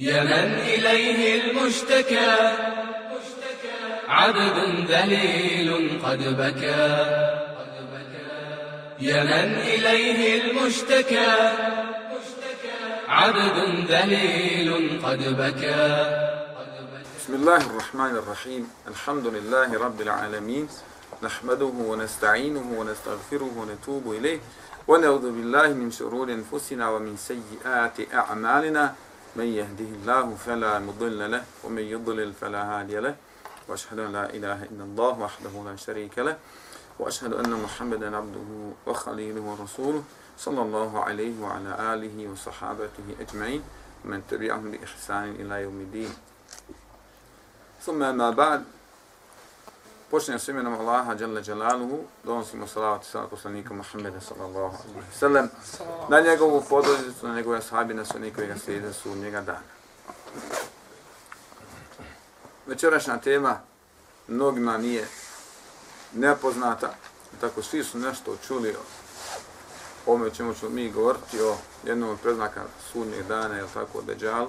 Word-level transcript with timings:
يا 0.00 0.24
من 0.24 0.54
إليه 0.54 1.42
المشتكى. 1.42 2.56
عبد 4.08 4.90
ذليل 4.90 6.00
قد 6.04 6.18
بكى. 6.18 6.88
يا 9.00 9.24
من 9.24 9.54
إليه 9.54 10.42
المشتكى. 10.42 11.52
عبد 13.08 13.86
ذليل 13.90 15.00
قد 15.04 15.18
بكى. 15.18 15.90
بسم 17.18 17.34
الله 17.34 17.56
الرحمن 17.56 18.16
الرحيم. 18.16 18.70
الحمد 18.88 19.26
لله 19.26 19.78
رب 19.78 20.00
العالمين. 20.00 20.68
نحمده 21.22 21.72
ونستعينه 21.90 22.74
ونستغفره 22.78 23.50
ونتوب 23.56 24.12
إليه. 24.12 24.38
ونعوذ 24.88 25.22
بالله 25.22 25.68
من 25.68 25.90
شرور 25.90 26.28
أنفسنا 26.32 26.88
ومن 26.88 27.16
سيئات 27.16 28.14
أعمالنا. 28.14 28.94
من 29.38 29.46
يهده 29.46 29.90
الله 30.02 30.34
فلا 30.34 30.78
مضل 30.78 31.30
له 31.30 31.44
ومن 31.64 31.82
يضلل 31.82 32.32
فلا 32.32 32.62
هادي 32.70 32.98
له. 32.98 33.14
وأشهد 33.68 33.98
أن 33.98 34.12
لا 34.12 34.26
إله 34.34 34.58
إلا 34.74 34.84
الله 34.84 35.14
وحده 35.18 35.54
لا 35.64 35.76
شريك 35.76 36.18
له. 36.18 36.36
وأشهد 36.98 37.32
أن 37.32 37.50
محمدا 37.50 38.16
عبده 38.16 38.50
وخليله 38.86 39.40
ورسوله 39.40 40.02
صلى 40.38 40.62
الله 40.62 41.04
عليه 41.04 41.34
وعلى 41.42 41.94
آله 41.94 42.16
وصحابته 42.32 43.06
أجمعين. 43.20 43.62
من 44.04 44.22
تبعهم 44.30 44.70
بإحسان 44.70 45.38
إلى 45.38 45.62
يوم 45.62 45.78
الدين. 45.86 46.12
ثم 47.82 47.98
ما 48.16 48.30
بعد 48.30 48.64
počnemo 50.10 50.38
s 50.38 50.48
imenom 50.48 50.74
Allaha 50.74 51.14
Jalla 51.20 51.40
Jalaluhu, 51.46 51.98
donosimo 52.24 52.66
salavat 52.66 53.02
i 53.02 53.06
salavat 53.06 53.30
poslanika 53.30 53.74
Muhammeda 53.74 54.20
sallallahu 54.20 54.76
alaihi 54.76 55.10
wa 55.12 55.18
sallam, 55.18 55.48
na 56.08 56.20
njegovu 56.20 56.64
podložicu, 56.68 57.28
na 57.28 57.34
njegove 57.34 57.62
sahabi, 57.62 57.94
na 57.94 58.04
sve 58.04 58.30
koji 58.30 58.46
ga 58.46 58.58
slijede 58.58 58.92
su 58.92 59.16
njega 59.16 59.40
dana. 59.40 59.60
Večerašnja 62.66 63.16
tema 63.16 63.60
mnogima 64.28 64.78
nije 64.78 65.08
nepoznata, 66.14 66.94
tako 67.40 67.62
svi 67.62 67.84
su 67.84 67.98
nešto 67.98 68.36
čuli 68.46 68.74
o 70.06 70.12
ome 70.12 70.30
čemu 70.30 70.54
ćemo 70.54 70.70
mi 70.70 70.90
govoriti 70.90 71.40
o 71.40 71.56
jednom 71.84 72.10
od 72.10 72.20
preznaka 72.20 72.62
sudnjeg 72.92 73.26
dana, 73.26 73.54
je 73.54 73.64
tako, 73.74 74.02
Deđalu. 74.02 74.48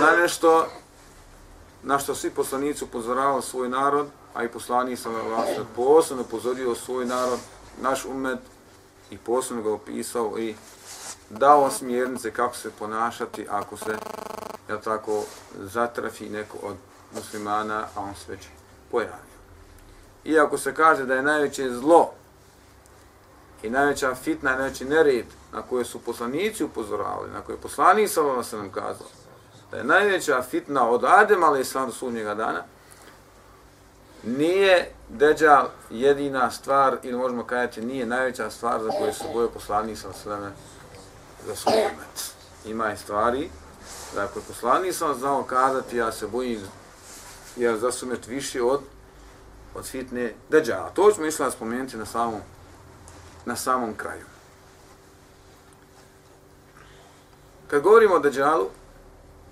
Na 0.00 0.16
nešto 0.16 0.68
na 1.82 1.98
što 1.98 2.14
svi 2.14 2.30
poslanici 2.30 2.84
upozoravali 2.84 3.42
svoj 3.42 3.68
narod, 3.68 4.06
a 4.34 4.44
i 4.44 4.48
poslanik 4.48 4.98
sam 4.98 5.14
vas 5.14 5.48
posebno 5.76 6.22
upozorio 6.22 6.74
svoj 6.74 7.06
narod, 7.06 7.38
naš 7.82 8.04
umet, 8.04 8.38
i 9.10 9.18
posebno 9.18 9.62
ga 9.62 9.72
opisao 9.72 10.38
i 10.38 10.54
dao 11.30 11.70
smjernice 11.70 12.30
kako 12.30 12.56
se 12.56 12.70
ponašati 12.78 13.46
ako 13.50 13.76
se, 13.76 13.96
ja 14.68 14.80
tako, 14.80 15.24
zatrafi 15.58 16.28
neko 16.28 16.58
od 16.62 16.76
muslimana, 17.14 17.86
a 17.94 18.00
on 18.00 18.14
se 18.14 18.32
već 18.32 18.46
pojavio. 18.90 19.30
Iako 20.24 20.58
se 20.58 20.74
kaže 20.74 21.04
da 21.04 21.14
je 21.14 21.22
najveće 21.22 21.70
zlo 21.70 22.10
i 23.62 23.70
najveća 23.70 24.14
fitna, 24.14 24.56
najveći 24.56 24.84
nered 24.84 25.26
na 25.52 25.62
koje 25.62 25.84
su 25.84 25.98
poslanici 25.98 26.64
upozoravali, 26.64 27.30
na 27.30 27.40
koje 27.40 27.58
poslanik 27.58 28.10
sam 28.10 28.26
vas 28.26 28.52
nam 28.52 28.70
kazao, 28.70 29.06
da 29.70 29.76
je 29.76 29.84
najveća 29.84 30.42
fitna 30.42 30.88
od 30.88 31.04
Adem, 31.04 31.42
ali 31.42 31.64
sam 31.64 31.86
do 31.86 31.92
sudnjega 31.92 32.34
dana, 32.34 32.62
nije 34.22 34.92
Deđal 35.08 35.68
jedina 35.90 36.50
stvar, 36.50 36.98
ili 37.02 37.18
možemo 37.18 37.44
kajati, 37.44 37.80
nije 37.80 38.06
najveća 38.06 38.50
stvar 38.50 38.82
za 38.82 38.90
koju 38.90 39.14
se 39.14 39.24
boje 39.34 39.48
poslanik 39.48 39.98
sa 39.98 40.12
sveme 40.12 40.52
za 41.46 41.56
svoj 41.56 41.74
umet. 41.74 42.34
Ima 42.64 42.86
je 42.86 42.96
stvari, 42.96 43.50
da 44.14 44.24
ako 44.24 44.38
je 44.38 44.44
poslanik 44.48 44.94
sam 44.94 45.14
znao 45.14 45.42
kazati, 45.42 45.96
ja 45.96 46.12
se 46.12 46.26
bojim, 46.26 46.60
ja 47.56 47.76
za 47.76 47.92
sumet 47.92 48.26
više 48.26 48.62
od, 48.62 48.80
od 49.74 49.86
fitne 49.86 50.34
Deđala. 50.48 50.90
To 50.90 51.12
ćemo 51.12 51.26
išla 51.26 51.50
spomenuti 51.50 51.96
na 51.96 52.06
samom, 52.06 52.40
na 53.44 53.56
samom 53.56 53.94
kraju. 53.94 54.24
Kad 57.68 57.82
govorimo 57.82 58.14
o 58.14 58.18
Deđalu, 58.18 58.66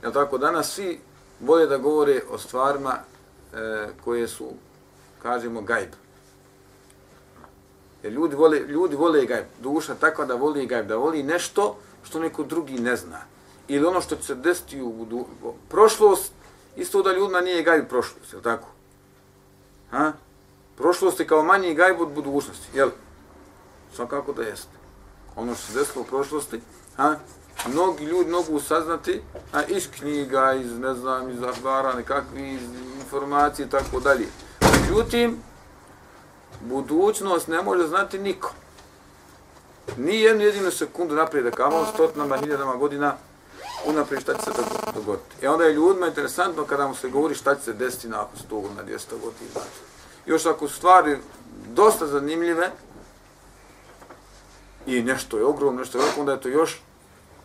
Jel 0.02 0.12
tako, 0.12 0.38
danas 0.38 0.74
svi 0.74 1.00
vole 1.40 1.66
da 1.66 1.78
govore 1.78 2.22
o 2.30 2.38
stvarima 2.38 2.94
e, 3.54 3.88
koje 4.04 4.28
su, 4.28 4.50
kažemo, 5.22 5.60
gajb. 5.60 5.90
Jer 8.02 8.12
ljudi 8.12 8.36
vole, 8.36 8.58
ljudi 8.58 8.96
vole 8.96 9.26
gajb. 9.26 9.44
Duša 9.60 9.94
takva 9.94 10.24
da 10.24 10.34
voli 10.34 10.66
gajb, 10.66 10.86
da 10.86 10.96
voli 10.96 11.22
nešto 11.22 11.76
što 12.02 12.20
neko 12.20 12.42
drugi 12.42 12.78
ne 12.78 12.96
zna. 12.96 13.20
Ili 13.68 13.86
ono 13.86 14.00
što 14.00 14.16
će 14.16 14.22
se 14.22 14.34
desiti 14.34 14.80
u 14.80 14.92
budu... 14.92 15.26
prošlost, 15.68 16.32
isto 16.76 17.02
da 17.02 17.12
ljudima 17.12 17.40
nije 17.40 17.62
gajb 17.62 17.88
prošlost, 17.88 18.32
jel 18.32 18.42
tako? 18.42 18.68
Ha? 19.90 20.12
Prošlost 20.76 21.20
je 21.20 21.26
kao 21.26 21.42
manji 21.42 21.74
gajb 21.74 22.00
od 22.00 22.08
budućnosti, 22.08 22.76
jel? 22.76 22.90
Svakako 23.94 24.32
da 24.32 24.42
jeste. 24.42 24.78
Ono 25.36 25.54
što 25.54 25.66
se 25.66 25.78
desilo 25.78 26.02
u 26.02 26.06
prošlosti, 26.06 26.60
ha? 26.96 27.16
Mnogi 27.66 28.04
ljudi 28.04 28.30
mogu 28.30 28.60
saznati 28.60 29.22
a, 29.52 29.62
iz 29.62 29.88
knjiga, 29.98 30.52
iz, 30.52 30.78
ne 30.78 30.94
znam, 30.94 31.30
iz 31.30 31.42
ahbara, 31.42 31.94
nekakvi 31.94 32.52
iz 32.52 32.62
informacije 33.00 33.66
i 33.66 33.70
tako 33.70 34.00
dalje. 34.00 34.26
Međutim, 34.60 35.42
budućnost 36.60 37.48
ne 37.48 37.62
može 37.62 37.86
znati 37.86 38.18
niko. 38.18 38.52
Ni 39.96 40.20
jednu 40.20 40.44
jedinu 40.44 40.70
sekundu 40.70 41.14
naprijed, 41.14 41.44
da 41.44 41.50
kamo 41.50 41.86
stotinama, 41.94 42.36
hiljadama 42.36 42.76
godina, 42.76 43.14
unaprijed 43.86 44.22
šta 44.22 44.34
će 44.34 44.40
se 44.44 44.50
dogoditi. 44.94 45.36
E 45.42 45.48
onda 45.48 45.64
je 45.64 45.72
ljudima 45.72 46.06
interesantno 46.06 46.64
kada 46.64 46.88
mu 46.88 46.94
se 46.94 47.08
govori 47.08 47.34
šta 47.34 47.54
će 47.54 47.62
se 47.62 47.72
desiti 47.72 48.08
nakon 48.08 48.38
100 48.50 48.62
godina, 48.62 48.82
200 48.82 49.10
godina. 49.10 49.50
Znači. 49.52 49.68
Još 50.26 50.46
ako 50.46 50.68
su 50.68 50.74
stvari 50.74 51.18
dosta 51.68 52.06
zanimljive 52.06 52.70
i 54.86 55.02
nešto 55.02 55.38
je 55.38 55.44
ogromno, 55.44 55.80
nešto 55.80 55.98
je 55.98 56.04
ogromno, 56.04 56.20
onda 56.20 56.32
je 56.32 56.40
to 56.40 56.48
još 56.48 56.82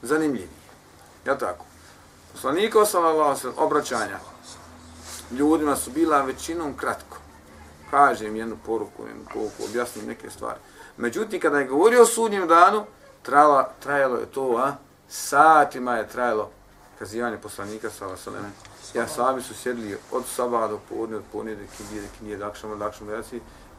zanimljivije. 0.04 0.64
Ja 1.26 1.38
tako? 1.38 1.66
Poslanika 2.34 2.86
sallallahu 2.86 3.30
alejhi 3.30 3.48
obraćanja 3.58 4.20
ljudima 5.32 5.76
su 5.76 5.92
bila 5.92 6.22
većinom 6.22 6.78
kratko. 6.78 7.18
Kažem 7.92 8.36
jednu 8.36 8.58
poruku, 8.66 9.08
jednu 9.08 9.24
poruku, 9.34 9.64
objasnim 9.70 10.06
neke 10.06 10.30
stvari. 10.30 10.60
Međutim, 10.98 11.40
kada 11.40 11.60
je 11.60 11.68
govorio 11.68 12.02
o 12.02 12.06
sudnjem 12.06 12.48
danu, 12.48 12.86
trajalo, 13.22 13.64
trajalo 13.80 14.18
je 14.18 14.26
to, 14.26 14.58
a? 14.58 14.76
satima 15.10 15.96
je 15.96 16.10
trajalo 16.10 16.50
kazivanje 17.00 17.38
poslanika 17.38 17.90
sallallahu 17.90 18.30
alejhi 18.30 18.48
Ja 18.94 19.08
sami 19.08 19.42
su 19.42 19.54
sjedli 19.54 19.98
od 20.12 20.26
sabah 20.26 20.70
do 20.70 20.80
podne, 20.90 21.18
od 21.18 21.24
podne 21.32 21.56
do 21.56 21.64
kinije, 21.78 22.02
do 22.02 22.08
kinije, 22.18 22.38
do 22.38 22.46
akšama, 22.46 22.76
do 22.76 22.86
akšama, 22.86 23.24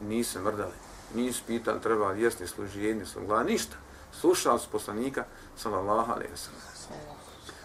nisu 0.01 0.41
mrdali. 0.41 0.73
Nisu 1.15 1.43
pitali, 1.47 1.81
treba 1.81 2.09
li 2.09 2.23
jesni, 2.23 2.47
služi 2.47 2.85
jedni, 2.85 3.07
služi 3.07 3.45
ništa 3.47 3.77
slušao 4.21 4.59
su 4.59 4.69
poslanika 4.73 5.25
sallallahu 5.57 6.13
alejhi 6.13 6.31
ve 6.31 6.37
sellem. 6.37 6.61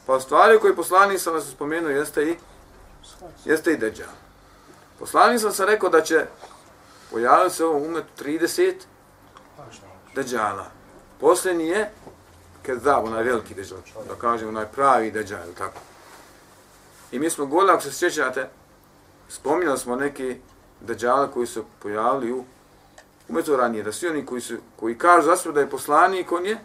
Pa 0.05 0.19
stvari 0.19 0.59
koje 0.59 0.75
poslanik 0.75 1.19
sam 1.19 1.41
se 1.41 1.51
spomenuo 1.51 1.89
jeste 1.89 2.23
i 2.23 2.35
jeste 3.45 3.73
i 3.73 3.77
Dejjal. 3.77 4.09
Poslanik 4.99 5.41
sam 5.41 5.51
se 5.51 5.65
rekao 5.65 5.89
da 5.89 6.01
će 6.01 6.25
pojaviti 7.11 7.55
se 7.55 7.65
ovom 7.65 7.83
umetu 7.83 8.23
30 8.23 8.73
Dejjala. 10.15 10.65
Posljednji 11.19 11.67
je 11.67 11.91
Kezab, 12.63 13.05
onaj 13.05 13.23
veliki 13.23 13.53
Dejjal, 13.53 13.79
da 14.07 14.15
kažemo 14.15 14.49
onaj 14.49 14.65
pravi 14.65 15.11
Dejjal, 15.11 15.53
tako. 15.57 15.79
I 17.11 17.19
mi 17.19 17.29
smo 17.29 17.45
govorili, 17.45 17.71
ako 17.71 17.81
se 17.81 17.91
sjećate, 17.91 18.49
spominjali 19.29 19.77
smo 19.77 19.95
neki 19.95 20.41
Dejjala 20.81 21.31
koji 21.31 21.47
su 21.47 21.65
pojavili 21.79 22.31
u 22.31 22.45
umeto 23.29 23.57
ranije, 23.57 23.83
da 23.83 23.91
svi 23.91 24.07
oni 24.07 24.25
koji, 24.25 24.41
su, 24.41 24.55
koji 24.75 24.97
kažu 24.97 25.25
za 25.25 25.35
sebe 25.35 25.53
da 25.53 25.59
je 25.59 25.69
poslanik, 25.69 26.31
on 26.31 26.45
je 26.45 26.57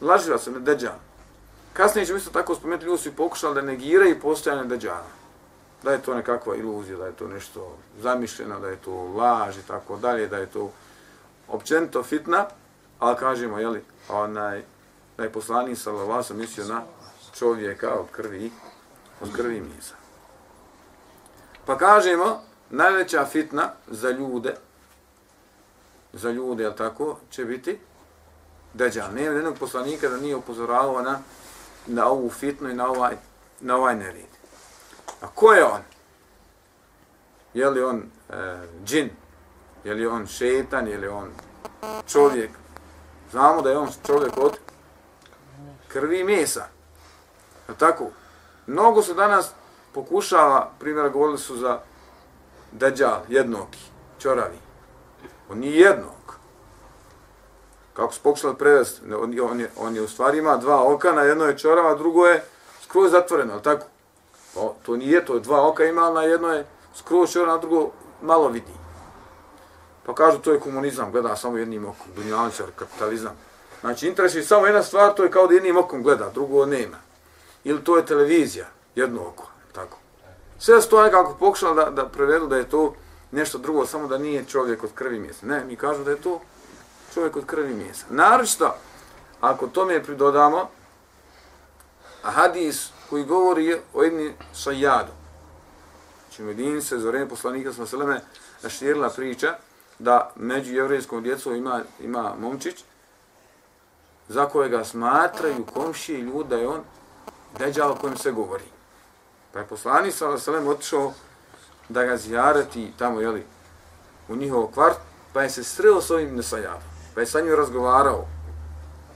laživa 0.00 0.38
se, 0.38 0.50
ne 0.50 0.60
deđan. 0.60 0.98
Kasnije 1.72 2.06
ćemo 2.06 2.18
isto 2.18 2.30
tako 2.30 2.54
spomenuti, 2.54 2.86
ljudi 2.86 3.02
su 3.02 3.16
pokušali 3.16 3.54
da 3.54 3.62
negiraju 3.62 4.20
postojanje 4.20 4.68
deđana. 4.68 5.14
Da 5.82 5.92
je 5.92 6.02
to 6.02 6.14
nekakva 6.14 6.56
iluzija, 6.56 6.98
da 6.98 7.06
je 7.06 7.12
to 7.12 7.28
nešto 7.28 7.76
zamišljeno, 8.00 8.60
da 8.60 8.68
je 8.68 8.76
to 8.76 8.94
laž 8.94 9.56
i 9.58 9.66
tako 9.68 9.96
dalje, 9.96 10.28
da 10.28 10.36
je 10.36 10.46
to 10.46 10.72
općenito 11.48 12.02
fitna, 12.02 12.46
ali 12.98 13.16
kažemo, 13.16 13.58
jeli, 13.58 13.84
onaj, 14.08 14.62
da 15.16 15.22
je 15.22 15.32
poslanik 15.32 15.78
sallallahu 15.78 16.22
sam 16.22 16.36
mislio 16.36 16.66
na 16.66 16.82
čovjeka 17.38 17.94
od 17.94 18.06
krvi, 18.10 18.50
od 19.20 19.32
krvi 19.36 19.60
misa. 19.60 19.94
Pa 21.66 21.78
kažemo, 21.78 22.42
najveća 22.70 23.24
fitna 23.24 23.72
za 23.86 24.10
ljude, 24.10 24.54
za 26.14 26.30
ljude, 26.30 26.62
jel 26.62 26.74
tako, 26.74 27.16
će 27.30 27.44
biti 27.44 27.78
Deđal. 28.74 29.12
Nema 29.14 29.34
jednog 29.34 29.58
poslanika 29.58 30.08
da 30.08 30.16
nije 30.16 30.36
upozoravao 30.36 31.02
na, 31.02 31.18
na 31.86 32.06
ovu 32.06 32.30
fitnu 32.30 32.70
i 32.70 32.74
na 32.74 32.88
ovaj, 32.88 33.16
na 33.60 33.76
ovaj 33.76 33.96
nered. 33.96 34.26
A 35.20 35.26
ko 35.34 35.52
je 35.52 35.64
on? 35.64 35.80
Je 37.54 37.70
li 37.70 37.82
on 37.82 38.02
e, 38.30 38.34
džin? 38.84 39.10
Je 39.84 39.94
li 39.94 40.06
on 40.06 40.26
šetan? 40.26 40.88
Je 40.88 40.98
li 40.98 41.08
on 41.08 41.30
čovjek? 42.06 42.50
Znamo 43.30 43.62
da 43.62 43.70
je 43.70 43.78
on 43.78 43.88
čovjek 44.06 44.32
od 44.36 44.58
krvi 45.88 46.20
i 46.20 46.24
mesa. 46.24 46.66
Je 47.68 47.74
tako? 47.74 48.10
Mnogo 48.66 49.02
se 49.02 49.14
danas 49.14 49.50
pokušava, 49.92 50.70
primjera 50.78 51.08
govorili 51.08 51.38
su 51.38 51.56
za 51.56 51.80
Deđal, 52.72 53.20
jednoki, 53.28 53.78
čoravi. 54.18 54.58
On 55.54 55.60
nije 55.60 55.80
jednog. 55.80 56.38
Kako 57.92 58.12
se 58.12 58.20
pokušali 58.22 58.54
prevesti, 58.54 59.14
on, 59.14 59.40
on, 59.50 59.60
je, 59.60 59.70
on 59.76 59.96
je 59.96 60.02
u 60.02 60.08
stvari 60.08 60.38
ima 60.38 60.56
dva 60.56 60.94
oka, 60.94 61.12
na 61.12 61.22
jedno 61.22 61.44
je 61.44 61.58
čorava, 61.58 61.94
drugo 61.94 62.26
je 62.26 62.44
skroz 62.82 63.10
zatvoreno, 63.10 63.60
tako? 63.60 63.86
O, 64.56 64.74
to 64.82 64.96
nije 64.96 65.24
to, 65.24 65.38
dva 65.38 65.68
oka 65.68 65.84
ima, 65.84 66.10
na 66.10 66.22
jedno 66.22 66.48
je 66.48 66.66
skroz 66.94 67.32
čorava, 67.32 67.52
na 67.52 67.58
drugo 67.58 67.90
malo 68.22 68.48
vidi. 68.48 68.72
Pa 70.06 70.14
kažu 70.14 70.38
to 70.38 70.52
je 70.52 70.60
komunizam, 70.60 71.12
gleda 71.12 71.36
samo 71.36 71.58
jednim 71.58 71.84
okom, 71.84 72.06
dunjaničar, 72.16 72.66
kapitalizam. 72.76 73.36
Znači, 73.80 74.08
interes 74.08 74.34
je 74.34 74.42
samo 74.42 74.66
jedna 74.66 74.82
stvar, 74.82 75.14
to 75.14 75.22
je 75.22 75.30
kao 75.30 75.46
da 75.46 75.54
jednim 75.54 75.76
okom 75.76 76.02
gleda, 76.02 76.30
drugo 76.34 76.66
nema. 76.66 76.96
Ili 77.64 77.84
to 77.84 77.96
je 77.96 78.06
televizija, 78.06 78.66
jedno 78.94 79.28
oko, 79.28 79.46
tako. 79.72 79.98
Sve 80.58 80.82
su 80.82 80.90
to 80.90 81.02
nekako 81.02 81.36
pokušali 81.40 81.76
da, 81.76 81.90
da 81.90 82.08
prevedu 82.08 82.46
da 82.46 82.56
je 82.56 82.70
to 82.70 82.94
nešto 83.34 83.58
drugo, 83.58 83.86
samo 83.86 84.08
da 84.08 84.18
nije 84.18 84.44
čovjek 84.44 84.84
od 84.84 84.92
krvi 84.94 85.18
mjesa. 85.18 85.46
Ne, 85.46 85.64
mi 85.64 85.76
kažu 85.76 86.04
da 86.04 86.10
je 86.10 86.20
to 86.20 86.40
čovjek 87.14 87.36
od 87.36 87.46
krvi 87.46 87.74
mjesa. 87.74 88.06
Naročito, 88.10 88.74
ako 89.40 89.66
tome 89.66 90.02
pridodamo, 90.02 90.68
hadis 92.22 92.88
koji 93.10 93.24
govori 93.24 93.76
o 93.94 94.02
jedni 94.02 94.34
sajadu, 94.54 95.12
znači 96.24 96.42
Medin 96.42 96.82
se 96.82 96.98
za 96.98 97.08
vreme 97.08 97.28
poslanika 97.28 97.72
sa 97.72 97.86
Seleme 97.86 98.20
širila 98.68 99.10
priča 99.10 99.56
da 99.98 100.32
među 100.36 100.74
jevrijskom 100.74 101.22
djecom 101.22 101.54
ima, 101.54 101.80
ima 102.00 102.34
momčić 102.38 102.84
za 104.28 104.46
kojega 104.46 104.84
smatraju 104.84 105.66
komšije 105.74 106.20
ljudi 106.20 106.48
da 106.48 106.56
je 106.56 106.68
on 106.68 106.80
deđal 107.58 107.90
o 107.90 107.94
kojem 107.94 108.16
se 108.16 108.32
govori. 108.32 108.64
Pa 109.52 109.58
je 109.58 109.66
poslanik 109.66 110.14
sa 110.14 110.38
Seleme 110.38 110.70
otišao 110.70 111.12
da 111.88 112.04
ga 112.04 112.16
zjarati 112.16 112.92
tamo, 112.98 113.20
jeli, 113.20 113.46
u 114.28 114.36
njihov 114.36 114.66
kvart, 114.66 114.98
pa 115.32 115.42
je 115.42 115.50
se 115.50 115.64
sreo 115.64 116.00
s 116.00 116.10
ovim 116.10 116.36
nesajadom. 116.36 116.82
Pa 117.14 117.20
je 117.20 117.26
sa 117.26 117.40
njim 117.40 117.54
razgovarao. 117.54 118.26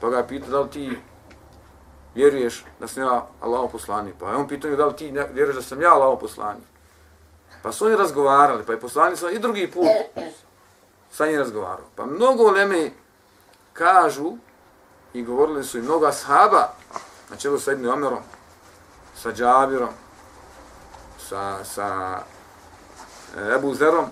Pa 0.00 0.09
ga 0.09 0.17
je 0.17 0.29
pitao 0.29 0.50
da 0.50 0.61
li 0.61 0.70
ti 0.70 0.99
vjeruješ 2.15 2.65
da 2.81 2.88
sam 2.88 3.03
ja 3.03 3.26
Allaho 3.41 3.69
poslani. 3.69 4.12
Pa 4.20 4.31
je 4.31 4.37
on 4.37 4.49
pitao 4.49 4.76
da 4.76 4.87
li 4.87 4.97
ti 4.97 5.12
vjeruješ 5.32 5.56
da 5.56 5.62
sam 5.62 5.82
ja 5.82 5.94
Allaho 5.94 6.19
poslani. 6.19 6.61
Pa 7.62 7.73
su 7.73 7.87
oni 7.87 7.97
razgovarali, 7.97 8.65
pa 8.67 8.73
je 8.73 8.81
poslani 8.81 9.17
sa 9.17 9.31
i 9.31 9.38
drugi 9.38 9.70
put 9.70 10.25
sa 11.11 11.26
njim 11.26 11.38
razgovarao. 11.38 11.87
Pa 11.97 12.06
mnogo 12.06 12.50
leme 12.50 12.91
kažu 13.73 14.37
i 15.12 15.23
govorili 15.23 15.65
su 15.65 15.79
i 15.79 15.82
mnogo 15.82 16.06
ashaba, 16.06 16.73
na 17.31 17.37
čelu 17.37 17.59
sa 17.59 17.73
Ibn 17.73 17.88
Omerom, 17.88 18.23
sa 19.17 19.32
Džabirom, 19.32 19.88
sa, 21.19 21.65
sa 21.65 22.19
Eh, 23.36 23.54
Ebu 23.54 23.75
Zerom, 23.75 24.06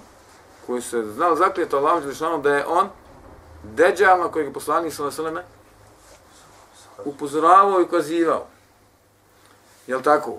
koji 0.67 0.83
se 0.83 1.03
znao 1.03 1.37
zaklijeto 1.37 1.77
Allahom 1.77 2.01
Đelešanom 2.01 2.43
da 2.43 2.55
je 2.55 2.67
on 2.67 2.89
deđal 3.63 4.19
na 4.19 4.29
kojeg 4.29 4.47
je 4.49 4.53
poslanik 4.53 4.95
sa 4.95 5.05
Veseleme 5.05 5.43
upozoravao 7.05 7.81
i 7.81 7.85
ukazivao. 7.85 8.47
Jel 9.87 10.03
tako? 10.03 10.39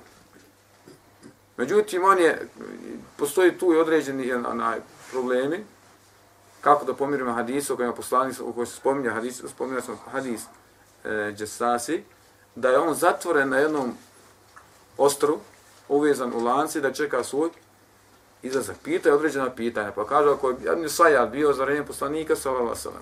Međutim, 1.57 2.03
on 2.03 2.19
je, 2.19 2.47
postoji 3.18 3.57
tu 3.57 3.74
i 3.74 3.77
određeni 3.77 4.33
onaj, 4.33 4.80
problemi, 5.12 5.65
kako 6.62 6.85
da 6.85 6.94
pomirimo 6.94 7.33
hadisu 7.33 7.73
o 7.73 7.77
kojem 7.77 7.94
poslanik, 7.94 8.35
o 8.41 8.53
kojem 8.53 8.68
se 8.68 8.75
spominja 8.75 9.12
hadis, 9.12 9.44
spominja 9.47 9.81
smo 9.81 9.97
hadis 10.12 10.41
eh, 11.03 11.09
e, 11.09 11.33
Džesasi, 11.33 12.03
da 12.56 12.69
je 12.69 12.80
on 12.80 12.94
zatvoren 12.94 13.50
na 13.50 13.57
jednom 13.57 13.94
ostru, 14.97 15.38
uvezan 15.89 16.33
u 16.33 16.44
lanci, 16.44 16.81
da 16.81 16.94
čeka 16.94 17.23
svoj 17.23 17.50
izlazak. 18.42 18.75
Pita 18.84 19.10
je 19.10 19.16
određena 19.16 19.50
pitanja, 19.50 19.92
pa 19.92 20.06
kaže 20.06 20.30
ako 20.30 20.50
je 20.50 20.56
Ibn 20.74 20.89
sajad 20.89 21.30
bio 21.30 21.54
za 21.54 21.63
vrijeme 21.63 21.86
poslanika, 21.86 22.36
sallallahu 22.36 22.75
sallam, 22.75 23.01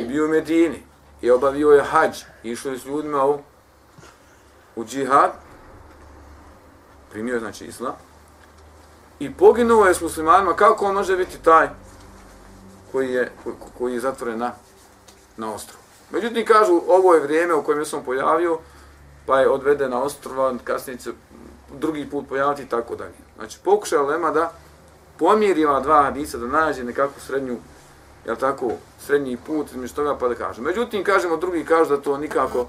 i 0.00 0.04
bio 0.04 0.24
u 0.24 0.28
Medini, 0.28 0.82
i 1.20 1.30
obavio 1.30 1.70
je 1.70 1.82
hađ, 1.82 2.22
i 2.42 2.50
išao 2.50 2.72
je 2.72 2.78
s 2.78 2.84
ljudima 2.84 3.26
u, 3.26 3.38
u 4.76 4.84
džihad, 4.84 5.32
primio 7.10 7.34
je 7.34 7.40
znači 7.40 7.64
islam, 7.64 7.94
i 9.18 9.34
poginuo 9.34 9.86
je 9.86 9.94
s 9.94 10.00
muslimanima, 10.00 10.56
kako 10.56 10.86
on 10.86 10.94
može 10.94 11.16
biti 11.16 11.42
taj 11.42 11.68
koji 12.92 13.12
je, 13.12 13.32
koji, 13.44 13.56
koji 13.78 13.94
je 13.94 14.00
zatvoren 14.00 14.38
na, 14.38 14.52
na 15.36 15.54
ostrovu. 15.54 15.84
Međutim, 16.10 16.46
kažu, 16.46 16.80
ovo 16.88 17.14
je 17.14 17.20
vrijeme 17.20 17.54
u 17.54 17.62
kojem 17.62 17.84
sam 17.84 18.04
pojavio, 18.04 18.58
pa 19.26 19.40
je 19.40 19.50
odveden 19.50 19.90
na 19.90 20.02
ostrova, 20.02 20.54
kasnije 20.64 20.98
će 20.98 21.10
drugi 21.74 22.10
put 22.10 22.28
pojaviti 22.28 22.62
i 22.62 22.68
tako 22.68 22.96
dalje. 22.96 23.14
Znači, 23.36 23.58
pokušaj 23.64 23.98
Lema 23.98 24.30
da 24.30 24.52
pomiri 25.18 25.64
ova 25.64 25.80
dva 25.80 26.02
hadisa, 26.02 26.38
da 26.38 26.46
nađe 26.46 26.84
nekakvu 26.84 27.20
srednju, 27.20 27.56
jel 28.26 28.36
tako, 28.36 28.70
srednji 28.98 29.36
put 29.36 29.70
između 29.70 29.94
toga 29.94 30.16
pa 30.18 30.28
da 30.28 30.34
kaže. 30.34 30.62
Međutim, 30.62 31.04
kažemo, 31.04 31.36
drugi 31.36 31.64
kažu 31.64 31.96
da 31.96 32.02
to 32.02 32.18
nikako, 32.18 32.66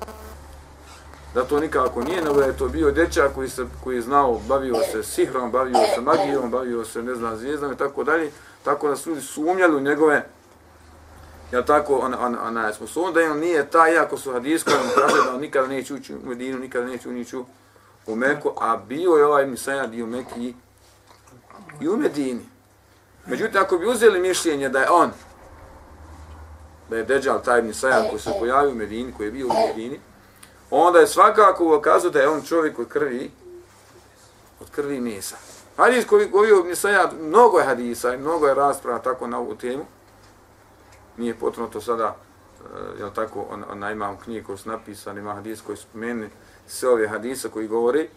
da 1.33 1.43
to 1.43 1.59
nikako 1.59 2.03
nije, 2.03 2.21
nego 2.21 2.39
da 2.39 2.45
je 2.45 2.57
to 2.57 2.67
bio 2.67 2.91
dečak 2.91 3.33
koji, 3.35 3.49
se, 3.49 3.65
koji 3.83 3.95
je 3.95 4.01
znao, 4.01 4.39
bavio 4.47 4.75
se 4.91 5.03
sihrom, 5.03 5.51
bavio 5.51 5.79
se 5.95 6.01
magijom, 6.01 6.51
bavio 6.51 6.85
se, 6.85 7.03
ne 7.03 7.15
znam, 7.15 7.37
zvijezdom 7.37 7.73
i 7.73 7.77
tako 7.77 8.03
dalje, 8.03 8.31
tako 8.63 8.87
da 8.89 8.95
su 8.95 9.09
ljudi 9.09 9.21
sumnjali 9.21 9.75
u 9.75 9.79
njegove, 9.79 10.25
jel 11.51 11.63
tako, 11.63 11.95
on, 11.95 12.13
on, 12.13 12.37
on, 12.41 12.57
on, 12.57 12.73
smo 12.73 12.87
sumnjali 12.87 13.13
da 13.13 13.31
on 13.31 13.39
nije 13.39 13.69
taj, 13.69 13.93
iako 13.93 14.17
su 14.17 14.31
hadisko, 14.31 14.71
on 14.71 14.89
kaže 14.95 15.23
da 15.25 15.35
on 15.35 15.41
nikada 15.41 15.67
neće 15.67 15.93
ući 15.93 16.13
u 16.15 16.17
Medinu, 16.23 16.59
nikada 16.59 16.85
neće 16.85 17.09
ući 17.09 17.37
u 17.37 17.45
u 18.07 18.15
Meku, 18.15 18.51
a 18.61 18.77
bio 18.77 19.11
je 19.11 19.25
ovaj 19.25 19.45
Misajad 19.45 19.93
i 19.93 20.03
u 20.03 20.07
Meki 20.07 20.53
i 21.81 21.87
u 21.87 21.97
Medini. 21.97 22.45
Međutim, 23.25 23.61
ako 23.61 23.77
bi 23.77 23.87
uzeli 23.87 24.19
mišljenje 24.19 24.69
da 24.69 24.79
je 24.79 24.89
on, 24.89 25.11
da 26.89 26.97
je 26.97 27.03
Deđal 27.03 27.43
taj 27.43 27.61
Misajad 27.61 28.09
koji 28.09 28.19
se 28.19 28.31
pojavio 28.39 28.71
u 28.71 28.75
Medini, 28.75 29.13
koji 29.17 29.27
je 29.27 29.31
bio 29.31 29.47
u 29.47 29.67
Medini, 29.67 29.99
onda 30.71 30.99
je 30.99 31.07
svakako 31.07 31.77
ukazao 31.77 32.11
da 32.11 32.19
je 32.19 32.29
on 32.29 32.41
čovjek 32.41 32.79
od 32.79 32.87
krvi, 32.87 33.31
od 34.59 34.69
krvi 34.71 34.99
mesa. 35.01 35.35
Hadis 35.77 36.05
koji 36.05 36.29
govio 36.29 36.63
Misajad, 36.63 37.13
mnogo 37.21 37.59
je 37.59 37.65
hadisa 37.65 38.13
i 38.13 38.17
mnogo 38.17 38.47
je 38.47 38.53
rasprava 38.53 38.99
tako 38.99 39.27
na 39.27 39.39
ovu 39.39 39.55
temu. 39.55 39.85
Nije 41.17 41.35
potrebno 41.35 41.69
to 41.69 41.81
sada, 41.81 42.15
uh, 42.61 42.99
jel 42.99 43.09
tako, 43.15 43.45
on, 43.49 43.63
on, 43.71 43.91
imam 43.91 44.17
knjige 44.17 44.43
koje 44.43 44.57
su 44.57 44.69
napisane, 44.69 45.19
ima 45.19 45.33
hadis 45.33 45.61
koji 45.61 45.77
su 45.77 45.83
spomenuli, 45.83 46.29
sve 46.67 46.89
ove 46.89 47.07
hadise 47.07 47.49
koji 47.49 47.67
govori 47.67 48.09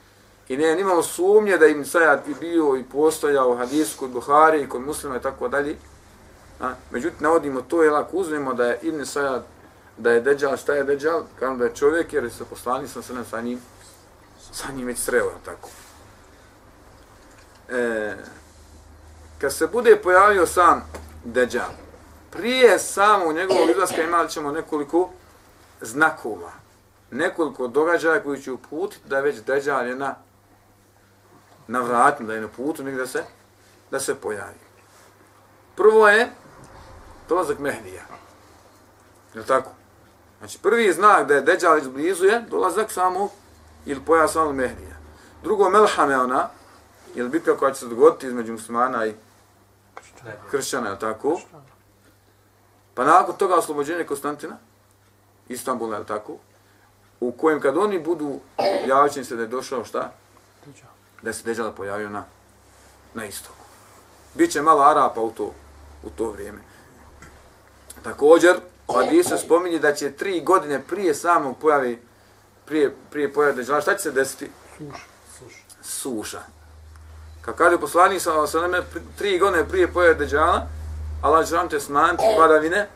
i 0.49 0.57
ne 0.57 0.75
nimao 0.75 1.02
sumnje 1.02 1.59
da 1.59 1.67
im 1.67 1.85
Sajad 1.85 2.28
i 2.28 2.35
bio 2.40 2.76
i 2.76 2.85
postojao 2.85 3.57
hadis 3.57 3.97
kod 3.97 4.11
Buhari 4.11 4.62
i 4.62 4.69
kod 4.69 4.83
muslima 4.83 5.17
i 5.17 5.21
tako 5.21 5.49
dalje. 5.49 5.76
A, 6.61 6.73
međutim, 6.90 7.19
navodimo 7.21 7.61
to 7.61 7.83
jel 7.83 7.95
lako, 7.95 8.17
uzmemo 8.17 8.55
da 8.55 8.67
je 8.67 8.78
Ibn 8.83 9.07
Sajad, 9.07 9.45
da 9.99 10.11
je 10.11 10.21
Deđal, 10.21 10.57
šta 10.57 10.75
je 10.75 10.85
Deđal? 10.85 11.23
Kao 11.38 11.57
da 11.57 11.64
je 11.64 11.75
čovjek 11.75 12.12
jer 12.12 12.31
se 12.31 12.45
poslani 12.45 12.88
sam 12.88 13.02
se 13.02 13.14
sa 13.31 13.40
njim, 13.40 13.61
sa 14.52 14.73
njim 14.73 14.87
već 14.87 14.99
sreo, 14.99 15.31
tako. 15.45 15.69
E, 17.69 18.17
kad 19.38 19.52
se 19.52 19.67
bude 19.67 19.97
pojavio 19.97 20.47
sam 20.47 20.85
Deđal, 21.25 21.71
prije 22.31 22.78
samo 22.78 23.33
njegovog 23.33 23.71
izlaska 23.71 24.02
imali 24.02 24.28
ćemo 24.28 24.52
nekoliko 24.52 25.11
znakova 25.81 26.58
nekoliko 27.11 27.69
događaja 27.69 28.23
koji 28.23 28.43
će 28.43 28.53
uputiti 28.53 29.09
da 29.09 29.17
je 29.17 29.23
već 29.23 29.41
Deđal 29.41 29.87
je 29.87 29.97
na, 29.97 30.15
na 31.67 31.81
vratima, 31.81 32.27
da 32.27 32.35
je 32.35 32.41
na 32.41 32.49
putu 32.49 32.83
da 32.83 33.07
se, 33.07 33.25
da 33.91 34.00
se 34.00 34.15
pojavi. 34.15 34.69
Prvo 35.77 36.09
je 36.09 36.29
dolazak 37.29 37.59
Mehdija. 37.59 38.03
Je 39.35 39.47
tako? 39.47 39.71
Znači 40.38 40.59
prvi 40.62 40.93
znak 40.93 41.29
da 41.29 41.35
je 41.35 41.41
Deđal 41.41 41.75
već 41.75 41.88
blizu 41.88 42.25
je 42.25 42.41
dolazak 42.50 42.93
samo 42.93 43.29
ili 43.87 44.00
pojav 44.00 44.29
samo 44.29 44.53
Mehdija. 44.53 44.97
Drugo, 45.43 45.71
Melhame 45.71 46.19
ona, 46.19 46.49
je 47.15 47.23
li 47.23 47.29
bitka 47.29 47.57
koja 47.57 47.73
će 47.73 47.81
se 47.81 47.87
dogoditi 47.87 48.27
između 48.27 48.53
muslimana 48.53 49.07
i 49.07 49.15
kršćana, 50.50 50.91
je 50.91 50.99
tako? 50.99 51.41
Pa 52.95 53.05
nakon 53.05 53.37
toga 53.37 53.55
oslobođenje 53.55 54.05
Konstantina, 54.05 54.57
Istanbul, 55.49 55.93
je 55.93 56.07
tako? 56.07 56.37
U 57.21 57.33
kojem 57.33 57.61
kad 57.61 57.77
oni 57.77 57.99
budu, 57.99 58.41
javit 58.87 59.27
se 59.27 59.37
da 59.37 59.43
je 59.43 59.49
došao 59.49 59.85
šta? 59.85 60.13
Da 61.23 61.33
se 61.33 61.43
Deđala 61.45 61.73
pojavio 61.73 62.11
na, 62.11 62.25
na 63.15 63.25
istoku. 63.25 63.65
Biće 64.35 64.63
malo 64.63 64.83
Arapa 64.83 65.21
u 65.21 65.31
to, 65.31 65.53
u 66.03 66.11
to 66.11 66.31
vrijeme. 66.31 66.59
Također, 68.03 68.57
Hadisa 68.95 69.39
spominje 69.39 69.79
da 69.79 69.95
će 69.95 70.13
tri 70.13 70.41
godine 70.41 70.83
prije 70.89 71.15
samog 71.15 71.57
pojavi, 71.61 72.03
prije, 72.67 72.95
prije 73.11 73.33
pojave 73.33 73.55
Deđala, 73.55 73.81
šta 73.81 73.97
će 73.97 74.03
se 74.03 74.11
desiti? 74.11 74.51
Suša. 75.39 75.65
Suša. 75.83 76.43
Kad 77.41 77.57
kaže 77.57 77.79
poslanik 77.79 78.23
sa 78.23 78.41
Osaleme, 78.41 78.83
tri 79.19 79.39
godine 79.39 79.69
prije 79.69 79.93
pojave 79.93 80.15
Deđala, 80.15 80.67
Allah 81.23 81.49
će 81.49 81.55
vam 81.55 81.69
te 81.69 81.81
smanjiti 81.81 82.25
padavine, 82.39 82.89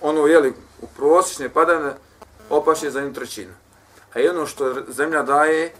ono, 0.00 0.26
jeli, 0.26 0.54
u 0.82 0.86
prosječne 0.86 1.48
padavine, 1.48 1.92
opaše 2.50 2.90
za 2.90 2.98
jednu 2.98 3.14
trećinu. 3.14 3.52
a 4.14 4.18
jedno 4.18 4.46
što 4.46 4.74
zemlja 4.88 5.22
daje, 5.22 5.72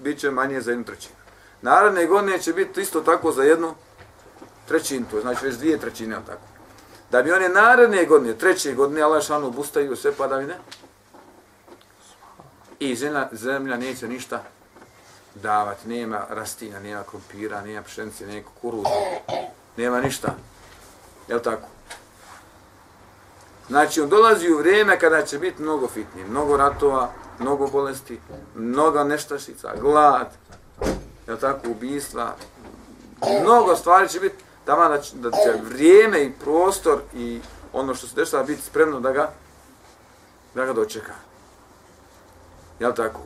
bit 0.00 0.18
će 0.20 0.30
manje 0.30 0.60
za 0.60 0.70
jednu 0.70 0.84
trećinu. 0.84 1.14
Naravne 1.62 2.06
godine 2.06 2.38
će 2.38 2.52
biti 2.52 2.80
isto 2.80 3.00
tako 3.00 3.32
za 3.32 3.42
jednu 3.42 3.74
trećinu, 4.68 5.06
to 5.10 5.20
znači 5.20 5.46
već 5.46 5.56
dvije 5.56 5.78
trećine, 5.78 6.16
tako. 6.26 6.46
Da 7.10 7.22
bi 7.22 7.32
one 7.32 7.48
naredne 7.48 8.04
godine, 8.04 8.34
treće 8.34 8.74
godine, 8.74 9.02
Allah 9.02 9.22
šanu 9.22 9.64
sve 9.96 10.12
padavine, 10.12 10.54
i 12.78 12.96
zemlja, 12.96 13.28
zemlja 13.32 13.76
neće 13.76 14.08
ništa 14.08 14.42
davati, 15.34 15.88
nema 15.88 16.26
rastina, 16.30 16.80
nema 16.80 17.02
krompira, 17.02 17.60
nema 17.60 17.82
pšenice, 17.82 18.26
nema 18.26 18.46
kukuruza, 18.46 18.88
nema 19.76 20.00
ništa. 20.00 20.34
Jel 21.28 21.40
tako? 21.40 21.73
Znači, 23.68 24.00
on 24.00 24.08
dolazi 24.08 24.52
u 24.52 24.58
vrijeme 24.58 24.98
kada 24.98 25.22
će 25.22 25.38
biti 25.38 25.62
mnogo 25.62 25.88
fitni, 25.88 26.24
mnogo 26.24 26.56
ratova, 26.56 27.10
mnogo 27.38 27.66
bolesti, 27.66 28.20
mnogo 28.54 29.04
neštašica, 29.04 29.72
glad, 29.80 30.32
je 31.28 31.40
tako, 31.40 31.70
ubijstva, 31.70 32.34
mnogo 33.40 33.76
stvari 33.76 34.08
će 34.08 34.20
biti, 34.20 34.44
tamo 34.64 34.88
da 34.88 35.00
će, 35.00 35.16
da 35.16 35.30
će 35.30 35.60
vrijeme 35.70 36.24
i 36.24 36.32
prostor 36.32 37.00
i 37.14 37.40
ono 37.72 37.94
što 37.94 38.06
se 38.06 38.14
dešava 38.14 38.42
biti 38.42 38.62
spremno 38.62 39.00
da 39.00 39.12
ga, 39.12 39.30
da 40.54 40.64
ga 40.64 40.72
dočeka. 40.72 41.12
Je 42.80 42.94
tako? 42.94 43.20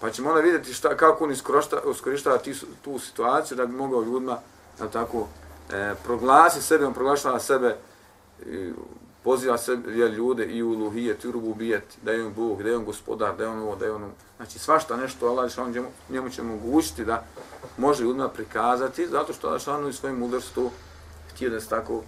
Pa 0.00 0.10
ćemo 0.10 0.28
onda 0.28 0.40
vidjeti 0.40 0.72
šta, 0.72 0.96
kako 0.96 1.24
on 1.24 1.32
iskorištava 1.32 2.38
tu 2.82 2.98
situaciju 2.98 3.56
da 3.56 3.66
bi 3.66 3.72
mogao 3.72 4.02
ljudima, 4.02 4.38
je 4.80 4.90
tako, 4.90 5.26
e, 5.72 5.94
proglasi 6.04 6.62
sebe, 6.62 6.86
on 6.86 6.94
proglašava 6.94 7.40
sebe, 7.40 7.76
e, 8.46 8.70
poziva 9.26 9.58
se 9.58 9.78
ja, 9.96 10.06
ljude 10.06 10.44
i 10.46 10.62
u 10.62 10.68
luhijet, 10.68 11.24
i 11.24 11.28
u 11.28 11.32
rububijet, 11.32 11.98
da 12.02 12.12
je 12.12 12.26
on 12.26 12.32
Bog, 12.34 12.62
da 12.62 12.68
je 12.68 12.76
on 12.76 12.84
gospodar, 12.84 13.36
da 13.36 13.42
je 13.44 13.48
on 13.48 13.58
ovo, 13.58 13.76
da 13.76 13.84
je 13.84 13.92
on 13.92 14.02
ovo. 14.02 14.12
Znači 14.36 14.58
svašta 14.58 14.96
nešto 14.96 15.28
Allah 15.28 15.48
Žešanu 15.48 15.72
njemu, 15.72 15.88
njemu 16.10 16.30
će 16.30 16.42
mogućiti 16.42 17.04
da 17.04 17.24
može 17.76 18.04
ljudima 18.04 18.28
prikazati, 18.28 19.06
zato 19.06 19.32
što 19.32 19.46
Allah 19.46 19.60
Žešanu 19.60 19.88
u 19.88 19.92
svojim 19.92 20.18
mudrstvu 20.18 20.70
htio 21.30 21.50
da 21.50 21.60
se 21.60 21.68
tako, 21.68 22.02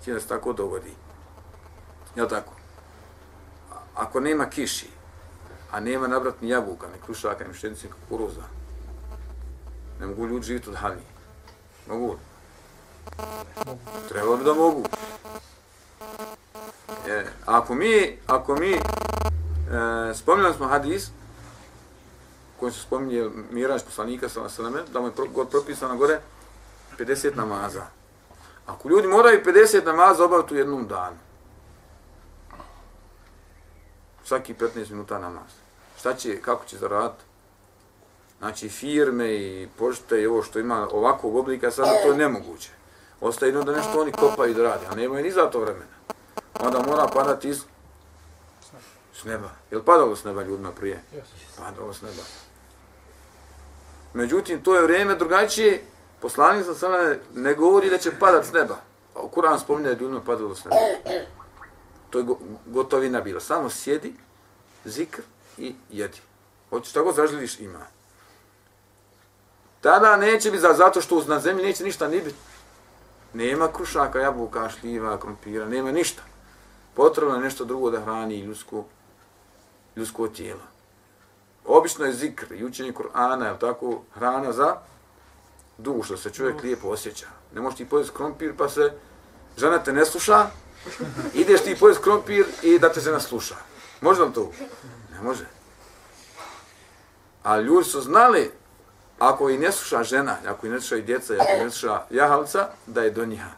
htio 0.00 0.14
da 0.14 0.20
se 0.20 0.28
tako 0.28 0.52
dogodi. 0.52 0.90
Jel 2.16 2.28
tako? 2.28 2.52
Ako 3.94 4.20
nema 4.20 4.46
kiši, 4.46 4.88
a 5.70 5.80
nema 5.80 6.08
nabrat 6.08 6.42
ni 6.42 6.48
jabuka, 6.48 6.86
ni 6.86 7.02
krušaka, 7.06 7.44
ni 7.48 7.54
šćenice, 7.54 7.86
ni 7.86 7.92
kukuruza, 7.92 8.42
ne 10.00 10.06
mogu 10.06 10.26
ljudi 10.26 10.46
živjeti 10.46 10.70
od 10.70 10.76
hani. 10.76 11.02
Mogu 11.88 12.12
li? 12.12 12.18
Trebalo 14.08 14.36
bi 14.36 14.44
da 14.44 14.54
mogu. 14.54 14.84
E, 17.14 17.24
ako 17.46 17.74
mi, 17.74 18.18
ako 18.26 18.56
mi, 18.56 18.72
e, 18.72 18.80
spominjali 20.14 20.54
smo 20.54 20.66
hadis, 20.66 21.10
koji 22.60 22.72
se 22.72 22.80
spominje 22.80 23.30
Miraž 23.50 23.82
poslanika 23.82 24.28
sa 24.28 24.40
Veseleme, 24.40 24.82
da 24.92 25.00
mu 25.00 25.06
je 25.06 25.12
pro, 25.12 25.44
propisano 25.44 25.96
gore 25.96 26.20
50 26.98 27.36
namaza. 27.36 27.86
Ako 28.66 28.88
ljudi 28.88 29.08
moraju 29.08 29.44
50 29.44 29.84
namaza 29.84 30.24
obaviti 30.24 30.54
u 30.54 30.58
jednom 30.58 30.86
danu, 30.86 31.16
svaki 34.24 34.54
15 34.54 34.90
minuta 34.90 35.18
namaz, 35.18 35.50
šta 35.98 36.14
će, 36.14 36.40
kako 36.42 36.64
će 36.64 36.78
zaraditi? 36.78 37.24
Znači 38.38 38.68
firme 38.68 39.34
i 39.34 39.68
pošte 39.78 40.22
i 40.22 40.26
ovo 40.26 40.42
što 40.42 40.58
ima 40.58 40.88
ovakvog 40.92 41.36
oblika, 41.36 41.70
sada 41.70 41.90
to 42.02 42.12
je 42.12 42.18
nemoguće. 42.18 42.70
Ostaje 43.20 43.48
jedno 43.48 43.62
da 43.62 43.72
nešto 43.72 44.00
oni 44.00 44.12
kopaju 44.12 44.50
i 44.50 44.54
da 44.54 44.62
radi, 44.62 44.86
a 44.90 44.94
nemaju 44.94 45.24
ni 45.24 45.30
za 45.30 45.50
to 45.50 45.60
vremena 45.60 45.94
onda 46.60 46.82
mora 46.82 47.06
padati 47.06 47.48
iz 47.48 47.64
s 49.14 49.24
neba. 49.24 49.50
Je 49.70 49.78
li 49.78 49.84
padalo 49.84 50.16
s 50.16 50.24
neba 50.24 50.42
ljudima 50.42 50.72
prije? 50.72 51.02
Padalo 51.58 51.94
s 51.94 52.02
neba. 52.02 52.22
Međutim, 54.12 54.62
to 54.62 54.76
je 54.76 54.82
vrijeme 54.82 55.14
drugačije. 55.14 55.84
Poslanik 56.20 56.66
sa 56.66 56.74
sada 56.74 57.14
ne 57.34 57.54
govori 57.54 57.90
da 57.90 57.98
će 57.98 58.18
padat 58.18 58.44
s 58.44 58.52
neba. 58.52 58.76
U 59.14 59.28
Kur'an 59.28 59.58
spominje 59.58 59.88
da 59.88 60.00
ljudima 60.00 60.20
padalo 60.20 60.54
s 60.54 60.64
neba. 60.64 60.76
To 62.10 62.18
je 62.18 62.24
gotovina 62.66 63.20
bila. 63.20 63.40
Samo 63.40 63.70
sjedi, 63.70 64.14
zikr 64.84 65.22
i 65.58 65.74
jedi. 65.90 66.20
Hoćeš 66.70 66.92
tako 66.92 67.12
zaželiš 67.12 67.60
ima. 67.60 67.86
Tada 69.80 70.16
neće 70.16 70.50
biti 70.50 70.62
zato 70.76 71.00
što 71.00 71.24
na 71.24 71.40
zemlji 71.40 71.64
neće 71.64 71.84
ništa 71.84 72.08
ni 72.08 72.20
biti. 72.20 72.36
Nema 73.32 73.72
krušaka, 73.72 74.18
jabuka, 74.18 74.68
šljiva, 74.68 75.20
krompira, 75.20 75.66
nema 75.68 75.92
ništa 75.92 76.22
potrebno 76.94 77.34
je 77.34 77.40
nešto 77.40 77.64
drugo 77.64 77.90
da 77.90 78.00
hrani 78.00 78.40
ljudsko, 78.40 78.84
ljudsko 79.96 80.28
tijelo. 80.28 80.60
Obično 81.64 82.04
je 82.04 82.12
zikr 82.12 82.52
i 82.54 82.64
učenje 82.64 82.92
Kur'ana, 82.92 83.44
je 83.44 83.58
tako, 83.58 84.02
hrana 84.14 84.52
za 84.52 84.76
dušu, 85.78 86.16
se 86.16 86.30
čovjek 86.30 86.62
lijepo 86.62 86.88
osjeća. 86.88 87.26
Ne 87.54 87.60
možeš 87.60 87.76
ti 87.76 87.88
pojesti 87.88 88.14
krompir 88.16 88.56
pa 88.56 88.68
se 88.68 88.92
žena 89.56 89.78
te 89.78 89.92
ne 89.92 90.04
sluša, 90.04 90.46
ideš 91.34 91.62
ti 91.62 91.76
pojesti 91.80 92.02
krompir 92.02 92.46
i 92.62 92.78
da 92.78 92.92
te 92.92 93.00
žena 93.00 93.20
sluša. 93.20 93.54
Može 94.00 94.22
li 94.22 94.32
to? 94.32 94.50
Ne 95.12 95.20
može. 95.22 95.46
A 97.42 97.60
ljudi 97.60 97.84
su 97.84 98.00
znali, 98.00 98.50
ako 99.18 99.50
i 99.50 99.58
ne 99.58 99.72
sluša 99.72 100.02
žena, 100.02 100.36
ako 100.46 100.66
i 100.66 100.70
ne 100.70 100.80
sluša 100.80 100.96
i 100.96 101.02
djeca, 101.02 101.34
ako 101.34 101.52
i 101.60 101.64
ne 101.64 101.70
sluša 101.70 102.02
jahalca, 102.10 102.68
da 102.86 103.02
je 103.02 103.10
do 103.10 103.24
njiha. 103.24 103.50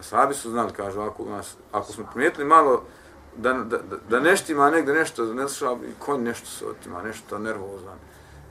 Sahabi 0.00 0.34
su 0.34 0.50
znali, 0.50 0.72
kažu, 0.72 1.00
ako, 1.00 1.24
nas, 1.24 1.56
ako 1.72 1.92
smo 1.92 2.04
primijetili 2.12 2.44
malo 2.44 2.82
da, 3.36 3.52
da, 3.52 3.78
da 4.08 4.20
nešto 4.20 4.52
ima 4.52 4.70
negde 4.70 4.92
nešto, 4.92 5.24
ne 5.24 5.48
sluša, 5.48 5.72
i 5.72 5.92
konj 5.98 6.22
nešto 6.22 6.46
se 6.46 6.66
otima, 6.66 7.02
nešto 7.02 7.38
nervozan. 7.38 7.98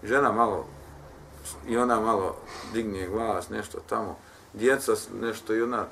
Žena 0.03 0.31
malo, 0.31 0.65
i 1.67 1.77
ona 1.77 1.99
malo 1.99 2.35
digne 2.73 3.07
glas, 3.07 3.49
nešto 3.49 3.79
tamo, 3.89 4.17
djeca 4.53 4.93
nešto 5.21 5.55
i 5.55 5.61
ona 5.61 5.85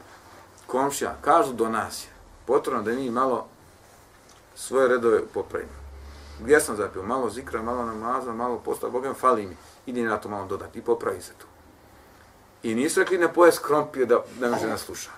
komšija, 0.68 1.16
kažu 1.22 1.54
do 1.54 1.70
nas 1.70 2.04
je. 2.04 2.10
Potrebno 2.46 2.84
da 2.84 2.92
mi 2.92 3.12
malo 3.12 3.48
svoje 4.56 4.88
redove 4.88 5.22
popravimo. 5.34 5.88
Gdje 6.40 6.60
sam 6.60 6.76
zapio? 6.76 7.04
Malo 7.04 7.30
zikra, 7.30 7.62
malo 7.62 7.86
namaza, 7.86 8.34
malo 8.34 8.62
posta, 8.66 8.90
Bogem, 8.90 9.14
fali 9.14 9.46
mi. 9.46 9.58
Idi 9.86 10.04
na 10.04 10.18
to 10.18 10.30
malo 10.30 10.46
dodati 10.46 10.80
i 10.80 10.82
popravi 10.82 11.22
se 11.22 11.34
tu. 11.38 11.46
I 12.64 12.76
nisu 12.76 13.00
rekli 13.00 13.18
ne 13.18 13.34
pojest 13.34 13.66
krompije 13.66 14.06
da, 14.06 14.20
da 14.40 14.50
me 14.50 14.60
žena 14.60 14.78
sluša. 14.78 15.17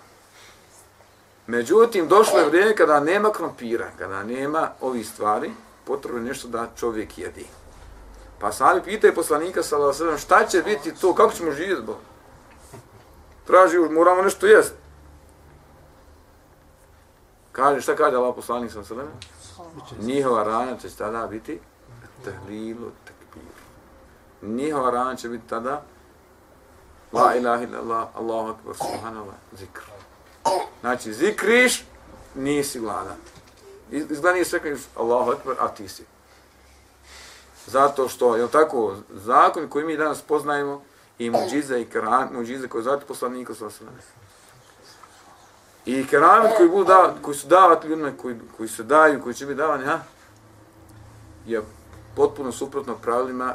Međutim, 1.50 2.08
došlo 2.08 2.39
je 2.39 2.50
vrijeme 2.50 2.75
kada 2.75 3.00
nema 3.00 3.32
krompira, 3.32 3.91
kada 3.98 4.24
nema 4.24 4.70
ovih 4.82 5.08
stvari, 5.08 5.51
potrebno 5.86 6.20
je 6.20 6.25
nešto 6.25 6.48
da 6.48 6.68
čovjek 6.75 7.18
jedi. 7.18 7.46
Pa 8.39 8.51
sami 8.51 8.82
pitaju 8.84 9.15
poslanika 9.15 9.63
sallallahu 9.63 10.18
šta 10.18 10.46
će 10.46 10.62
biti 10.62 10.96
to, 10.96 11.15
kako 11.15 11.34
ćemo 11.34 11.51
živjeti, 11.51 11.82
bo? 11.82 11.98
Traži, 13.48 13.77
moramo 13.77 14.22
nešto 14.22 14.46
jest. 14.46 14.74
Kaže, 17.51 17.82
šta 17.82 17.96
kaže 17.96 18.15
Allah 18.15 18.36
poslanik 18.36 18.72
sallallahu 18.72 19.12
Njihova 20.00 20.44
rana 20.44 20.77
će 20.77 20.89
tada 20.89 21.27
biti 21.27 21.60
tehlilu 22.25 22.91
tekbir. 23.06 23.53
Njihova 24.41 24.91
rana 24.91 25.15
će 25.15 25.29
biti 25.29 25.48
tada 25.48 25.82
La 27.13 27.36
ilaha 27.36 27.63
illallah, 27.63 28.08
Allahu 28.15 28.48
akbar, 28.50 28.75
subhanallah, 28.75 29.36
zikr. 29.60 29.88
Znači, 30.82 31.13
zikriš, 31.13 31.86
nisi 32.36 32.79
gladan. 32.79 33.18
Izgleda 33.91 34.32
nije 34.32 34.46
sve 34.46 34.75
Allahu 34.96 35.32
Ekber, 35.32 35.56
a 35.60 35.68
ti 35.68 35.88
si. 35.88 36.03
Zato 37.68 38.10
što, 38.10 38.36
je 38.36 38.48
tako, 38.48 38.96
zakon 39.10 39.68
koji 39.68 39.86
mi 39.86 39.98
danas 39.98 40.22
poznajemo, 40.22 40.82
i 41.20 41.29
muđize 41.29 41.82
i 41.82 41.86
keram, 41.86 42.29
muđize 42.34 42.68
koje 42.68 42.84
zavati 42.84 43.06
poslanika 43.06 43.53
sa 43.53 43.70
sve. 43.70 43.88
I 45.86 46.08
keramet 46.08 46.51
koji, 46.58 46.70
budu 46.70 46.84
davat, 46.84 47.12
koji 47.22 47.36
su 47.38 47.48
davati 47.48 47.88
ljudima, 47.88 48.12
koji, 48.22 48.36
koji 48.58 48.70
se 48.70 48.84
daju, 48.84 49.22
koji 49.24 49.36
će 49.36 49.46
biti 49.46 49.58
davani, 49.58 49.86
ha? 49.86 50.00
je 51.46 51.62
potpuno 52.15 52.51
suprotno 52.51 52.96
pravilima 52.96 53.53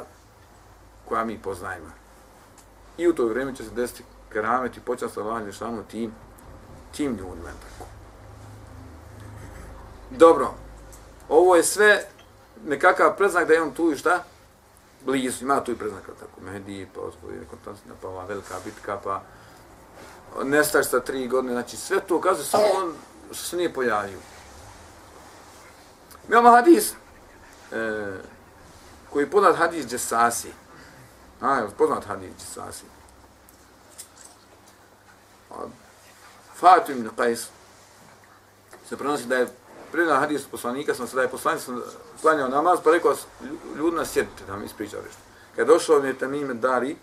koja 1.05 1.25
mi 1.25 1.41
poznajemo. 1.41 1.91
I 2.97 3.07
u 3.07 3.13
to 3.13 3.25
vrijeme 3.25 3.55
će 3.55 3.63
se 3.63 3.69
desiti 3.69 4.03
keramet 4.31 4.77
i 4.77 4.79
početi 4.79 5.13
sa 5.13 5.21
Allah 5.21 5.45
Žešanu 5.45 5.83
tim 5.91 6.11
tim 6.97 7.11
ljudima. 7.11 7.49
Tako. 7.49 7.89
Dobro, 10.11 10.53
ovo 11.29 11.55
je 11.55 11.63
sve 11.63 12.05
nekakav 12.65 13.17
preznak 13.17 13.47
da 13.47 13.53
je 13.53 13.61
on 13.61 13.71
tu 13.71 13.91
i 13.91 13.97
šta? 13.97 14.23
Blizu, 15.05 15.45
ima 15.45 15.63
tu 15.63 15.71
i 15.71 15.75
preznak, 15.75 16.03
tako, 16.05 16.41
Mehdi, 16.41 16.87
pa 16.95 17.01
ospovi, 17.01 17.45
Konstantina, 17.49 17.95
pa 18.01 18.07
ova 18.07 18.25
velika 18.25 18.55
bitka, 18.65 18.99
pa 19.03 19.21
nestaš 20.43 20.89
sa 20.89 20.99
tri 20.99 21.27
godine, 21.27 21.53
znači 21.53 21.77
sve 21.77 21.99
to 21.99 22.17
ukazuje, 22.17 22.45
samo 22.45 22.63
on 22.75 22.93
što 23.31 23.43
se 23.43 23.57
nije 23.57 23.73
pojavio. 23.73 24.17
Mi 26.27 26.33
imamo 26.33 26.49
hadis, 26.49 26.91
e, 26.91 28.13
koji 29.09 29.23
je 29.23 29.31
poznat 29.31 29.55
hadis 29.55 29.85
Džesasi. 29.85 30.51
A, 31.41 31.55
je 31.55 31.67
poznat 31.77 32.05
hadis 32.05 32.31
Džesasi. 32.39 32.85
Fatim 36.59 36.97
ibn 36.97 37.09
Qais 37.17 37.47
se 38.89 38.97
prenosi 38.97 39.27
da 39.27 39.35
je 39.35 39.47
predan 39.91 40.19
hadis 40.19 40.45
poslanika, 40.51 40.93
sam 40.93 41.07
se 41.07 41.15
da 41.15 41.21
je 41.21 41.27
poslanik 41.27 41.61
sam 41.61 41.81
klanjao 42.21 42.49
namaz, 42.49 42.79
pa 42.83 42.91
rekao 42.91 43.15
ljudna 43.77 44.05
sjedite 44.05 44.43
da 44.47 44.57
mi 44.57 44.65
ispričao 44.65 45.01
nešto. 45.01 45.21
Kad 45.55 45.67
je 45.67 45.73
došao 45.73 45.99
mi 45.99 46.07
je 46.07 46.17
Tamim 46.17 46.59
Dari, 46.59 46.95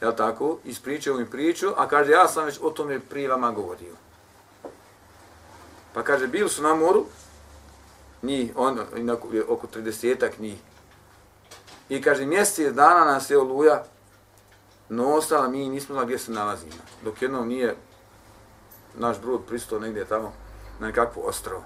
jel 0.00 0.12
tako, 0.16 0.58
ispričao 0.64 1.16
mi 1.16 1.30
priču, 1.30 1.72
a 1.76 1.88
kaže, 1.88 2.12
ja 2.12 2.28
sam 2.28 2.44
već 2.44 2.58
o 2.62 2.70
tome 2.70 3.00
prije 3.00 3.28
vama 3.28 3.50
govorio. 3.50 3.94
Pa 5.94 6.02
kaže, 6.02 6.26
bili 6.26 6.48
su 6.48 6.62
na 6.62 6.74
moru, 6.74 7.06
njih, 8.22 8.52
on, 8.56 8.80
oko 9.48 9.66
30-ak 9.66 10.38
njih. 10.38 10.58
I 11.88 12.02
kaže, 12.02 12.26
mjesec 12.26 12.74
dana 12.74 13.04
nas 13.04 13.30
je 13.30 13.38
oluja 13.38 13.84
nosala, 14.88 15.48
mi 15.48 15.68
nismo 15.68 15.94
znali 15.94 16.06
gdje 16.06 16.18
se 16.18 16.32
nalazimo. 16.32 16.72
Dok 17.04 17.22
jednom 17.22 17.48
nije 17.48 17.76
naš 18.96 19.20
brod 19.20 19.40
pristao 19.48 19.78
negdje 19.78 20.04
tamo 20.04 20.32
na 20.80 20.86
nekakvu 20.86 21.22
ostrovo. 21.26 21.62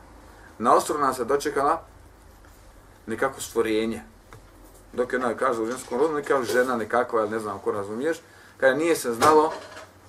Na 0.58 0.74
ostrovo 0.74 1.00
nas 1.00 1.18
je 1.18 1.24
dočekala 1.24 1.82
nekako 3.06 3.40
stvorenje. 3.40 4.02
Dok 4.92 5.12
je 5.12 5.18
ona 5.18 5.34
kaže 5.34 5.62
u 5.62 5.66
ženskom 5.66 5.98
rodu, 5.98 6.14
neka 6.14 6.42
žena 6.42 6.76
nekakva, 6.76 7.20
ali 7.20 7.30
ne 7.30 7.38
znam 7.38 7.58
ko 7.58 7.72
razumiješ, 7.72 8.20
kada 8.56 8.74
nije 8.74 8.96
se 8.96 9.12
znalo 9.12 9.52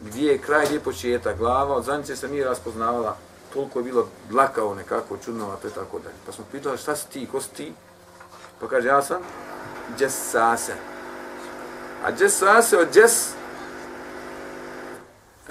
gdje 0.02 0.32
je 0.32 0.38
kraj, 0.38 0.66
gdje 0.66 0.76
je 0.76 0.84
početak 0.84 1.38
glava, 1.38 1.76
od 1.76 1.84
zadnjice 1.84 2.16
se 2.16 2.28
nije 2.28 2.46
raspoznavala, 2.46 3.18
toliko 3.54 3.80
je 3.80 3.84
bilo 3.84 4.08
dlakao 4.30 4.76
nekako, 4.76 5.18
čudnovato 5.18 5.68
i 5.68 5.72
tako 5.72 6.00
dalje. 6.00 6.16
Pa 6.26 6.32
smo 6.32 6.46
pitali 6.52 6.78
šta 6.78 6.96
si 6.96 7.10
ti, 7.10 7.28
ko 7.32 7.42
si 7.42 7.50
ti? 7.50 7.74
Pa 8.60 8.68
kaže, 8.68 8.88
ja 8.88 9.02
sam 9.02 9.22
Džesase. 9.98 10.74
A 12.06 12.12
Džesase 12.12 12.78
od 12.78 12.94
Džes, 12.94 13.34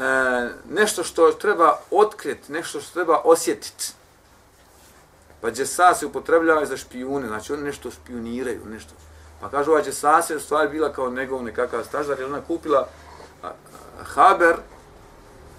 E, 0.00 0.48
nešto 0.70 1.04
što 1.04 1.32
treba 1.32 1.78
otkriti, 1.90 2.52
nešto 2.52 2.80
što 2.80 2.92
treba 2.92 3.20
osjetiti. 3.24 3.92
Pa 5.40 5.50
Džesase 5.50 6.06
upotrebljava 6.06 6.66
za 6.66 6.76
špijune, 6.76 7.28
znači 7.28 7.52
oni 7.52 7.62
nešto 7.62 7.90
špioniraju, 7.90 8.60
nešto. 8.66 8.92
Pa 9.40 9.48
kaže, 9.48 9.70
ova 9.70 9.82
Džesase 9.82 10.36
u 10.36 10.40
stvari 10.40 10.68
bila 10.68 10.92
kao 10.92 11.10
njegov 11.10 11.42
nekakav 11.42 11.84
stažar, 11.84 12.18
jer 12.18 12.28
ona 12.28 12.40
kupila 12.40 12.88
haber 14.02 14.56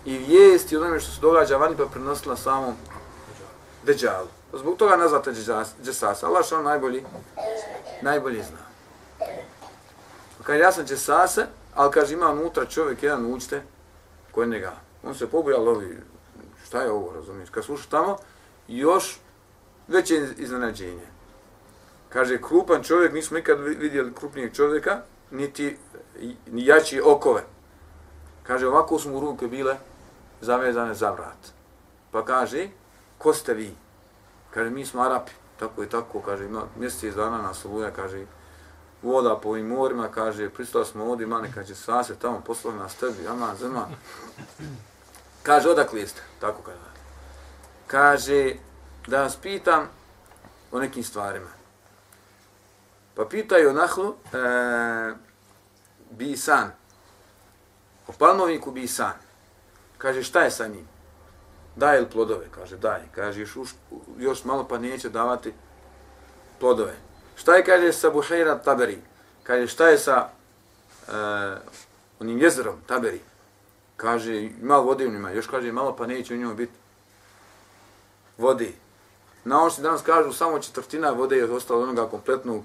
i 0.05 0.17
vijesti 0.17 0.77
onome 0.77 0.99
što 0.99 1.11
se 1.11 1.21
događa 1.21 1.57
vani, 1.57 1.77
pa 1.77 1.85
prenosila 1.85 2.37
samom 2.37 2.75
Deđalu. 3.83 4.27
Pa 4.51 4.57
zbog 4.57 4.77
toga 4.77 4.95
nazvate 4.95 5.31
Džesase. 5.83 6.25
Allah 6.25 6.45
što 6.45 6.57
on 6.57 6.63
najbolji, 6.63 7.03
najbolji 8.01 8.43
zna. 8.43 8.57
Pa 10.37 10.43
kaže, 10.43 10.59
ja 10.59 10.71
sam 10.71 10.85
Džesase, 10.85 11.45
ali 11.75 11.91
kaže, 11.91 12.13
ima 12.13 12.31
unutra 12.31 12.65
čovjek, 12.65 13.03
jedan 13.03 13.33
učite, 13.33 13.63
kod 14.31 14.49
njega. 14.49 14.73
On 15.03 15.15
se 15.15 15.29
pobija, 15.29 15.57
ali 15.57 15.69
ovi, 15.69 15.97
šta 16.65 16.81
je 16.81 16.91
ovo, 16.91 17.13
razumiješ? 17.13 17.49
Kad 17.49 17.63
sluša 17.63 17.89
tamo, 17.89 18.17
još 18.67 19.19
veće 19.87 20.27
iznenađenje. 20.37 21.07
Kaže, 22.09 22.41
krupan 22.41 22.83
čovjek, 22.83 23.13
nismo 23.13 23.37
nikad 23.37 23.59
vidjeli 23.59 24.13
krupnijeg 24.13 24.53
čovjeka, 24.53 25.01
niti 25.31 25.77
ni 26.47 26.65
jači 26.65 27.01
okove. 27.05 27.43
Kaže, 28.43 28.67
ovako 28.67 28.99
su 28.99 29.09
mu 29.09 29.19
ruke 29.19 29.47
bile 29.47 29.77
zavezane 30.41 30.93
za 30.93 31.11
vrat. 31.11 31.51
Pa 32.11 32.25
kaže, 32.25 32.69
ko 33.17 33.33
ste 33.33 33.53
vi? 33.53 33.75
Kaže, 34.51 34.69
mi 34.69 34.85
smo 34.85 35.01
Arapi. 35.01 35.31
Tako 35.59 35.83
i 35.83 35.89
tako, 35.89 36.21
kaže, 36.21 36.45
ima 36.45 36.63
mjesec 36.79 37.15
dana 37.15 37.41
na 37.41 37.53
Soluja, 37.53 37.91
kaže, 37.91 38.25
voda 39.03 39.39
po 39.43 39.49
ovim 39.49 39.67
morima, 39.67 40.07
kaže, 40.07 40.49
pristali 40.49 40.85
smo 40.85 41.05
ovdje, 41.05 41.27
mani, 41.27 41.51
kaže, 41.53 41.75
sva 41.75 42.03
se 42.03 42.15
tamo 42.15 42.41
poslali 42.41 42.77
nas 42.77 42.95
tebi, 42.95 43.27
ama, 43.27 43.55
zema. 43.55 43.87
Kaže, 45.43 45.69
odakle 45.69 46.07
ste? 46.07 46.21
Tako 46.39 46.61
kaže. 46.61 46.77
Kaže, 47.87 48.55
da 49.07 49.21
vas 49.21 49.35
pitam 49.35 49.89
o 50.71 50.79
nekim 50.79 51.03
stvarima. 51.03 51.49
Pa 53.15 53.25
pitaju 53.25 53.73
Nahlu, 53.73 54.15
e, 54.33 54.37
Bisan, 56.11 56.71
o 58.07 58.11
palmovniku 58.11 58.71
Bisan. 58.71 59.13
Kaže, 59.97 60.23
šta 60.23 60.41
je 60.41 60.51
sa 60.51 60.67
njim? 60.67 60.87
Daje 61.75 61.99
li 61.99 62.09
plodove? 62.09 62.45
Kaže, 62.51 62.77
daj. 62.77 63.01
Kaže, 63.15 63.41
još, 63.41 63.57
još 64.17 64.43
malo 64.43 64.67
pa 64.67 64.77
neće 64.77 65.09
davati 65.09 65.53
plodove. 66.59 66.95
Šta 67.41 67.55
je, 67.55 67.63
kaže, 67.65 67.93
sa 67.93 68.09
Buhajra 68.13 68.59
Taberi? 68.61 69.01
Kaže, 69.43 69.67
šta 69.67 69.87
je 69.89 69.97
sa 69.97 70.29
uh, 70.29 71.13
onim 72.19 72.37
jezerom 72.37 72.77
Taberi? 72.85 73.17
Kaže, 73.97 74.49
malo 74.61 74.83
vode 74.83 75.07
u 75.07 75.11
njima. 75.11 75.31
Još 75.31 75.47
kaže, 75.47 75.71
malo 75.71 75.95
pa 75.95 76.05
neće 76.07 76.33
u 76.33 76.37
njima 76.37 76.53
biti 76.53 76.77
vode. 78.37 78.71
Na 79.43 79.61
ono 79.61 79.69
što 79.69 79.81
danas 79.81 80.01
kažu, 80.01 80.33
samo 80.33 80.59
četvrtina 80.59 81.09
vode 81.09 81.37
je 81.37 81.51
ostala 81.51 81.79
od 81.79 81.89
onoga 81.89 82.09
kompletnog 82.09 82.63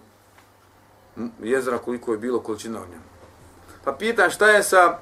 jezera 1.43 1.79
koliko 1.79 2.13
je 2.13 2.19
bilo 2.19 2.41
količina 2.41 2.79
u 2.79 2.87
njemu. 2.87 3.09
Pa 3.85 3.93
pitan 3.93 4.31
šta 4.31 4.51
je 4.51 4.63
sa 4.63 4.99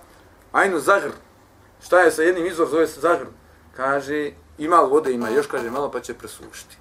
Ajnu 0.52 0.78
Zahr? 0.78 1.10
Šta 1.82 2.00
je 2.00 2.10
sa 2.10 2.22
jednim 2.22 2.46
izvor, 2.46 2.68
zove 2.68 2.86
se 2.86 3.00
Zahr? 3.00 3.26
Kaže, 3.76 4.30
ima 4.58 4.76
vode, 4.76 5.12
ima 5.12 5.28
još, 5.28 5.46
kaže, 5.46 5.70
malo 5.70 5.90
pa 5.90 6.00
će 6.00 6.14
presušiti. 6.14 6.76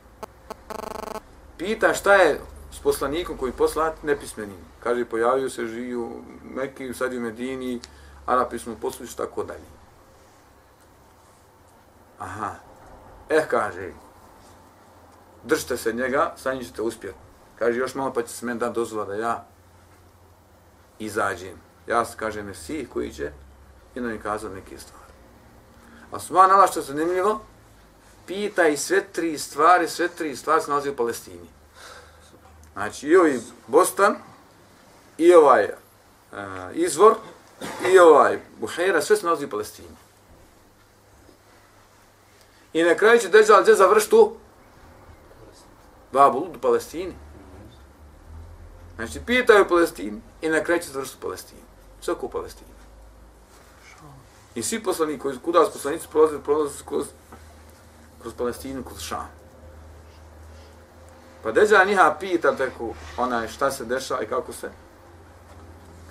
Pita 1.57 1.93
šta 1.93 2.13
je 2.13 2.52
poslanikom 2.83 3.37
koji 3.37 3.51
poslat 3.51 4.03
nepismenim. 4.03 4.57
Kaže, 4.79 5.05
pojavio 5.05 5.49
se, 5.49 5.65
žiju, 5.65 6.11
neki 6.55 6.93
sad 6.93 7.13
u 7.13 7.19
Medini, 7.19 7.79
Arapi 8.25 8.59
smo 8.59 8.75
poslušali, 8.81 9.17
tako 9.17 9.43
dalje. 9.43 9.69
Aha. 12.19 12.55
Eh, 13.29 13.45
kaže, 13.49 13.91
držite 15.43 15.77
se 15.77 15.93
njega, 15.93 16.33
sad 16.37 16.61
ćete 16.61 16.81
uspjeti. 16.81 17.17
Kaže, 17.59 17.79
još 17.79 17.95
malo 17.95 18.13
pa 18.13 18.21
će 18.21 18.33
se 18.33 18.45
meni 18.45 18.59
dan 18.59 18.73
dozvola 18.73 19.05
da 19.05 19.15
ja 19.15 19.45
izađem. 20.99 21.57
Ja 21.87 22.05
se 22.05 22.17
kaže 22.17 22.43
Mesih 22.43 22.89
koji 22.89 23.13
će 23.13 23.31
i 23.95 23.99
nam 23.99 24.11
je 24.11 24.19
kazao 24.19 24.53
neke 24.53 24.77
stvari. 24.77 25.13
A 26.11 26.19
sman 26.19 26.51
Allah 26.51 26.69
što 26.69 26.79
je 26.79 26.83
zanimljivo, 26.83 27.41
pita 28.27 28.67
i 28.67 28.77
sve 28.77 29.03
tri 29.11 29.37
stvari, 29.37 29.87
sve 29.87 30.07
tri 30.07 30.35
stvari 30.35 30.61
se 30.61 30.69
nalazi 30.69 30.89
u 30.89 30.95
Palestini. 30.95 31.49
Znači 32.73 33.07
i 33.07 33.15
ovaj 33.15 33.39
Bostan, 33.67 34.15
i 35.17 35.33
ovaj 35.33 35.63
uh, 36.31 36.37
izvor, 36.73 37.15
i 37.93 37.99
ovaj 37.99 38.39
Buhera, 38.59 39.01
sve 39.01 39.15
se 39.15 39.25
nalazi 39.25 39.45
u 39.45 39.49
Palestini. 39.49 39.87
I 42.73 42.83
na 42.83 42.95
kraju 42.95 43.19
će 43.19 43.29
Dejjal 43.29 43.61
gdje 43.61 43.75
završiti 43.75 44.15
u 44.15 44.35
Babul, 46.11 46.43
u 46.43 46.59
Palestini. 46.61 47.13
Znači, 48.95 49.19
pitaju 49.25 49.65
u 49.65 49.69
Palestini 49.69 50.21
i 50.41 50.49
na 50.49 50.63
kraju 50.63 50.81
će 50.81 50.89
završiti 50.89 51.17
u 51.19 51.21
Palestini. 51.21 51.61
Sve 52.01 52.13
u 52.21 52.29
Palestini. 52.29 52.69
I 54.55 54.63
svi 54.63 54.83
poslani 54.83 55.19
koji 55.19 55.39
kuda 55.39 55.65
su 55.65 55.71
poslanici 55.71 56.07
prolaze, 56.11 56.39
prolaze 56.39 56.83
kroz, 56.87 57.07
kroz 58.21 58.33
Palestinu, 58.33 58.83
kroz 58.83 58.99
Šam. 58.99 59.42
Pa 61.43 61.51
Deđa 61.51 61.83
njiha 61.83 62.15
pita 62.19 62.55
teku 62.55 62.93
onaj 63.17 63.47
šta 63.47 63.71
se 63.71 63.85
dešava 63.85 64.21
i 64.21 64.27
kako 64.27 64.53
se 64.53 64.69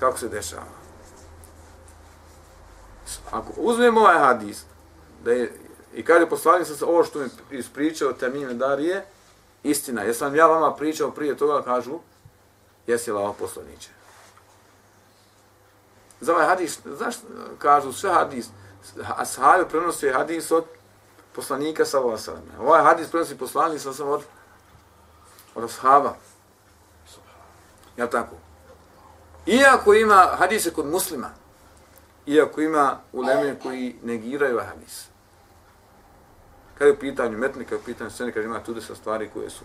kako 0.00 0.18
se 0.18 0.28
dešava. 0.28 0.82
Ako 3.30 3.52
uzmemo 3.56 4.00
ovaj 4.00 4.18
hadis, 4.18 4.64
da 5.24 5.32
je, 5.32 5.52
i 5.94 6.04
je 6.08 6.28
poslanik 6.28 6.66
se 6.66 6.84
ovo 6.84 7.04
što 7.04 7.18
mi 7.18 7.28
ispričao 7.50 8.12
Temime 8.12 8.54
Darije, 8.54 9.04
istina. 9.62 10.02
Jesam 10.02 10.34
ja 10.34 10.46
vama 10.46 10.74
pričao 10.74 11.10
prije 11.10 11.36
toga, 11.36 11.62
kažu, 11.62 11.98
jesi 12.86 13.12
li 13.12 13.18
ovo 13.18 13.32
poslaniće. 13.32 13.90
Za 16.20 16.32
ovaj 16.32 16.46
hadis, 16.46 16.78
znaš, 16.96 17.14
kažu 17.58 17.92
sve 17.92 18.10
hadis, 18.10 18.46
ashabi 19.16 19.68
prenosi 19.68 20.08
hadis 20.08 20.50
od 20.50 20.64
poslanika 21.34 21.84
sa 21.84 21.98
Vasalem. 21.98 22.42
Ovaj 22.60 22.82
hadis 22.82 23.10
prenosi 23.10 23.38
poslanik 23.38 23.80
sa 23.80 23.92
sam 23.92 24.08
od, 24.08 24.22
od 25.54 25.64
ashaba. 25.64 26.16
Ja 27.96 28.10
tako? 28.10 28.36
Iako 29.46 29.94
ima 29.94 30.28
hadise 30.38 30.72
kod 30.72 30.86
muslima, 30.86 31.30
iako 32.26 32.60
ima 32.60 32.98
uleme 33.12 33.58
koji 33.62 33.96
negiraju 34.02 34.60
hadis. 34.60 35.06
Kad 36.78 36.86
je 36.86 36.92
u 36.92 36.98
pitanju 36.98 37.38
metnika, 37.38 37.68
kad 37.68 37.78
je 37.78 37.82
u 37.82 37.84
pitanju 37.84 38.10
scene, 38.10 38.32
kaže 38.32 38.46
ima 38.46 38.62
tu 38.62 38.80
sa 38.80 38.94
stvari 38.94 39.30
koje 39.34 39.50
su 39.50 39.64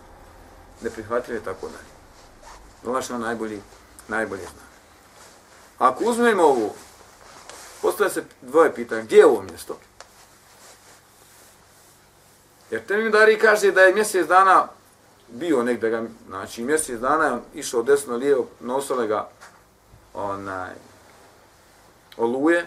neprihvatljive, 0.82 1.40
tako 1.40 1.66
dalje. 1.66 1.98
Allah 2.86 3.20
najbolji, 3.20 3.62
najbolji 4.08 4.42
zna. 4.42 4.62
Ako 5.78 6.04
uzmemo 6.04 6.42
ovu, 6.42 6.74
postoje 7.82 8.10
se 8.10 8.24
dvoje 8.42 8.74
pitanja, 8.74 9.02
gdje 9.02 9.16
je 9.16 9.26
ovo 9.26 9.42
mjesto? 9.42 9.78
Jer 12.70 12.86
Temim 12.86 13.12
Dari 13.12 13.38
kaže 13.38 13.72
da 13.72 13.80
je 13.80 13.94
mjesec 13.94 14.26
dana 14.26 14.68
bio 15.30 15.62
negde 15.62 15.90
ga, 15.90 16.02
znači 16.28 16.64
mjesec 16.64 17.00
dana 17.00 17.24
je 17.24 17.40
išao 17.54 17.82
desno 17.82 18.16
lijevo, 18.16 18.46
nosile 18.60 19.06
ga 19.06 19.28
onaj, 20.14 20.70
oluje, 22.16 22.66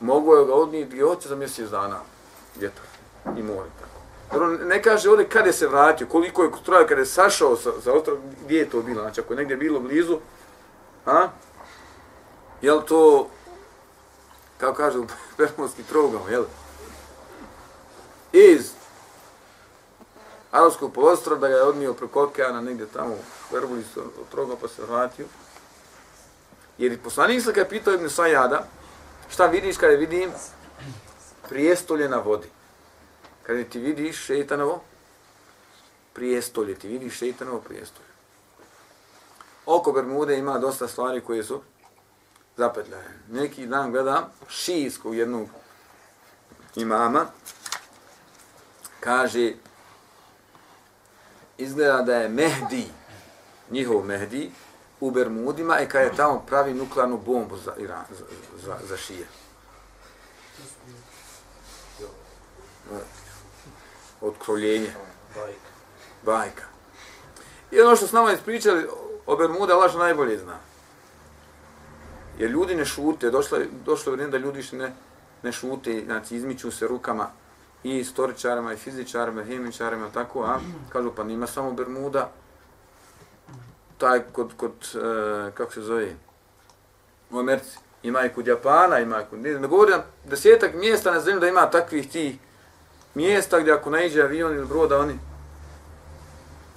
mogu 0.00 0.34
je 0.34 0.46
ga 0.46 0.54
odnijeti 0.54 0.90
gdje 0.90 1.04
hoće 1.04 1.28
za 1.28 1.36
mjesec 1.36 1.70
dana 1.70 2.00
vjetar 2.56 2.84
i 3.38 3.42
more. 3.42 3.68
Tako. 3.80 3.96
Jer 4.32 4.42
on 4.42 4.68
ne 4.68 4.82
kaže 4.82 5.10
ovdje 5.10 5.28
kada 5.28 5.46
je 5.46 5.52
se 5.52 5.66
vratio, 5.66 6.06
koliko 6.06 6.42
je 6.42 6.50
troja 6.64 6.86
kada 6.86 7.00
je 7.00 7.06
sašao 7.06 7.56
sa, 7.56 7.70
sa 7.84 7.92
ostrog, 7.92 8.18
gdje 8.44 8.58
je 8.58 8.70
to 8.70 8.82
bilo, 8.82 9.02
znači 9.02 9.20
ako 9.20 9.32
je 9.32 9.36
negdje 9.36 9.56
bilo 9.56 9.80
blizu, 9.80 10.18
a? 11.06 11.28
Je 12.62 12.72
li 12.72 12.82
to, 12.86 13.28
kao 14.58 14.74
kažu, 14.74 15.04
permonski 15.36 15.82
trogao, 15.82 16.28
je 16.28 16.38
li? 16.38 16.46
Iz 18.32 18.75
Arabskog 20.56 20.92
polostra 20.92 21.34
da 21.36 21.48
ga 21.48 21.54
je 21.54 21.62
odnio 21.62 21.94
preko 21.94 22.22
okeana 22.24 22.60
negdje 22.60 22.86
tamo 22.86 23.14
u 23.14 23.54
Verbuli 23.54 23.82
se 23.82 24.00
trogao 24.30 24.56
pa 24.56 24.68
se 24.68 24.82
vratio. 24.82 25.26
Jer 26.78 26.92
i 26.92 26.98
poslanik 26.98 27.42
se 27.42 27.48
kada 27.48 27.60
je 27.60 27.68
pitao 27.68 27.94
Ibn 27.94 28.08
Sajada, 28.08 28.66
šta 29.30 29.46
vidiš 29.46 29.76
kada 29.76 29.94
vidim 29.94 30.30
prijestolje 31.48 32.08
na 32.08 32.16
vodi? 32.16 32.48
Kada 33.42 33.64
ti 33.64 33.78
vidiš 33.78 34.24
šeitanovo 34.24 34.82
prijestolje, 36.12 36.74
ti 36.74 36.88
vidiš 36.88 37.18
šeitanovo 37.18 37.60
prijestolje. 37.60 38.08
Oko 39.66 39.92
Bermude 39.92 40.38
ima 40.38 40.58
dosta 40.58 40.88
stvari 40.88 41.20
koje 41.20 41.44
su 41.44 41.60
zapetljaju. 42.56 43.08
Neki 43.30 43.66
dan 43.66 43.92
gledam 43.92 44.24
šijskog 44.48 45.16
jednog 45.16 45.48
imama, 46.76 47.26
kaže, 49.00 49.52
izgleda 51.58 52.02
da 52.02 52.16
je 52.16 52.28
Mehdi, 52.28 52.86
njihov 53.70 54.04
Mehdi, 54.04 54.50
u 55.00 55.10
Bermudima 55.10 55.80
i 55.80 55.88
kada 55.88 56.04
je 56.04 56.16
tamo 56.16 56.44
pravi 56.46 56.74
nuklearnu 56.74 57.18
bombu 57.18 57.56
za, 57.56 57.72
Iran, 57.78 58.04
za, 58.10 58.24
za, 58.64 58.76
za 58.88 58.96
šije. 58.96 59.26
Otkrovljenje. 64.20 64.92
Bajka. 65.34 65.70
Bajka. 66.22 66.64
I 67.70 67.80
ono 67.80 67.96
što 67.96 68.06
s 68.06 68.12
nama 68.12 68.32
ispričali 68.32 68.86
o 69.26 69.36
Bermuda, 69.36 69.74
Allah 69.74 69.94
najbolje 69.94 70.38
zna. 70.38 70.58
Jer 72.38 72.50
ljudi 72.50 72.74
ne 72.74 72.84
šute, 72.84 73.30
došlo, 73.30 73.58
došlo 73.84 74.12
vrijeme 74.12 74.30
da 74.30 74.38
ljudi 74.38 74.64
ne, 74.72 74.94
ne 75.42 75.52
šute, 75.52 76.02
znači 76.06 76.36
izmiču 76.36 76.70
se 76.70 76.86
rukama 76.86 77.30
i 77.84 77.98
istoričarima, 77.98 78.72
i 78.72 78.76
fizičarima, 78.76 79.42
i 79.42 79.46
hemičarima, 79.46 80.10
tako, 80.14 80.42
a? 80.42 80.58
Kažu 80.92 81.10
pa 81.16 81.24
nima 81.24 81.46
samo 81.46 81.72
Bermuda, 81.72 82.30
taj 83.98 84.20
kod, 84.32 84.50
kod 84.56 84.72
e, 84.94 85.50
kako 85.54 85.72
se 85.72 85.80
zove, 85.80 86.16
u 87.30 87.38
Americi, 87.38 87.78
ima 88.02 88.24
i 88.24 88.28
kod 88.28 88.46
Japana, 88.46 88.98
ima 88.98 89.22
i 89.22 89.24
kod, 89.30 89.38
ne, 89.38 89.60
ne 89.60 89.68
govorim 89.68 89.98
desetak 90.24 90.74
mjesta 90.74 91.10
na 91.10 91.20
zemlji 91.20 91.40
da 91.40 91.48
ima 91.48 91.70
takvih 91.70 92.10
tih 92.10 92.36
mjesta 93.14 93.60
gdje 93.60 93.72
ako 93.72 93.90
naiđe 93.90 94.22
avion 94.22 94.54
ili 94.54 94.66
broda, 94.66 94.98
oni 94.98 95.18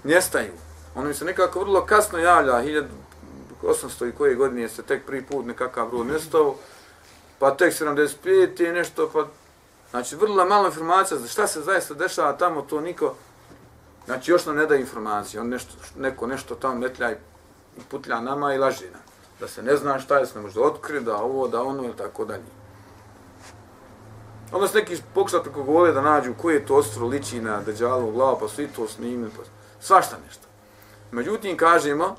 nestaju. 0.04 0.52
Ono 0.96 1.08
mi 1.08 1.14
se 1.14 1.26
nekako 1.26 1.60
vrlo 1.60 1.86
kasno 1.86 2.20
javlja, 2.20 2.54
1800 3.64 4.10
i 4.10 4.12
koje 4.12 4.36
godine 4.36 4.70
se 4.70 4.84
tek 4.84 5.06
prvi 5.06 5.26
put 5.26 5.46
nekakav 5.46 5.90
brod 5.90 6.08
nestao, 6.08 6.56
pa 7.40 7.56
tek 7.56 7.74
75 7.74 8.70
i 8.70 8.72
nešto, 8.72 9.10
pa 9.14 9.28
Znači, 9.91 10.15
vrlo 10.15 10.45
malo 10.45 10.65
informacija 10.67 11.19
za 11.19 11.28
šta 11.28 11.47
se 11.47 11.62
zaista 11.62 11.93
dešava 11.93 12.38
tamo, 12.38 12.62
to 12.62 12.82
niko, 12.82 13.15
znači, 14.06 14.32
još 14.32 14.45
nam 14.45 14.56
ne 14.56 14.65
da 14.65 14.75
informacije. 14.75 15.41
On 15.41 15.47
nešto, 15.47 15.73
neko 15.97 16.28
nešto 16.28 16.56
tamo 16.56 16.75
metlja 16.75 17.12
i 17.12 17.15
putlja 17.89 18.21
nama 18.21 18.54
i 18.54 18.58
laži 18.58 18.86
nam. 18.91 19.02
Da 19.39 19.47
se 19.47 19.63
ne 19.63 19.75
zna 19.75 19.99
šta 19.99 20.17
je, 20.17 20.25
se 20.25 20.36
ne 20.36 20.41
možda 20.41 20.62
otkri, 20.62 21.02
da 21.02 21.17
ovo, 21.17 21.47
da 21.47 21.63
ono, 21.63 21.84
ili 21.84 21.97
tako 21.97 22.25
dalje. 22.25 22.60
Onda 24.52 24.67
se 24.67 24.78
neki 24.78 25.02
pokušali 25.13 25.43
preko 25.43 25.63
gole 25.63 25.91
da 25.91 26.02
nađu 26.02 26.34
koje 26.41 26.56
je 26.56 26.65
to 26.65 26.75
ostro 26.75 27.08
liči 27.08 27.41
na 27.41 27.62
deđalu 27.62 28.10
u 28.10 28.12
glavu, 28.12 28.38
pa 28.39 28.47
svi 28.47 28.67
to 28.67 28.88
snimili, 28.88 29.32
pa 29.38 29.43
svašta 29.80 30.17
nešto. 30.28 30.47
Međutim, 31.12 31.58
kažemo, 31.58 32.15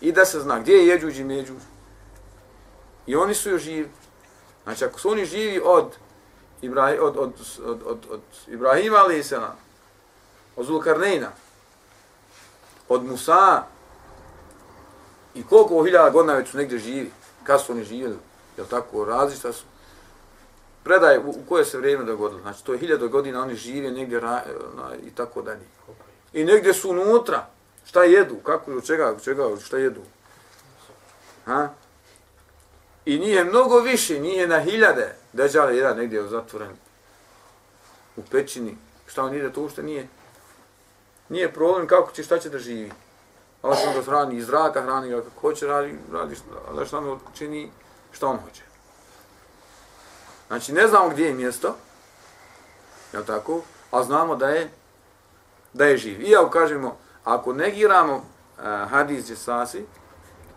i 0.00 0.12
da 0.12 0.24
se 0.24 0.40
zna 0.40 0.58
gdje 0.58 0.72
je 0.72 0.86
jeđuđ 0.86 1.18
i 1.18 1.24
međuđ. 1.24 1.62
I 3.06 3.16
oni 3.16 3.34
su 3.34 3.50
još 3.50 3.62
živi. 3.62 3.90
Znači, 4.64 4.84
ako 4.84 5.00
su 5.00 5.10
oni 5.10 5.24
živi 5.24 5.60
od, 5.64 5.96
Ibrahi, 6.62 6.98
od, 6.98 7.16
od, 7.16 7.32
od, 7.64 7.82
od, 7.86 7.98
od 8.10 8.20
Ibrahima 8.46 8.96
ali 8.96 9.24
se 9.24 9.38
od 10.56 10.66
Zulkarnejna, 10.66 11.28
od 12.88 13.04
Musa, 13.04 13.62
i 15.34 15.44
koliko 15.46 15.84
hiljada 15.84 16.10
godina 16.10 16.34
već 16.34 16.50
su 16.50 16.56
negdje 16.56 16.78
živi, 16.78 17.10
kad 17.44 17.60
su 17.60 17.72
oni 17.72 17.84
živjeli, 17.84 18.16
jel 18.56 18.66
tako, 18.66 19.04
različita 19.04 19.52
su. 19.52 19.64
Predaje 20.84 21.18
u, 21.18 21.30
u 21.30 21.48
koje 21.48 21.64
se 21.64 21.78
vrijeme 21.78 22.04
dogodilo, 22.04 22.40
znači 22.40 22.64
to 22.64 22.72
je 22.72 22.78
hiljada 22.78 23.06
godina 23.06 23.42
oni 23.42 23.54
žive 23.54 23.90
negdje 23.90 24.20
ra, 24.20 24.42
na, 24.76 24.96
i 25.06 25.10
tako 25.10 25.42
dalje. 25.42 25.66
I 26.32 26.44
negdje 26.44 26.74
su 26.74 26.90
unutra, 26.90 27.46
šta 27.84 28.04
jedu, 28.04 28.36
kako, 28.42 28.72
od 28.72 28.86
čega, 28.86 29.08
od 29.08 29.22
čega, 29.22 29.56
šta 29.60 29.78
jedu. 29.78 30.00
Ha? 31.44 31.68
I 33.04 33.18
nije 33.18 33.44
mnogo 33.44 33.80
više, 33.80 34.20
nije 34.20 34.48
na 34.48 34.60
hiljade. 34.60 35.14
Deđale 35.32 35.76
jedan 35.76 35.96
negdje 35.96 36.28
zatvoren 36.28 36.76
u 38.16 38.22
pećini. 38.30 38.76
Šta 39.06 39.24
on 39.24 39.34
ide, 39.34 39.52
to 39.52 39.62
ušte 39.62 39.82
nije. 39.82 40.08
Nije 41.28 41.52
problem 41.52 41.86
kako 41.86 42.12
će, 42.12 42.22
šta 42.22 42.38
će 42.38 42.50
da 42.50 42.58
živi. 42.58 42.92
Allah 43.62 43.78
što 43.78 43.92
ga 43.92 44.02
hrani 44.02 44.36
iz 44.36 44.46
zraka, 44.46 44.82
hrani 44.82 45.08
ga 45.08 45.16
kako 45.16 45.40
hoće, 45.40 45.66
radi, 45.66 45.98
radi 46.12 46.34
šta, 46.34 46.44
ali 46.68 46.86
što 46.86 46.98
on 46.98 47.20
čini, 47.34 47.70
šta 48.12 48.26
on 48.26 48.36
hoće. 48.36 48.62
Znači, 50.46 50.72
ne 50.72 50.88
znamo 50.88 51.08
gdje 51.08 51.26
je 51.26 51.34
mjesto, 51.34 51.76
je 53.12 53.24
tako? 53.26 53.60
A 53.90 54.02
znamo 54.02 54.36
da 54.36 54.48
je, 54.48 54.70
da 55.72 55.84
je 55.84 55.96
živ. 55.96 56.20
I 56.20 56.36
ako 56.36 56.50
kažemo, 56.50 56.96
ako 57.24 57.52
negiramo 57.52 58.14
uh, 58.14 58.90
hadis 58.90 59.30
Jesasi, 59.30 59.84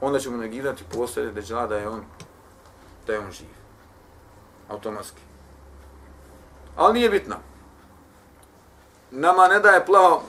onda 0.01 0.19
ćemo 0.19 0.37
negirati 0.37 0.83
posljednje 0.93 1.31
deđala 1.31 1.67
da 1.67 1.77
je 1.77 1.89
on 1.89 2.05
da 3.07 3.13
je 3.13 3.19
on 3.19 3.31
živ. 3.31 3.47
Automatski. 4.69 5.21
Ali 6.75 6.93
nije 6.93 7.09
bitno. 7.09 7.35
Nama 9.11 9.47
ne 9.47 9.59
daje 9.59 9.85
plavo, 9.85 10.23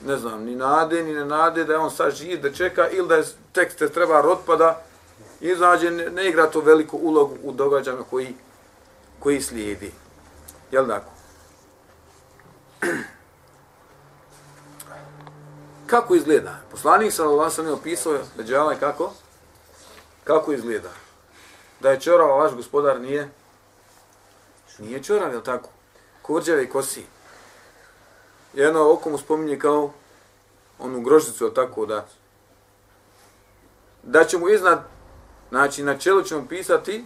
ne 0.00 0.16
znam, 0.16 0.44
ni 0.44 0.56
nade, 0.56 1.02
ni 1.02 1.12
ne 1.12 1.24
nade 1.24 1.64
da 1.64 1.72
je 1.72 1.78
on 1.78 1.90
sad 1.90 2.14
živ, 2.14 2.42
da 2.42 2.52
čeka, 2.52 2.88
ili 2.88 3.08
da 3.08 3.14
je 3.14 3.24
tekst 3.52 3.78
te 3.78 3.88
treba 3.88 4.20
rotpada, 4.20 4.82
izađe, 5.40 5.90
ne, 5.90 6.10
ne 6.10 6.28
igra 6.28 6.50
to 6.50 6.60
veliku 6.60 6.96
ulogu 6.96 7.36
u 7.42 7.52
događajima 7.52 8.04
koji, 8.10 8.34
koji 9.18 9.42
slijedi. 9.42 9.92
Jel 10.70 10.86
tako? 10.86 11.10
kako 15.86 16.14
izgleda? 16.14 16.60
Poslanik 16.70 17.12
sallallahu 17.12 17.40
alejhi 17.40 17.50
ve 17.50 17.56
sellem 17.56 17.74
opisao 17.74 18.18
Beđala 18.36 18.74
kako? 18.74 19.12
Kako 20.24 20.52
izgleda? 20.52 21.03
Da 21.84 21.90
je 21.90 22.00
čorav 22.00 22.38
vaš 22.38 22.52
gospodar 22.52 23.00
nije 23.00 23.30
nije 24.78 25.02
čorav, 25.02 25.34
je 25.34 25.44
tako? 25.44 25.68
Kurđave 26.22 26.64
i 26.64 26.68
kosi. 26.68 27.06
Jedno 28.54 28.92
oko 28.92 29.10
mu 29.10 29.18
spominje 29.18 29.58
kao 29.58 29.90
onu 30.78 31.00
grožicu, 31.00 31.44
je 31.44 31.54
tako, 31.54 31.86
da 31.86 32.06
da 34.02 34.24
će 34.24 34.38
mu 34.38 34.48
iznad, 34.48 34.82
znači 35.48 35.82
na 35.82 35.98
čelu 35.98 36.22
ćemo 36.22 36.46
pisati 36.48 37.04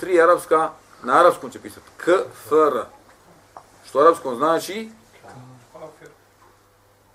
tri 0.00 0.20
arapska, 0.20 0.70
na 1.02 1.20
arapskom 1.20 1.50
će 1.50 1.60
pisati 1.60 1.86
K, 1.96 2.10
F, 2.46 2.52
R. 2.52 2.84
Što 3.88 4.00
arapskom 4.00 4.36
znači? 4.36 4.90
Kafir. 5.72 6.08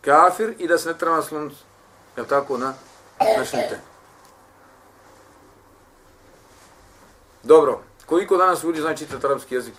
Kafir 0.02 0.56
i 0.58 0.68
da 0.68 0.78
se 0.78 0.90
ne 0.90 0.98
treba 0.98 1.22
sluniti, 1.22 1.56
je 2.18 2.28
tako, 2.28 2.58
na, 2.58 2.74
na 3.38 3.46
šnite. 3.46 3.91
Dobro, 7.44 7.80
koliko 8.06 8.38
danas 8.38 8.64
ljudi 8.64 8.82
znači 8.82 9.06
čitati 9.06 9.26
arapski 9.26 9.56
jezik? 9.56 9.74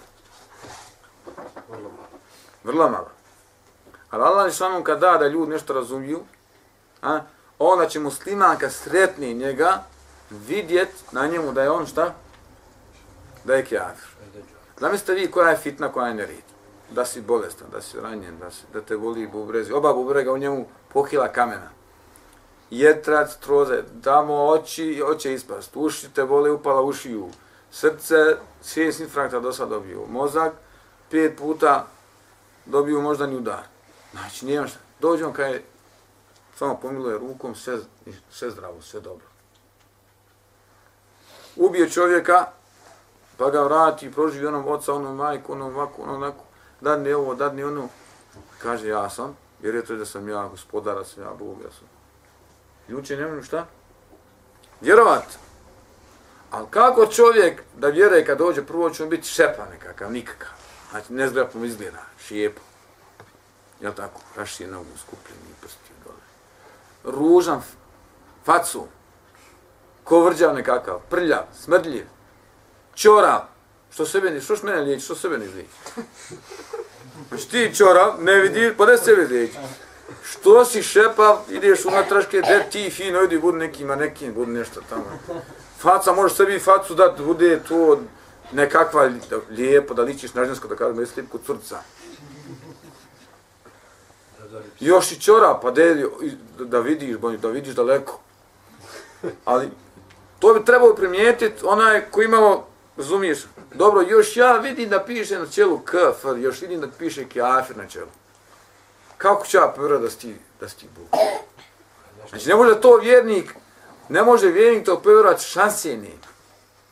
Vrlo 1.68 1.82
malo. 1.82 2.08
Vrlo 2.64 2.90
malo. 2.90 3.10
Ali 4.10 4.22
Allah 4.22 4.46
je 4.46 4.52
samo 4.52 4.84
kad 4.84 4.98
da 4.98 5.16
da 5.18 5.28
ljudi 5.28 5.52
nešto 5.52 5.72
razumiju, 5.72 6.20
a, 7.02 7.20
onda 7.58 7.88
će 7.88 8.00
musliman 8.00 8.58
kad 8.58 8.72
sretni 8.72 9.34
njega 9.34 9.84
vidjet 10.30 10.88
na 11.12 11.26
njemu 11.26 11.52
da 11.52 11.62
je 11.62 11.70
on 11.70 11.86
šta? 11.86 12.14
Da 13.44 13.54
je 13.54 13.64
kjafir. 13.64 14.08
Zamislite 14.80 15.14
vi 15.14 15.30
koja 15.30 15.50
je 15.50 15.56
fitna, 15.56 15.92
koja 15.92 16.06
je 16.06 16.14
nerit. 16.14 16.44
Da 16.90 17.04
si 17.04 17.20
bolestan, 17.20 17.66
da 17.72 17.80
si 17.80 18.00
ranjen, 18.00 18.38
da, 18.38 18.50
si, 18.50 18.62
da 18.72 18.80
te 18.80 18.96
voli 18.96 19.26
bubrezi. 19.26 19.72
Oba 19.72 19.92
bubrega 19.92 20.32
u 20.32 20.38
njemu 20.38 20.66
pokila 20.92 21.28
kamena 21.28 21.70
jetrac, 22.72 23.36
troze, 23.36 23.82
damo 23.92 24.34
oči, 24.34 25.02
oče 25.06 25.34
ispast, 25.34 25.70
uši 25.74 26.08
te 26.14 26.22
vole 26.22 26.50
upala 26.50 26.82
ušiju, 26.82 27.28
srce, 27.72 28.36
šest 28.64 29.00
infrakta 29.00 29.40
do 29.40 29.52
sad 29.52 29.68
dobiju, 29.68 30.06
mozak, 30.08 30.52
pet 31.10 31.38
puta 31.38 31.86
dobiju 32.66 33.00
moždani 33.00 33.36
udar. 33.36 33.62
Znači, 34.12 34.46
nije 34.46 34.68
šta. 34.68 34.78
Dođemo 35.00 35.32
kaj 35.32 35.52
je, 35.52 35.64
samo 36.56 36.76
pomiluje 36.76 37.18
rukom, 37.18 37.54
sve, 37.54 37.78
sve 38.30 38.50
zdravo, 38.50 38.82
sve 38.82 39.00
dobro. 39.00 39.26
Ubije 41.56 41.90
čovjeka, 41.90 42.46
pa 43.36 43.50
ga 43.50 43.62
vrati, 43.62 44.12
proživi 44.12 44.46
onom 44.46 44.68
oca, 44.68 44.94
onom 44.94 45.16
majku, 45.16 45.52
onom 45.52 45.76
ovako, 45.76 46.02
onom 46.02 46.16
onako. 46.16 46.44
dadne 46.80 47.16
ovo, 47.16 47.34
dadni 47.34 47.64
ono. 47.64 47.88
Kaže, 48.58 48.88
ja 48.88 49.10
sam, 49.10 49.36
jer 49.62 49.74
je 49.74 49.84
to 49.84 49.96
da 49.96 50.04
sam 50.04 50.28
ja 50.28 50.48
gospodar, 50.48 51.04
sam 51.04 51.22
ja 51.22 51.30
Bog, 51.38 51.56
ja 51.64 51.70
sam. 51.70 51.88
Ljuče 52.88 53.16
ne 53.16 53.26
mogu 53.26 53.42
šta? 53.42 53.66
Vjerovat. 54.80 55.38
Ali 56.52 56.66
kako 56.70 57.06
čovjek 57.06 57.62
da 57.76 57.88
vjeruje 57.88 58.26
kad 58.26 58.38
dođe 58.38 58.62
prvo 58.62 58.90
će 58.90 59.02
on 59.02 59.08
biti 59.08 59.28
šepa 59.28 59.66
nekakav, 59.70 60.12
nikakav. 60.12 60.50
Znači, 60.90 61.12
nezgrapno 61.12 61.64
izgleda, 61.64 62.02
šijepo. 62.26 62.60
Jel 63.80 63.92
tako? 63.92 64.20
Raši 64.36 64.62
je 64.62 64.68
nogu 64.68 64.90
skupljeni 65.06 65.54
prsti 65.60 65.92
dole. 66.04 67.16
Ružan 67.16 67.62
facu. 68.44 68.86
Kovrđav 70.04 70.54
nekakav, 70.54 71.00
prljav, 71.10 71.42
smrdljiv. 71.64 72.06
Čorav. 72.94 73.40
Što 73.92 74.06
sebe 74.06 74.30
ne, 74.30 74.40
što 74.40 74.54
mene 74.62 74.80
liječi, 74.80 75.04
što 75.04 75.14
sebe 75.14 75.38
ne 75.38 75.46
liječi? 75.46 75.70
Znači 77.28 77.48
ti 77.48 77.74
čorav, 77.76 78.14
ne 78.22 78.34
vidi, 78.34 78.74
pa 78.76 78.86
da 78.86 78.96
sebe 78.96 79.22
liječi. 79.22 79.58
Što 80.24 80.64
si 80.64 80.82
šepav, 80.82 81.38
ideš 81.50 81.84
u 81.84 81.90
natraške, 81.90 82.40
de 82.40 82.66
ti 82.70 82.90
fino, 82.90 83.22
idi, 83.22 83.38
budu 83.38 83.58
nekima, 83.58 83.96
nekim, 83.96 84.34
budu 84.34 84.50
nešto 84.50 84.80
tamo. 84.88 85.18
Faca, 85.82 86.12
možeš 86.12 86.36
sebi 86.36 86.58
facu 86.58 86.94
dati, 86.94 87.22
bude 87.22 87.60
to 87.68 88.00
nekakva 88.52 89.10
lijepo, 89.50 89.94
da 89.94 90.02
ličiš 90.02 90.34
na 90.34 90.44
žensko, 90.44 90.68
da 90.68 90.76
kažemo, 90.76 91.00
jesi 91.00 91.12
slipku 91.12 91.38
curca. 91.46 91.78
Još 94.80 95.12
i 95.12 95.20
čora, 95.20 95.58
pa 95.62 95.70
de, 95.70 96.06
da 96.58 96.78
vidiš, 96.78 97.16
da 97.16 97.48
vidiš 97.48 97.74
daleko. 97.74 98.20
Ali 99.44 99.68
to 100.38 100.54
bi 100.54 100.64
trebalo 100.64 100.94
primijetiti 100.94 101.64
onaj 101.64 102.10
koji 102.10 102.24
imamo, 102.24 102.66
razumiješ, 102.96 103.38
dobro, 103.74 104.02
još 104.02 104.36
ja 104.36 104.56
vidim 104.58 104.88
da 104.88 105.04
piše 105.04 105.38
na 105.38 105.46
čelu 105.46 105.78
kafir, 105.78 106.36
još 106.38 106.60
vidim 106.60 106.80
da 106.80 106.88
piše 106.98 107.28
kafir 107.28 107.76
na 107.76 107.88
čelu. 107.88 108.10
Kako 109.18 109.46
će 109.46 109.56
ja 109.56 109.72
povjerati 109.76 110.02
da 110.02 110.10
si 110.10 110.18
ti, 110.18 110.36
da 110.60 110.68
si 110.68 110.76
ti 110.76 110.86
Bog? 110.96 111.20
Znači, 112.30 112.48
ne 112.48 112.54
može 112.54 112.80
to 112.80 112.96
vjernik, 112.96 113.54
ne 114.08 114.22
može 114.22 114.48
vjernik 114.48 114.86
to 114.86 115.00
povjerati 115.00 115.44
šanse 115.44 115.96
ne. 115.96 116.10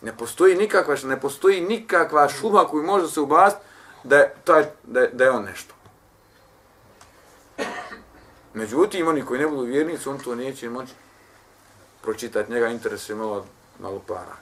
Ne 0.02 0.16
postoji 0.16 0.56
nikakva, 0.56 0.96
ne 1.04 1.20
postoji 1.20 1.60
nikakva 1.60 2.28
šuma 2.28 2.64
koju 2.64 2.82
može 2.82 3.08
se 3.08 3.20
ubaciti 3.20 3.62
da 4.04 4.16
je, 4.16 4.34
taj, 4.44 4.64
da 4.82 5.00
je, 5.00 5.10
da 5.12 5.24
je 5.24 5.30
on 5.30 5.44
nešto. 5.44 5.74
Međutim, 8.54 9.08
oni 9.08 9.24
koji 9.24 9.40
ne 9.40 9.46
budu 9.46 9.62
vjernici, 9.62 10.08
on 10.08 10.18
to 10.18 10.34
neće 10.34 10.70
moći 10.70 10.92
pročitati. 12.02 12.52
Njega 12.52 12.68
interesuje 12.68 13.16
malo, 13.16 13.46
malo 13.78 14.02
para. 14.06 14.36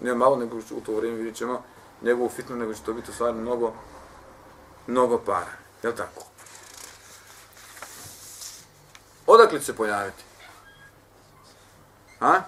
Ne 0.00 0.14
malo, 0.14 0.36
nego 0.36 0.56
u 0.56 0.80
to 0.86 0.92
vrijeme 0.92 1.16
vidjet 1.16 1.36
ćemo 1.36 1.62
njegovu 2.02 2.28
fitnu, 2.28 2.56
nego 2.56 2.74
će 2.74 2.82
to 2.82 2.92
biti 2.92 3.12
stvarno 3.12 3.40
mnogo, 3.40 3.72
mnogo 4.86 5.18
para. 5.18 5.52
Je 5.82 5.96
tako? 5.96 6.22
Odakle 9.26 9.58
će 9.58 9.64
se 9.64 9.76
pojaviti? 9.76 10.24
Ha? 12.24 12.42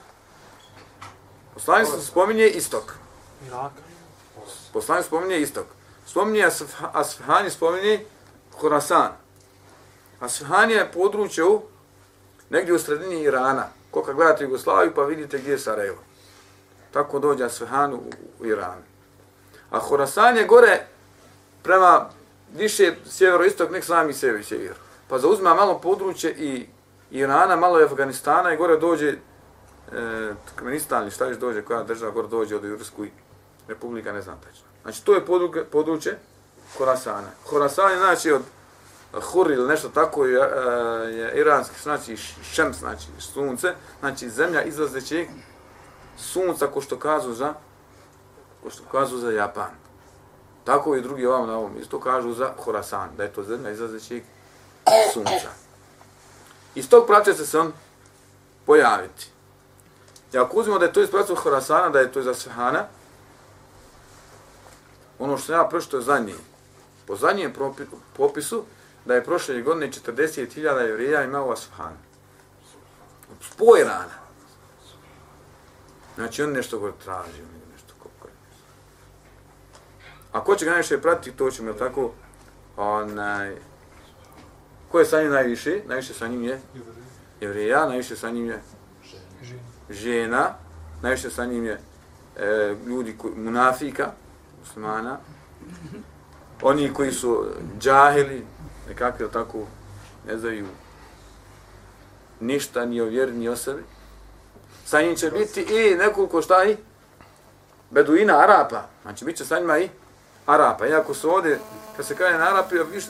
Poslanik 1.55 1.89
spominje 2.01 2.49
istok. 2.49 2.95
Poslanik 4.73 5.07
spominje 5.07 5.41
istok. 5.41 5.67
Spominje 6.07 6.49
Asfahani, 6.93 7.51
spominje 7.51 8.05
Khorasan. 8.59 9.13
Asfahani 10.21 10.73
je 10.73 10.93
područje 10.93 11.45
u 11.45 11.63
negdje 12.51 12.75
u 12.75 12.79
sredini 12.79 13.23
Irana. 13.23 13.69
Ko 13.91 14.03
kad 14.03 14.17
gledate 14.17 14.45
Jugoslaviju 14.45 14.95
pa 14.95 15.03
vidite 15.03 15.39
gdje 15.39 15.51
je 15.51 15.59
Sarajevo. 15.59 15.99
Tako 16.93 17.19
dođe 17.19 17.45
Asfahan 17.45 17.95
u, 17.95 18.01
u 18.41 18.47
Iran. 18.47 18.79
A 19.71 19.81
Khorasan 19.81 20.37
je 20.37 20.47
gore 20.47 20.87
prema 21.63 22.11
više 22.55 22.95
sjevero-istok, 23.07 23.71
nek 23.71 23.85
sami 23.85 24.13
sebi 24.13 24.45
sjever. 24.45 24.77
Pa 25.09 25.19
zauzma 25.19 25.55
malo 25.55 25.79
područje 25.81 26.35
i 26.39 26.67
Irana, 27.11 27.57
malo 27.57 27.79
je 27.79 27.85
Afganistana 27.85 28.53
i 28.53 28.57
gore 28.57 28.77
dođe 28.77 29.19
e, 29.93 30.35
Turkmenistan 30.49 31.03
ili 31.03 31.11
šta 31.11 31.27
još 31.27 31.39
dođe, 31.39 31.63
koja 31.63 31.83
država 31.83 32.13
gore 32.13 32.29
dođe 32.29 32.57
od 32.57 32.65
Jursku 32.65 33.05
i 33.05 33.11
Republika, 33.69 34.13
ne 34.13 34.23
znam 34.23 34.41
tačno. 34.41 34.67
Znači, 34.83 35.05
to 35.05 35.15
je 35.15 35.27
područje, 35.27 35.65
područje 35.65 36.19
Khorasana. 36.75 37.29
Khorasan 37.49 37.91
je 37.91 37.99
znači 37.99 38.33
od 38.33 38.43
Hur 39.23 39.51
ili 39.51 39.69
nešto 39.69 39.89
tako 39.89 40.25
je, 40.25 40.41
e, 40.41 40.47
je 41.11 41.41
iranski, 41.41 41.75
znači 41.83 42.17
šem, 42.53 42.75
znači 42.75 43.07
sunce, 43.19 43.75
znači 44.01 44.31
zemlja 44.31 44.63
izlazećeg 44.63 45.29
sunca, 46.19 46.67
ko 46.67 46.81
što 46.81 46.99
kazu 46.99 47.35
za, 47.35 47.55
ko 48.63 48.71
što 48.71 48.85
kazu 48.85 49.19
za 49.19 49.31
Japan. 49.31 49.71
Tako 50.65 50.97
i 50.97 51.03
drugi 51.03 51.27
ovam 51.27 51.49
na 51.49 51.59
ovom 51.59 51.79
isto 51.81 52.01
kažu 52.01 52.33
za 52.33 52.53
Khorasan, 52.63 53.09
da 53.17 53.23
je 53.23 53.33
to 53.33 53.43
zemlja 53.43 53.71
izlazećeg 53.71 54.23
sunca. 55.13 55.51
Iz 56.75 56.89
tog 56.89 57.07
pravca 57.07 57.35
će 57.35 57.47
se 57.47 57.59
on 57.59 57.73
pojaviti. 58.67 59.31
I 60.35 60.39
ako 60.39 60.57
uzmemo 60.57 60.79
da 60.79 60.85
je 60.85 60.93
to 60.93 61.03
iz 61.03 61.11
pravca 61.11 61.35
Khorasana, 61.35 61.89
da 61.89 62.01
je 62.01 62.13
to 62.13 62.21
iz 62.21 62.27
Asfahana, 62.27 62.85
ono 65.19 65.39
što 65.39 65.53
ja 65.53 65.65
prošto 65.69 65.97
je 65.97 66.03
zadnji, 66.03 66.35
po 67.07 67.17
zadnjem 67.17 67.53
popisu, 68.17 68.65
da 69.05 69.15
je 69.15 69.25
prošle 69.25 69.63
godine 69.63 69.93
40.000 69.93 70.81
jevrija 70.81 71.25
imao. 71.25 71.55
Spoj 73.41 73.85
rana. 73.85 74.27
Znači 76.15 76.43
on 76.43 76.51
nešto 76.51 76.79
gore 76.79 76.93
traži, 77.05 77.43
on 77.43 77.73
nešto 77.73 77.95
kako. 78.03 78.29
A 80.33 80.45
ko 80.45 80.57
će 80.57 80.65
ga 80.65 80.71
najviše 80.71 81.01
pratiti, 81.01 81.37
to 81.37 81.51
ćemo, 81.51 81.73
tako, 81.73 82.13
onaj, 82.77 83.57
Ko 84.91 84.99
je 84.99 85.07
sa 85.07 85.23
njim 85.23 85.33
najviše? 85.33 85.83
Najviše 85.87 86.15
sa 86.15 86.29
njim 86.29 86.45
je 86.45 86.61
jevrija, 87.41 87.87
najviše 87.87 88.17
sa 88.17 88.31
njim 88.31 88.47
je 88.49 88.63
žena, 89.43 89.76
žena, 89.91 90.55
najviše 91.03 91.31
sa 91.31 91.45
njim 91.45 91.65
je 91.65 91.81
e, 92.37 92.75
ljudi, 92.87 93.17
koji, 93.19 93.35
munafika, 93.35 94.11
muslimana, 94.61 95.19
oni 96.63 96.93
koji 96.95 97.13
su 97.13 97.45
džahili, 97.79 98.47
nekakve 98.89 99.29
tako, 99.29 99.59
ne 100.27 100.39
znaju 100.39 100.67
ništa 102.41 102.85
ni 102.85 103.01
o 103.01 103.05
vjeri, 103.05 103.33
ni 103.33 103.49
o 103.49 103.57
sebi. 103.57 103.83
Sa 104.85 105.03
njim 105.03 105.17
će 105.17 105.31
biti 105.31 105.61
i 105.61 105.95
nekoliko 105.95 106.43
šta 106.43 106.65
i 106.65 106.77
beduina, 107.91 108.39
Arapa. 108.39 108.83
Znači, 109.03 109.25
bit 109.25 109.37
će 109.37 109.45
sa 109.45 109.59
njima 109.59 109.79
i 109.79 109.89
Arapa. 110.47 110.87
Iako 110.87 111.15
su 111.15 111.31
ovdje, 111.31 111.59
kad 111.97 112.07
se 112.07 112.17
kaže 112.17 112.39
na 112.39 112.45
Arapi, 112.45 112.75
viš, 112.93 113.05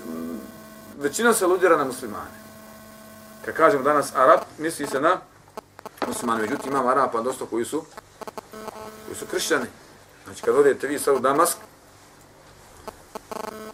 većina 0.99 1.33
se 1.33 1.47
ludira 1.47 1.77
na 1.77 1.85
muslimane. 1.85 2.37
Kad 3.45 3.55
kažemo 3.55 3.83
danas 3.83 4.15
Arap, 4.17 4.41
misli 4.59 4.87
se 4.87 5.01
na 5.01 5.21
muslimani, 6.07 6.43
Međutim, 6.43 6.71
imamo 6.73 6.89
Arapa 6.89 7.21
dosta 7.21 7.45
koji 7.51 7.65
su 7.65 7.85
koji 9.07 9.17
su 9.17 9.27
kršćani. 9.31 9.67
Znači, 10.25 10.43
kad 10.43 10.55
odete 10.55 10.87
vi 10.87 10.99
sad 10.99 11.17
u 11.17 11.19
Damask, 11.19 11.59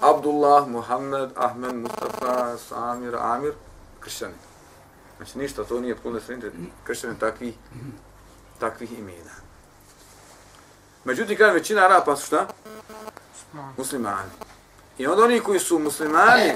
Abdullah, 0.00 0.68
Muhammed, 0.68 1.30
Ahmed, 1.36 1.74
Mustafa, 1.74 2.58
Samir, 2.68 3.16
Amir, 3.16 3.52
kršćani. 4.00 4.34
Znači, 5.16 5.38
ništa, 5.38 5.64
to 5.64 5.80
nije 5.80 5.96
puno 5.96 6.20
sredite 6.20 6.50
kršćani 6.84 7.18
takvih, 7.18 7.54
takvih 8.58 8.98
imena. 8.98 9.34
Međutim, 11.04 11.36
kada 11.36 11.52
većina 11.52 11.84
Arapa 11.84 12.16
su 12.16 12.26
šta? 12.26 12.46
Muslimani. 13.76 14.30
I 14.98 15.06
onda 15.06 15.24
oni 15.24 15.40
koji 15.40 15.58
su 15.58 15.78
muslimani, 15.78 16.52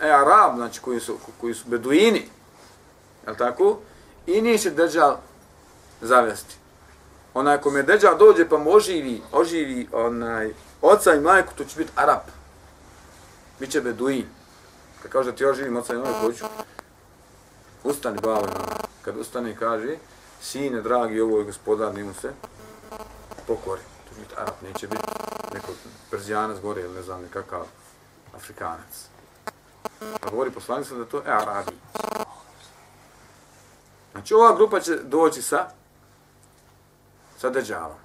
e, 0.00 0.10
Arab, 0.10 0.56
znači 0.56 0.80
koji 0.80 1.00
su, 1.00 1.18
koji 1.40 1.54
su 1.54 1.64
beduini, 1.66 2.28
je 3.26 3.36
tako? 3.36 3.78
I 4.26 4.42
nije 4.42 4.58
se 4.58 4.70
Dejjal 4.70 5.16
zavesti. 6.00 6.56
Onaj 7.34 7.60
kom 7.60 7.76
je 7.76 7.82
Dejjal 7.82 8.18
dođe 8.18 8.48
pa 8.48 8.56
oživi, 8.56 9.22
oživi 9.32 9.88
onaj, 9.92 10.54
oca 10.82 11.14
i 11.14 11.20
majku, 11.20 11.52
to 11.54 11.64
će 11.64 11.76
biti 11.76 11.92
Arab. 11.96 12.20
Biće 13.60 13.80
beduin. 13.80 14.26
Kad 15.02 15.10
kaže 15.10 15.30
da 15.30 15.36
ti 15.36 15.46
oživim 15.46 15.76
oca 15.76 15.94
i 15.94 15.96
majku, 15.96 16.20
hoću. 16.20 16.44
Ustani, 17.84 18.18
bavo 18.22 18.46
kad 19.02 19.16
ustane 19.16 19.56
kaže, 19.56 19.96
sine, 20.40 20.80
dragi, 20.80 21.20
ovo 21.20 21.38
je 21.38 21.44
gospodar, 21.44 21.94
nimu 21.94 22.14
se 22.14 22.32
pokori. 23.46 23.80
To 24.08 24.14
će 24.14 24.20
biti 24.20 24.34
Arab, 24.38 24.54
neće 24.62 24.88
biti 24.88 25.02
neko 25.54 25.72
Perzijanac 26.10 26.60
gore 26.60 26.80
ili 26.80 26.94
ne 26.94 27.02
znam, 27.02 27.22
nekakav 27.22 27.66
Afrikanac. 28.34 29.06
A 30.00 30.30
govori 30.30 30.50
poslanik 30.50 30.88
da 30.90 31.04
to 31.04 31.16
je 31.16 31.32
Arabi. 31.32 31.72
Znači 34.12 34.34
ova 34.34 34.54
grupa 34.56 34.80
će 34.80 34.96
doći 34.96 35.42
sa 35.42 35.68
sa 37.38 37.50
Deđalom. 37.50 37.96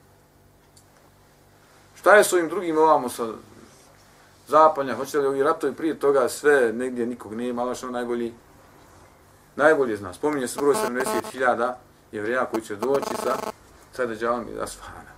Šta 1.95 2.15
je 2.15 2.23
s 2.23 2.33
ovim 2.33 2.49
drugim 2.49 2.77
ovamo 2.77 3.09
sa 3.09 3.27
zapanja? 4.47 4.95
Hoće 4.95 5.17
li 5.17 5.27
ovi 5.27 5.43
ratovi 5.43 5.73
prije 5.73 5.99
toga 5.99 6.29
sve 6.29 6.73
negdje 6.73 7.05
nikog 7.05 7.33
nema, 7.33 7.53
malo 7.53 7.75
što 7.75 7.91
najbolji? 7.91 8.33
Najbolje 9.55 9.97
zna. 9.97 10.13
Spominje 10.13 10.47
se 10.47 10.59
broj 10.59 10.75
70.000 10.75 11.73
jevrija 12.11 12.45
koji 12.45 12.63
će 12.63 12.75
doći 12.75 13.15
sa 13.23 13.37
sa 13.93 14.05
Deđalom 14.05 14.45
i 14.49 14.59
Asfahana. 14.61 15.11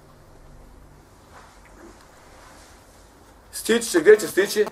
Stići 3.51 3.89
će, 3.89 3.99
gdje 3.99 4.19
će 4.19 4.27
stići? 4.27 4.65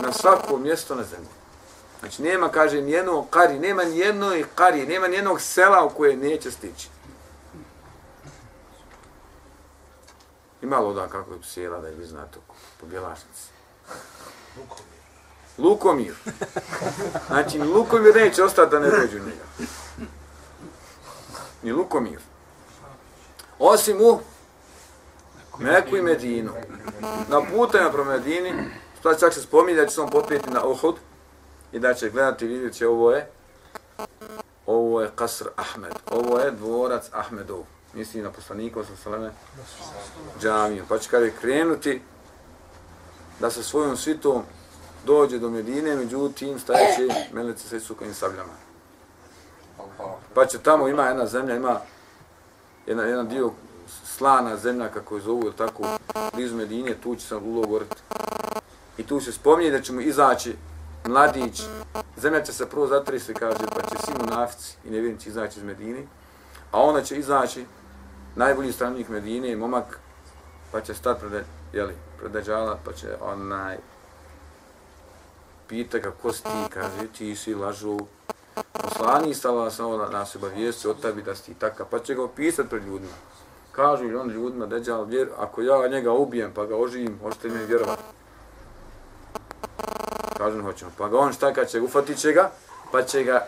na 0.00 0.12
svako 0.12 0.56
mjesto 0.56 0.94
na 0.94 1.02
zemlji. 1.02 1.28
Znači, 2.00 2.22
nema, 2.22 2.48
kaže, 2.48 2.80
nijednog 2.80 3.30
kari, 3.30 3.58
nema 3.58 3.84
nijednog 3.84 4.32
kari, 4.54 4.86
nema 4.86 5.08
nijednog 5.08 5.40
sela 5.40 5.84
u 5.84 5.90
koje 5.90 6.16
neće 6.16 6.50
stići. 6.50 6.88
Ima 10.62 10.78
loda 10.78 11.08
kako 11.08 11.32
je 11.32 11.38
sjela 11.42 11.80
da 11.80 11.88
je 11.88 11.94
vi 11.94 12.06
znate 12.06 12.38
po 12.80 12.86
Bjelašnici? 12.86 13.48
Lukomir. 14.56 14.96
Lukomir. 15.58 16.14
Znači, 17.26 17.58
ni 17.58 17.66
Lukomir 17.66 18.16
neće 18.16 18.44
ostati 18.44 18.70
da 18.70 18.78
ne 18.78 18.90
dođu 18.90 19.18
njega. 19.18 19.70
Ni 21.62 21.72
Lukomir. 21.72 22.20
Osim 23.58 24.00
u 24.00 24.20
Meku 25.58 25.96
i 25.96 26.02
Medinu. 26.02 26.52
Na 27.28 27.42
putanju 27.54 27.92
pro 27.92 28.04
Medini, 28.04 28.52
što 29.00 29.14
čak 29.14 29.34
se 29.34 29.42
spominje 29.42 29.80
da 29.80 29.86
će 29.86 29.94
se 29.94 30.00
on 30.00 30.10
popijeti 30.10 30.50
na 30.50 30.64
Uhud 30.64 30.94
i 31.76 31.78
da 31.78 31.94
će 31.94 32.10
gledati 32.10 32.44
i 32.44 32.48
vidjeti 32.48 32.84
ovo 32.84 33.12
je 33.12 33.30
ovo 34.66 35.00
je 35.00 35.10
Kasr 35.14 35.48
Ahmed, 35.56 35.92
ovo 36.10 36.38
je 36.38 36.50
dvorac 36.50 37.04
Ahmedov 37.12 37.64
misli 37.94 38.22
na 38.22 38.30
poslanika 38.30 38.84
sa 38.84 38.96
Saleme 39.02 39.30
džamiju. 40.40 40.84
Pa 40.88 40.98
će 40.98 41.10
kada 41.10 41.30
krenuti 41.40 42.00
da 43.40 43.50
sa 43.50 43.62
svojom 43.62 43.96
svitom 43.96 44.42
dođe 45.04 45.38
do 45.38 45.50
Medine, 45.50 45.96
međutim 45.96 46.58
stajeće 46.58 47.08
meleci 47.32 47.68
sa 47.68 47.76
Isukovim 47.76 48.14
sabljama. 48.14 48.52
Pa 50.34 50.46
će 50.46 50.58
tamo 50.58 50.88
ima 50.88 51.06
jedna 51.06 51.26
zemlja, 51.26 51.56
ima 51.56 51.80
jedna, 52.86 53.02
jedan 53.02 53.28
dio 53.28 53.50
slana 54.04 54.56
zemlja, 54.56 54.88
kako 54.88 55.16
je 55.16 55.22
zovu, 55.22 55.52
tako, 55.52 55.82
blizu 56.34 56.56
Medine, 56.56 56.94
tu 57.02 57.16
će 57.16 57.26
se 57.26 57.36
ulogoriti. 57.36 57.96
I 58.98 59.06
tu 59.06 59.20
se 59.20 59.32
spominje 59.32 59.70
da 59.70 59.82
ćemo 59.82 60.00
izaći 60.00 60.56
mladić, 61.08 61.62
zemlja 62.16 62.42
će 62.42 62.52
se 62.52 62.66
prvo 62.66 62.86
zatrisi, 62.86 63.34
kaže, 63.34 63.66
pa 63.74 63.82
će 63.82 64.02
svi 64.04 64.14
munafici 64.20 64.76
i 64.84 64.90
nevjernici 64.90 65.28
izaći 65.28 65.58
iz 65.58 65.64
Medine, 65.64 66.02
a 66.72 66.82
ona 66.82 67.02
će 67.02 67.18
izaći 67.18 67.64
najbolji 68.36 68.72
stranik 68.72 69.08
Medine, 69.08 69.56
momak, 69.56 69.98
pa 70.72 70.80
će 70.80 70.94
stati 70.94 71.20
pred, 71.20 71.44
jeli, 71.72 71.94
pred 72.18 72.32
Dajjala, 72.32 72.78
pa 72.84 72.92
će 72.92 73.08
onaj 73.20 73.78
pita 75.68 75.98
ga 75.98 76.10
ko 76.22 76.32
si 76.32 76.42
ti, 76.42 76.70
kaže, 76.70 77.06
ti 77.18 77.36
si 77.36 77.54
lažu, 77.54 77.98
poslani 78.72 79.34
stala 79.34 79.70
sam 79.70 79.86
ona 79.86 80.08
na 80.08 80.24
obavijesti 80.36 80.88
od 80.88 81.00
tebi 81.00 81.22
da 81.22 81.34
si 81.34 81.54
taka, 81.54 81.84
pa 81.84 81.98
će 81.98 82.14
ga 82.14 82.22
opisati 82.22 82.68
pred 82.68 82.86
ljudima. 82.86 83.14
Kažu 83.72 84.04
li 84.04 84.16
on 84.16 84.30
ljudima, 84.30 84.66
Deđal, 84.66 85.04
vjer, 85.04 85.28
ako 85.38 85.62
ja 85.62 85.88
njega 85.88 86.12
ubijem 86.12 86.52
pa 86.54 86.66
ga 86.66 86.76
oživim, 86.76 87.18
hoćete 87.22 87.48
mi 87.48 87.66
vjerovati. 87.66 88.02
Kažem, 90.36 90.62
hoćemo. 90.62 90.90
Pa 90.98 91.08
ga 91.08 91.18
on 91.18 91.32
šta 91.32 91.52
kad 91.52 91.68
će, 91.68 91.80
ufatit 91.80 92.18
će 92.18 92.32
ga, 92.32 92.50
pa 92.92 93.02
će 93.02 93.24
ga 93.24 93.46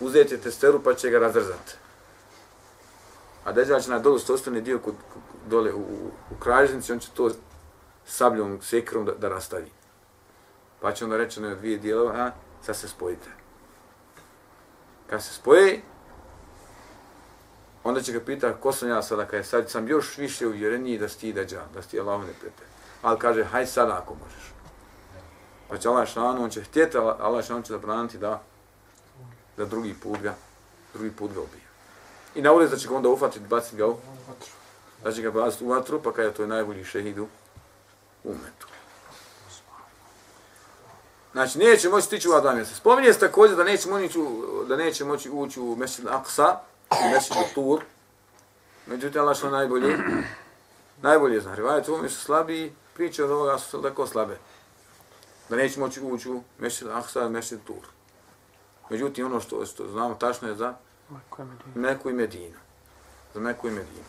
uzeti 0.00 0.38
testeru, 0.38 0.80
pa 0.82 0.94
će 0.94 1.10
ga 1.10 1.18
razrzati 1.18 1.74
a 3.44 3.52
Deđal 3.52 3.80
će 3.80 3.90
na 3.90 3.98
dolu 3.98 4.18
stostani 4.18 4.60
dio 4.60 4.78
kod, 4.78 4.94
dole 5.46 5.72
u, 5.72 5.78
u, 5.78 6.10
u 6.30 6.34
kražnici, 6.40 6.92
on 6.92 6.98
će 6.98 7.10
to 7.14 7.30
sabljom, 8.06 8.58
sekrom 8.62 9.04
da, 9.04 9.12
da 9.12 9.28
rastavi. 9.28 9.70
Pa 10.80 10.92
će 10.92 11.04
onda 11.04 11.16
reći 11.16 11.40
na 11.40 11.54
dvije 11.54 11.78
dijelova, 11.78 12.12
a 12.12 12.30
sad 12.62 12.76
se 12.76 12.88
spojite. 12.88 13.28
Kad 15.10 15.22
se 15.22 15.34
spoje, 15.34 15.80
onda 17.84 18.00
će 18.00 18.12
ga 18.12 18.20
pita 18.20 18.52
ko 18.52 18.72
sam 18.72 18.88
ja 18.88 19.02
sada, 19.02 19.26
kada 19.26 19.44
sad 19.44 19.70
sam 19.70 19.88
još 19.88 20.18
više 20.18 20.46
uvjereniji 20.46 20.98
da 20.98 21.08
si 21.08 21.18
ti 21.18 21.32
Deđal, 21.32 21.64
da 21.74 21.82
si 21.82 21.88
ti 21.88 22.00
Allah 22.00 22.20
ne. 22.20 22.50
Ali 23.02 23.18
kaže, 23.18 23.44
haj 23.44 23.66
sada 23.66 23.98
ako 24.02 24.14
možeš. 24.14 24.53
Pa 25.74 25.78
će 25.78 25.88
Allah 25.88 26.08
šanu, 26.08 26.44
on 26.44 26.50
će 26.50 26.62
htjeti, 26.62 26.98
Allah 26.98 27.46
šanu 27.46 27.62
će 27.62 27.72
zabraniti 27.72 28.18
da, 28.18 28.42
da 29.56 29.64
drugi 29.64 29.94
put 30.02 30.20
ga, 30.20 30.34
drugi 30.92 31.10
put 31.10 31.32
ga 31.32 31.40
ubije. 31.40 31.62
I 32.34 32.42
na 32.42 32.52
ulicu 32.52 32.76
će 32.76 32.88
ga 32.88 32.96
onda 32.96 33.08
ufatiti, 33.08 33.46
baciti 33.48 33.76
ga 33.76 33.86
u 33.86 33.96
vatru. 34.28 34.50
Da 35.04 35.12
će 35.12 35.22
ga 35.22 35.30
baciti 35.30 35.64
u 35.64 35.68
vatru, 35.68 36.02
pa 36.02 36.12
kada 36.12 36.28
je 36.28 36.34
to 36.34 36.42
je 36.42 36.48
najbolji 36.48 36.84
šehid 36.84 37.18
u 37.18 37.26
umetu. 38.24 38.66
Znači, 41.32 41.58
neće 41.58 41.88
moći 41.88 42.06
stići 42.06 42.28
u 42.28 42.30
ova 42.30 42.40
dva 42.40 42.54
mjesta. 42.54 42.74
Spominje 42.74 43.12
se 43.12 43.18
također 43.18 43.56
da 43.56 43.64
neće 43.64 43.88
moći, 43.88 44.18
da 44.68 44.76
neće 44.76 45.04
moći 45.04 45.30
ući 45.30 45.60
u 45.60 45.76
Mešćid 45.76 46.06
Aksa, 46.06 46.58
u 46.90 47.08
Mešćid 47.14 47.54
Tur. 47.54 47.82
Međutim, 48.86 49.20
Allah 49.20 49.36
što 49.36 49.50
najbolje, 49.50 49.98
najbolje 51.02 51.40
zna. 51.40 51.54
Rivajet 51.54 51.88
u 51.88 52.08
su 52.08 52.20
slabiji, 52.20 52.72
priče 52.94 53.24
od 53.24 53.30
ovoga 53.30 53.58
su 53.58 53.82
tako 53.82 54.06
slabe. 54.06 54.38
Da 55.54 55.58
neće 55.58 55.80
moći 55.80 56.00
ući 56.02 56.30
u 56.30 56.42
Mešćid 56.58 56.88
Aksa, 56.88 57.28
Mešćid 57.28 57.58
Tur. 57.64 57.86
Međutim, 58.90 59.26
ono 59.26 59.40
što, 59.40 59.66
što 59.66 59.88
znamo 59.88 60.14
tačno 60.14 60.48
je 60.48 60.54
za 60.54 60.74
Meku 61.74 62.10
i 62.10 62.12
Medinu. 62.12 62.58
Za 63.34 63.40
Meku 63.40 63.68
i 63.68 63.70
Medinu. 63.70 64.04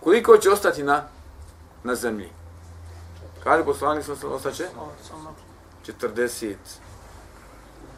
Koliko 0.00 0.36
će 0.36 0.50
ostati 0.50 0.82
na, 0.82 1.08
na 1.84 1.94
zemlji? 1.94 2.28
Kaže 3.44 3.64
poslanik 3.64 4.04
sam 4.04 4.16
ostaće? 4.24 4.68
40. 5.86 6.54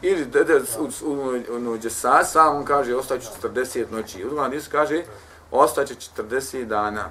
Ili 0.01 0.25
dede, 0.25 0.61
u, 0.79 0.83
u, 1.05 1.11
u, 1.11 1.69
u, 1.69 1.73
u 1.73 1.89
sam 2.23 2.55
on 2.55 2.65
kaže 2.65 2.95
ostaće 2.95 3.27
40 3.41 3.91
noći. 3.91 4.23
U 4.23 4.27
drugom 4.27 4.43
hadisu 4.43 4.71
kaže 4.71 5.03
ostaće 5.51 5.95
40 5.95 6.65
dana. 6.65 7.09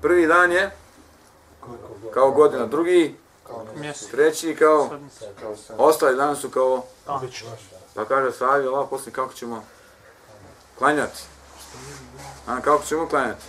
Prvi 0.00 0.26
dan 0.26 0.52
je 0.52 0.81
kao 2.14 2.30
godina, 2.30 2.66
drugi 2.66 3.14
treći 4.10 4.56
kao 4.58 4.90
ostali 5.78 6.16
dan 6.16 6.36
su 6.36 6.50
kao 6.50 6.84
Pa 7.94 8.04
kaže 8.04 8.32
sahabi, 8.32 8.66
Allah 8.66 8.86
poslije 8.90 9.12
kako 9.12 9.34
ćemo 9.34 9.64
klanjati. 10.78 11.22
A 12.46 12.60
kako 12.60 12.84
ćemo 12.84 13.08
klanjati? 13.08 13.44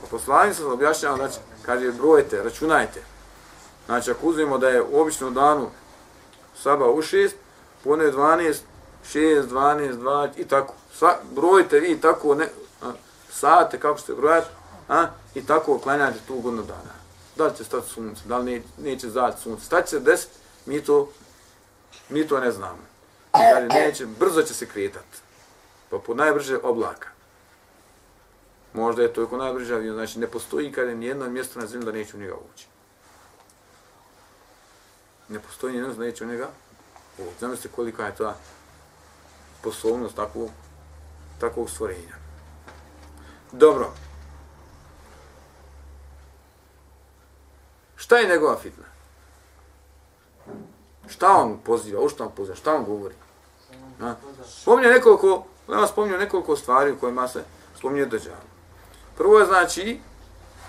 Pa 0.00 0.06
poslani 0.10 0.54
se 0.54 0.64
objašnjava, 0.64 1.16
znači, 1.16 1.38
kaže, 1.62 1.92
brojite, 1.92 2.42
računajte. 2.42 3.02
Znači, 3.86 4.10
ako 4.10 4.26
uzmemo 4.26 4.58
da 4.58 4.68
je 4.68 4.82
u 4.82 5.00
običnom 5.00 5.34
danu 5.34 5.70
saba 6.62 6.90
u 6.90 7.02
šest, 7.02 7.36
pone 7.84 8.04
12, 8.04 8.56
6, 9.12 9.42
12, 9.48 9.92
2, 9.92 10.28
i 10.36 10.44
tako. 10.44 10.74
Sva, 10.98 11.16
brojite 11.32 11.80
vi 11.80 12.00
tako, 12.00 12.34
ne, 12.34 12.48
a, 12.82 12.92
sate, 13.30 13.80
kako 13.80 13.98
ćete 13.98 14.14
brojati, 14.14 14.48
a, 14.88 15.06
i 15.34 15.46
tako 15.46 15.78
klanjate 15.78 16.18
tu 16.26 16.40
godinu 16.40 16.62
dana. 16.62 16.95
Da 17.36 17.46
li 17.46 17.56
će 17.56 17.64
stati 17.64 17.88
sunce, 17.88 18.22
da 18.24 18.38
li 18.38 18.52
ne, 18.52 18.62
neće 18.90 19.08
zaći 19.08 19.42
sunce. 19.42 19.64
Stati 19.64 19.90
će 19.90 20.00
deset, 20.00 20.30
mi 20.66 20.84
to, 20.84 21.08
mi 22.08 22.28
to 22.28 22.40
ne 22.40 22.50
znamo. 22.50 22.78
Kaže, 23.32 23.66
neće, 23.66 24.06
brzo 24.06 24.42
će 24.42 24.54
se 24.54 24.66
kretati, 24.66 25.18
Pa 25.90 25.98
po 25.98 26.14
najbrže 26.14 26.58
oblaka. 26.62 27.08
Možda 28.72 29.02
je 29.02 29.12
to 29.12 29.24
oko 29.24 29.36
najbrže 29.36 29.74
avion. 29.74 29.94
Znači, 29.94 30.18
ne 30.18 30.26
postoji 30.26 30.72
kada 30.72 30.88
je 30.88 30.96
nijedno 30.96 31.30
mjesto 31.30 31.60
na 31.60 31.66
zemlji 31.66 31.86
da 31.86 31.92
neće 31.92 32.16
u 32.16 32.20
njega 32.20 32.34
ući. 32.54 32.66
Ne 35.28 35.40
postoji 35.40 35.72
nijedno 35.72 35.94
da 35.94 36.04
neće 36.04 36.24
u 36.24 36.26
njega 36.26 36.48
ući. 37.18 37.38
Znam 37.38 37.56
se 37.56 37.68
kolika 37.68 38.06
je 38.06 38.14
ta 38.14 38.36
poslovnost 39.62 40.16
takvog, 40.16 40.50
takvog 41.40 41.70
stvorenja. 41.70 42.16
Dobro. 43.52 43.92
Šta 48.06 48.18
je 48.18 48.28
njegova 48.28 48.56
fitna? 48.56 48.84
Šta 51.08 51.36
on 51.36 51.58
poziva? 51.64 52.00
U 52.00 52.08
šta 52.08 52.24
on 52.24 52.30
poziva? 52.30 52.56
Šta 52.56 52.74
on 52.74 52.84
govori? 52.84 53.14
Spominje 54.48 54.88
nekoliko, 54.88 55.44
nema 55.68 55.86
spominje 55.86 56.18
nekoliko 56.18 56.56
stvari 56.56 56.92
u 56.92 56.98
kojima 56.98 57.28
se 57.28 57.44
spominje 57.78 58.06
Dajjal. 58.06 58.36
Prvo 59.16 59.38
je 59.38 59.46
znači 59.46 60.00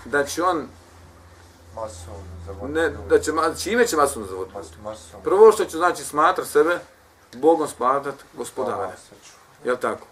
da 0.04 0.24
će 0.24 0.42
on 0.42 0.68
ne, 2.68 2.88
da 3.08 3.20
će, 3.20 3.32
čime 3.62 3.86
će 3.86 3.96
masom 3.96 4.26
zavoditi? 4.26 4.56
Prvo 5.24 5.52
što 5.52 5.64
će 5.64 5.76
znači 5.76 6.04
smatra 6.04 6.44
sebe 6.44 6.78
Bogom 7.34 7.68
smatrat 7.68 8.14
gospodara. 8.34 8.92
Je 9.64 9.72
li 9.72 9.80
tako? 9.80 10.06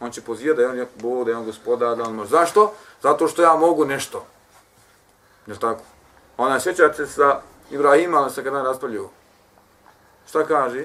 On 0.00 0.10
će 0.10 0.22
pozivati 0.22 0.56
da 0.56 0.62
je 0.62 0.82
on 0.82 0.88
Bog, 0.94 1.24
da 1.24 1.30
je 1.30 1.36
on 1.36 1.44
gospodar, 1.44 1.96
da 1.96 2.02
on 2.02 2.14
može. 2.14 2.30
Zašto? 2.30 2.72
Zato 3.02 3.28
što 3.28 3.42
ja 3.42 3.56
mogu 3.56 3.84
nešto. 3.84 4.26
Je 5.46 5.52
li 5.52 5.60
tako? 5.60 5.82
Ona 6.36 6.60
sjećate 6.60 7.06
sa 7.06 7.40
Ibrahima, 7.70 8.18
ali 8.18 8.30
se 8.30 8.44
kada 8.44 8.62
raspravljaju. 8.62 9.08
Šta 10.28 10.46
kaže? 10.46 10.84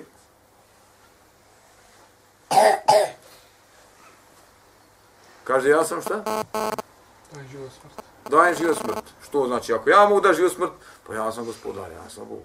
Kaže, 5.43 5.69
ja 5.69 5.83
sam 5.83 6.01
šta? 6.01 6.43
Dajem 7.31 7.47
život 7.51 7.71
smrt. 7.81 7.93
Dajem 8.29 8.55
život 8.55 8.77
smrt. 8.77 9.03
Što 9.23 9.47
znači, 9.47 9.73
ako 9.73 9.89
ja 9.89 10.09
mogu 10.09 10.21
da 10.21 10.33
život 10.33 10.53
smrt, 10.53 10.71
pa 11.07 11.13
ja 11.13 11.31
sam 11.31 11.45
gospodar, 11.45 11.91
ja 11.91 12.09
sam 12.09 12.25
Bog. 12.29 12.41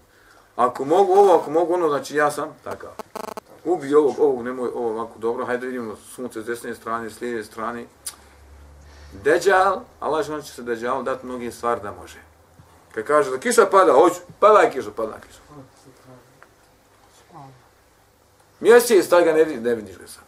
Ako 0.57 0.85
mogu 0.85 1.13
ovo, 1.13 1.35
ako 1.35 1.51
mogu 1.51 1.75
ono, 1.75 1.89
znači 1.89 2.17
ja 2.17 2.31
sam 2.31 2.57
takav. 2.65 2.91
Ubi 3.65 3.95
ovog, 3.95 4.15
ovog, 4.19 4.43
nemoj 4.43 4.71
ovo 4.75 4.91
ovako 4.91 5.19
dobro, 5.19 5.47
hajde 5.47 5.67
vidimo 5.67 5.97
sunce 5.97 6.43
s 6.43 6.45
desne 6.45 6.75
strane, 6.75 7.11
s 7.11 7.21
lijeve 7.21 7.45
strane. 7.45 7.87
Deđal, 9.13 9.81
Allah 10.01 10.27
će 10.45 10.53
se 10.53 10.63
deđal 10.63 11.03
dati 11.03 11.27
mnogi 11.27 11.51
stvari 11.51 11.81
da 11.83 11.93
može. 11.93 12.34
Kad 12.95 13.05
kaže 13.05 13.31
da 13.31 13.39
kiša 13.39 13.67
pada, 13.71 13.93
hoću, 13.93 14.21
pada 14.41 14.59
je 14.61 14.71
kiša, 14.71 14.91
pada 14.97 15.15
je 15.15 15.21
kiša. 15.29 15.41
Mjesec, 18.61 19.09
taj 19.09 19.25
ga 19.25 19.33
ne, 19.33 19.45
vidiš, 19.45 19.65
ne 19.65 19.75
vidiš 19.75 19.99
ga 19.99 20.07
sada. 20.07 20.27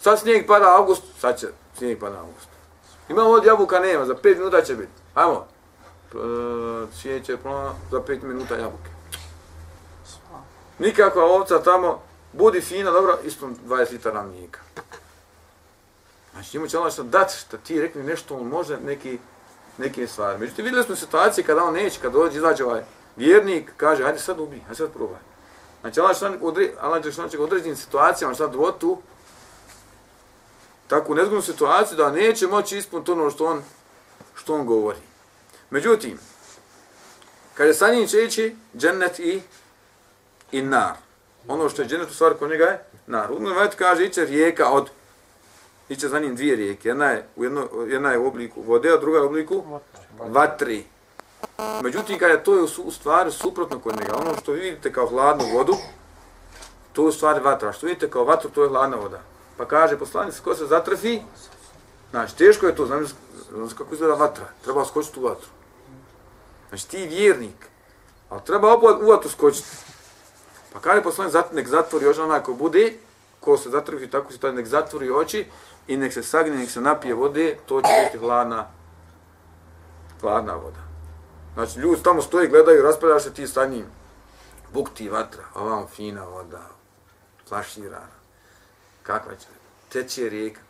Sad 0.00 0.18
snijeg 0.20 0.46
pada 0.46 0.76
august, 0.76 1.02
sad 1.20 1.40
će 1.40 1.46
snijeg 1.76 2.00
pada 2.00 2.18
august. 2.18 2.48
Imamo 3.08 3.30
od 3.30 3.44
jabuka, 3.44 3.78
nema, 3.78 4.04
za 4.04 4.14
5 4.14 4.36
minuta 4.38 4.62
će 4.62 4.74
biti. 4.74 4.92
Ajmo. 5.14 5.46
Svijeće 7.00 7.36
plana, 7.36 7.74
za 7.90 8.00
5 8.00 8.22
minuta 8.22 8.54
jabuke. 8.54 8.90
Nikakva 10.78 11.24
ovca 11.24 11.62
tamo, 11.62 12.02
budi 12.32 12.60
fina, 12.60 12.90
dobro, 12.90 13.18
ispom 13.24 13.56
20 13.66 13.92
litara 13.92 14.22
mlijeka. 14.22 14.60
Znači, 16.32 16.56
njemu 16.56 16.68
će 16.68 16.78
ono 16.78 16.90
što 16.90 17.02
dati, 17.02 17.38
što 17.38 17.56
ti 17.56 17.80
rekli 17.80 18.02
nešto, 18.02 18.36
on 18.36 18.46
može 18.46 18.76
neki, 18.80 19.18
neke 19.78 20.06
stvari. 20.06 20.38
Međutim, 20.38 20.64
vidjeli 20.64 20.84
smo 20.84 20.96
situacije 20.96 21.44
kada 21.44 21.64
on 21.64 21.74
neće, 21.74 22.00
kada 22.00 22.18
dođe, 22.18 22.36
izađe 22.36 22.64
ovaj 22.64 22.82
vjernik, 23.16 23.70
kaže, 23.76 24.02
hajde 24.02 24.18
sad 24.18 24.40
ubi, 24.40 24.60
hajde 24.60 24.74
sad 24.74 24.92
probaj. 24.92 25.20
Znači, 25.80 26.00
Allah 26.00 26.16
što 26.16 26.32
odre, 26.40 26.70
Allah 26.80 27.12
što 27.12 27.28
će 27.28 27.38
određenim 27.38 27.76
situacijama, 27.76 28.34
šta 28.34 28.46
dvotu, 28.46 28.98
takvu 30.86 31.14
nezgodnu 31.14 31.42
situaciju 31.42 31.96
da 31.96 32.10
neće 32.10 32.46
moći 32.46 32.78
ispuniti 32.78 33.10
ono 33.10 33.30
što 33.30 33.46
on, 33.46 33.62
što 34.34 34.54
on 34.54 34.66
govori. 34.66 34.98
Međutim, 35.70 36.18
kada 37.54 37.74
sa 37.74 37.88
njim 37.88 38.06
će 38.06 38.24
ići 38.24 38.56
džennet 38.76 39.18
i, 39.18 39.42
i 40.52 40.62
nar. 40.62 40.94
Ono 41.48 41.68
što 41.68 41.82
je 41.82 41.88
džennet 41.88 42.10
u 42.10 42.14
stvari 42.14 42.34
kod 42.38 42.50
njega 42.50 42.64
je 42.64 42.84
nar. 43.06 43.32
U 43.32 43.38
kaže 43.78 44.04
iće 44.04 44.24
rijeka 44.24 44.70
od 44.70 44.90
iće 45.88 46.08
za 46.08 46.18
njim 46.18 46.36
dvije 46.36 46.56
rijeke. 46.56 46.88
Jedna 46.88 47.06
je 47.06 47.26
u, 47.36 47.44
jedno, 47.44 47.68
jedna 47.86 48.10
je 48.10 48.18
u 48.18 48.26
obliku 48.26 48.62
vode, 48.62 48.92
a 48.92 48.96
druga 48.96 49.18
je 49.18 49.24
u 49.24 49.26
obliku 49.26 49.62
vatri. 50.18 50.84
Međutim, 51.82 52.18
kada 52.18 52.42
to 52.42 52.54
je 52.54 52.62
u 52.62 52.90
stvari 52.90 53.30
suprotno 53.30 53.78
kod 53.78 53.96
njega, 54.00 54.16
ono 54.16 54.36
što 54.42 54.52
vidite 54.52 54.92
kao 54.92 55.06
hladnu 55.06 55.44
vodu, 55.54 55.74
to 56.92 57.02
je 57.02 57.08
u 57.08 57.12
stvari 57.12 57.40
vatra. 57.40 57.72
Što 57.72 57.86
vidite 57.86 58.10
kao 58.10 58.24
vatru, 58.24 58.50
to 58.50 58.62
je 58.62 58.68
hladna 58.68 58.96
voda. 58.96 59.20
Pa 59.56 59.64
kaže 59.64 59.98
poslanic, 59.98 60.40
ko 60.40 60.54
se 60.54 60.66
zatrfi, 60.66 61.20
znači 62.10 62.36
teško 62.36 62.66
je 62.66 62.76
to, 62.76 62.86
znam, 62.86 63.06
znam 63.50 63.68
kako 63.68 63.94
izgleda 63.94 64.14
vatra, 64.14 64.44
treba 64.64 64.84
skočiti 64.84 65.20
u 65.20 65.22
vatru. 65.22 65.48
Znači 66.68 66.88
ti 66.88 67.06
vjernik, 67.06 67.66
ali 68.28 68.40
treba 68.46 68.74
opet 68.74 69.02
u 69.02 69.10
vatru 69.10 69.30
skočiti. 69.30 69.68
Pa 70.72 70.80
kaže 70.80 71.02
poslanic, 71.02 71.34
nek 71.52 71.68
zatvori 71.68 72.06
oči 72.06 72.20
onako 72.20 72.54
bude, 72.54 72.92
ko 73.40 73.56
se 73.56 73.70
zatrfi, 73.70 74.10
tako 74.10 74.32
se 74.32 74.38
taj 74.38 74.52
nek 74.52 74.66
zatvori 74.66 75.10
oči 75.10 75.46
i 75.86 75.96
nek 75.96 76.12
se 76.12 76.22
sagne, 76.22 76.56
nek 76.56 76.70
se 76.70 76.80
napije 76.80 77.14
vode, 77.14 77.56
to 77.66 77.82
će 77.82 77.88
biti 78.04 78.18
hladna, 78.18 78.66
hladna 80.20 80.54
voda. 80.54 80.84
Znači 81.54 81.78
ljudi 81.78 82.02
tamo 82.02 82.22
stoji, 82.22 82.48
gledaju, 82.48 82.82
raspravljaš 82.82 83.22
se 83.22 83.34
ti 83.34 83.46
sa 83.46 83.66
njim. 83.66 83.86
Buk 84.72 84.90
ti 84.94 85.08
vatra, 85.08 85.44
ovam 85.54 85.86
fina 85.86 86.24
voda, 86.24 86.62
flaširana 87.48 88.24
kakva 89.04 89.34
će, 89.34 89.46
teče 89.88 90.28
rijeka. 90.28 90.60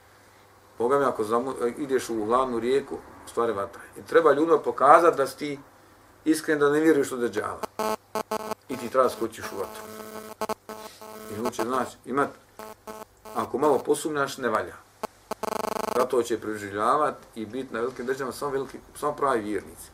Boga 0.78 0.98
mi, 0.98 1.04
ako 1.04 1.24
zamu, 1.24 1.54
ideš 1.78 2.10
u 2.10 2.24
glavnu 2.24 2.58
rijeku, 2.58 2.98
stvari 3.26 3.52
vatra. 3.52 3.80
I 3.98 4.02
treba 4.02 4.32
ljudima 4.32 4.58
pokazati 4.58 5.16
da 5.16 5.26
si 5.26 5.38
ti 5.38 5.58
iskren 6.24 6.58
da 6.58 6.70
ne 6.70 6.80
vjeruješ 6.80 7.12
u 7.12 7.16
deđala. 7.16 7.60
I 8.68 8.76
ti 8.76 8.88
treba 8.88 9.08
skočiš 9.08 9.44
u 9.52 9.56
vatru. 9.56 9.82
I 11.32 11.36
hoće 11.36 11.62
znači, 11.62 11.96
imat, 12.04 12.28
ako 13.34 13.58
malo 13.58 13.78
posumnjaš, 13.78 14.38
ne 14.38 14.48
valja. 14.48 14.83
Zato 15.96 16.22
će 16.22 16.40
preživljavati 16.40 17.26
i 17.34 17.46
biti 17.46 17.74
na 17.74 17.80
velikim 17.80 18.06
državama 18.06 18.32
samo, 18.32 18.50
veliki, 18.50 18.78
samo 18.94 19.12
pravi 19.12 19.40
vjernici. 19.40 19.88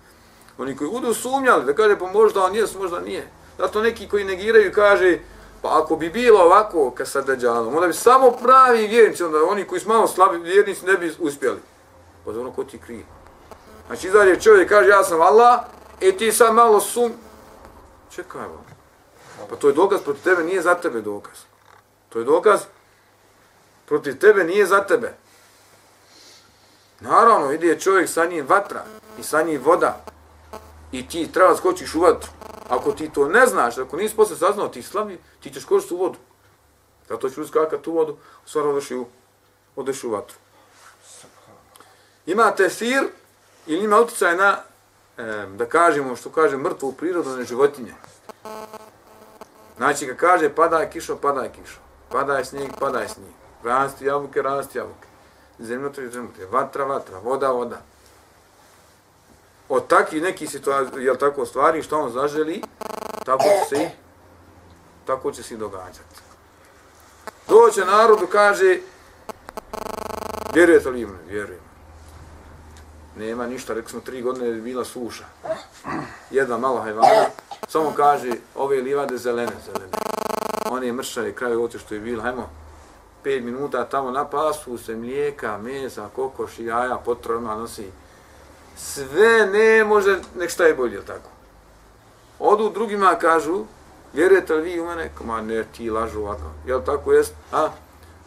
Oni 0.58 0.76
koji 0.76 0.90
budu 0.90 1.14
sumnjali, 1.14 1.64
da 1.64 1.74
kaže, 1.74 1.98
pa 1.98 2.06
možda 2.06 2.44
on 2.44 2.54
jes, 2.54 2.74
možda 2.74 3.00
nije. 3.00 3.28
Zato 3.58 3.82
neki 3.82 4.08
koji 4.08 4.24
negiraju 4.24 4.72
kaže, 4.74 5.18
Pa 5.62 5.82
ako 5.82 5.96
bi 5.96 6.10
bilo 6.10 6.40
ovako 6.40 6.90
ka 6.90 7.06
sa 7.06 7.20
Dajjalom, 7.20 7.74
onda 7.74 7.86
bi 7.86 7.92
samo 7.92 8.30
pravi 8.30 8.86
vjernici, 8.86 9.22
onda 9.24 9.38
oni 9.44 9.64
koji 9.64 9.80
su 9.80 9.88
malo 9.88 10.06
slabi 10.06 10.38
vjernici 10.38 10.86
ne 10.86 10.96
bi 10.96 11.14
uspjeli. 11.18 11.58
Pa 12.24 12.30
ono 12.30 12.52
ko 12.52 12.64
ti 12.64 12.78
krije. 12.78 13.04
Znači 13.86 14.06
izađe 14.06 14.40
čovjek 14.40 14.68
kaže 14.68 14.88
ja 14.88 15.04
sam 15.04 15.20
Allah, 15.20 15.60
e 16.00 16.12
ti 16.12 16.32
sad 16.32 16.54
malo 16.54 16.80
sum... 16.80 17.12
Čekaj 18.10 18.40
vam. 18.40 18.64
Pa 19.50 19.56
to 19.56 19.68
je 19.68 19.74
dokaz 19.74 20.00
protiv 20.00 20.22
tebe, 20.24 20.44
nije 20.44 20.62
za 20.62 20.74
tebe 20.74 21.00
dokaz. 21.00 21.38
To 22.08 22.18
je 22.18 22.24
dokaz 22.24 22.60
protiv 23.90 24.18
tebe, 24.18 24.44
nije 24.44 24.66
za 24.66 24.80
tebe. 24.80 25.14
Naravno, 27.00 27.52
ide 27.52 27.80
čovjek 27.80 28.08
sa 28.08 28.24
njim 28.24 28.46
vatra 28.46 28.84
i 29.18 29.22
sa 29.22 29.42
njim 29.42 29.62
voda 29.64 30.04
i 30.92 31.08
ti 31.08 31.32
treba 31.32 31.56
skočiš 31.56 31.94
u 31.94 32.00
vatru. 32.00 32.30
Ako 32.68 32.92
ti 32.92 33.10
to 33.14 33.28
ne 33.28 33.46
znaš, 33.46 33.78
ako 33.78 33.96
nisi 33.96 34.16
posle 34.16 34.36
saznao 34.36 34.68
ti 34.68 34.82
slavi, 34.82 35.18
ti 35.40 35.50
ćeš 35.50 35.64
koristiti 35.64 35.94
u 35.94 35.98
vodu. 35.98 36.18
Zato 37.08 37.30
ću 37.30 37.42
uskakati 37.42 37.90
u 37.90 37.92
vodu, 37.92 38.12
u 38.46 38.48
stvari 38.48 38.68
odeš 38.68 38.90
u, 38.90 39.06
odeš 39.76 40.04
u 40.04 40.10
vatru. 40.10 40.36
Ima 42.26 42.50
tefir 42.50 43.08
ili 43.66 43.84
ima 43.84 44.00
utjecaj 44.00 44.36
na, 44.36 44.58
e, 45.18 45.46
da 45.56 45.66
kažemo, 45.66 46.16
što 46.16 46.30
kaže, 46.30 46.56
mrtvu 46.56 46.92
prirodu 46.92 47.30
na 47.30 47.44
životinje. 47.44 47.94
Znači, 49.76 50.06
kad 50.06 50.16
kaže 50.16 50.54
pada 50.54 50.78
je 50.78 50.90
kišo, 50.90 51.16
pada 51.16 51.42
je 51.42 51.52
kišo. 51.52 51.78
Pada 52.08 52.38
je 52.38 52.44
snijeg, 52.44 52.70
pada 52.80 53.00
je 53.00 53.08
snijeg. 53.08 53.39
Rasti 53.64 54.04
jabuke, 54.04 54.42
rasti 54.42 54.78
jabuke. 54.78 55.08
Zemljotre, 55.58 56.08
zemljotre. 56.08 56.46
Vatra, 56.46 56.84
vatra. 56.84 57.18
Voda, 57.18 57.50
voda 57.50 57.82
od 59.70 59.86
takvih 59.86 60.22
nekih 60.22 60.50
situacija, 60.50 61.02
jel 61.02 61.16
tako, 61.16 61.46
stvari, 61.46 61.82
što 61.82 62.00
on 62.00 62.10
zaželi, 62.10 62.62
tako 63.24 63.44
će 63.44 63.76
se 63.76 63.82
i, 63.82 63.88
tako 65.06 65.32
će 65.32 65.42
se 65.42 65.54
i 65.54 65.56
događati. 65.56 66.20
Doće 67.48 67.84
narodu, 67.84 68.26
kaže, 68.26 68.78
vjerujete 70.54 70.90
li 70.90 71.00
im? 71.00 71.18
Vjerujem. 71.28 71.60
Nema 73.16 73.46
ništa, 73.46 73.74
rekli 73.74 73.90
smo, 73.90 74.00
tri 74.00 74.22
godine 74.22 74.46
je 74.46 74.54
bila 74.54 74.84
suša. 74.84 75.24
Jedna 76.30 76.58
mala 76.58 76.82
hajvana, 76.82 77.26
samo 77.68 77.92
kaže, 77.96 78.32
ove 78.54 78.80
livade 78.80 79.18
zelene, 79.18 79.52
zelene. 79.66 79.92
One 80.70 80.86
je 80.86 80.92
mršave, 80.92 81.34
kraj 81.34 81.56
oće 81.56 81.78
što 81.78 81.94
je 81.94 82.00
bilo, 82.00 82.22
hajmo, 82.22 82.50
5 83.24 83.42
minuta 83.42 83.84
tamo 83.84 84.10
na 84.10 84.24
pasu 84.24 84.78
se 84.78 84.96
mlijeka, 84.96 85.58
mesa, 85.58 86.08
kokoš 86.16 86.58
i 86.58 86.64
jaja, 86.64 86.96
potrojima 87.04 87.54
nosi 87.54 87.90
sve 88.76 89.46
ne 89.46 89.84
može, 89.84 90.18
nek 90.36 90.50
šta 90.50 90.64
je 90.64 90.74
bolje, 90.74 91.04
tako. 91.06 91.30
Odu 92.38 92.70
drugima 92.70 93.14
kažu, 93.20 93.64
vjerujete 94.12 94.54
li 94.54 94.62
vi 94.62 94.80
u 94.80 94.86
mene? 94.86 95.10
Ma 95.24 95.40
ne, 95.40 95.64
ti 95.76 95.90
lažu 95.90 96.20
ovako. 96.20 96.50
Jel 96.66 96.82
tako 96.84 97.12
jest? 97.12 97.34
A? 97.52 97.68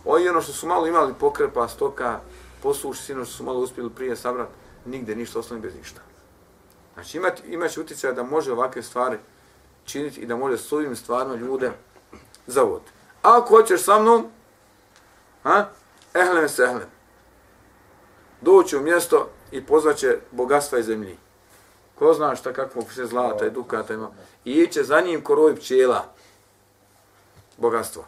Ovi 0.06 0.30
ono 0.30 0.42
što 0.42 0.54
su 0.54 0.68
malo 0.68 0.88
imali 0.88 1.14
pokrepa, 1.20 1.68
stoka, 1.68 2.20
posluši 2.64 3.04
sino 3.04 3.26
što 3.26 3.34
su 3.34 3.44
malo 3.44 3.60
uspjeli 3.60 3.90
prije 3.90 4.16
sabrat, 4.16 4.48
nigde 4.86 5.16
ništa 5.16 5.40
ostane 5.40 5.62
bez 5.62 5.76
ništa. 5.76 6.02
Znači 6.94 7.18
imat, 7.18 7.42
imaće 7.46 7.82
utjecaj 7.82 8.14
da 8.14 8.24
može 8.24 8.52
ovakve 8.52 8.84
stvari 8.84 9.18
činiti 9.86 10.22
i 10.22 10.26
da 10.26 10.36
može 10.36 10.58
s 10.58 10.72
ovim 10.72 10.96
stvarno 10.96 11.36
ljude 11.36 11.72
zavoditi. 12.48 12.92
Ako 13.22 13.56
hoćeš 13.56 13.84
sa 13.84 14.00
mnom, 14.00 14.28
ha? 15.44 15.70
Ehlen 16.14 16.50
se 16.50 16.64
ehlem. 16.64 16.90
Doći 18.42 18.78
u 18.78 18.82
mjesto 18.82 19.30
i 19.52 19.66
pozvaće 19.66 20.20
bogatstva 20.32 20.80
i 20.80 20.84
zemlji. 20.84 21.18
Ko 22.00 22.14
zna 22.14 22.36
šta 22.36 22.54
kakvo 22.54 22.82
se 22.96 23.06
zlata 23.06 23.46
i 23.46 23.52
dukata 23.52 23.94
ima. 23.94 24.10
I 24.46 24.52
iće 24.52 24.84
za 24.84 25.02
njim 25.02 25.24
koroj 25.24 25.56
pčela. 25.56 26.06
Bogatstvo. 27.58 28.06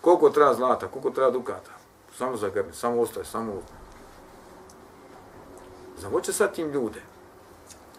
Koliko 0.00 0.30
treba 0.30 0.54
zlata, 0.54 0.88
koliko 0.88 1.10
treba 1.10 1.30
dukata. 1.30 1.70
Samo 2.16 2.36
za 2.36 2.48
grbi, 2.48 2.72
samo 2.72 3.00
ostaje, 3.00 3.26
samo 3.26 3.52
ostaje. 3.52 3.78
Zavoće 5.98 6.32
sad 6.32 6.54
tim 6.54 6.70
ljude. 6.70 7.02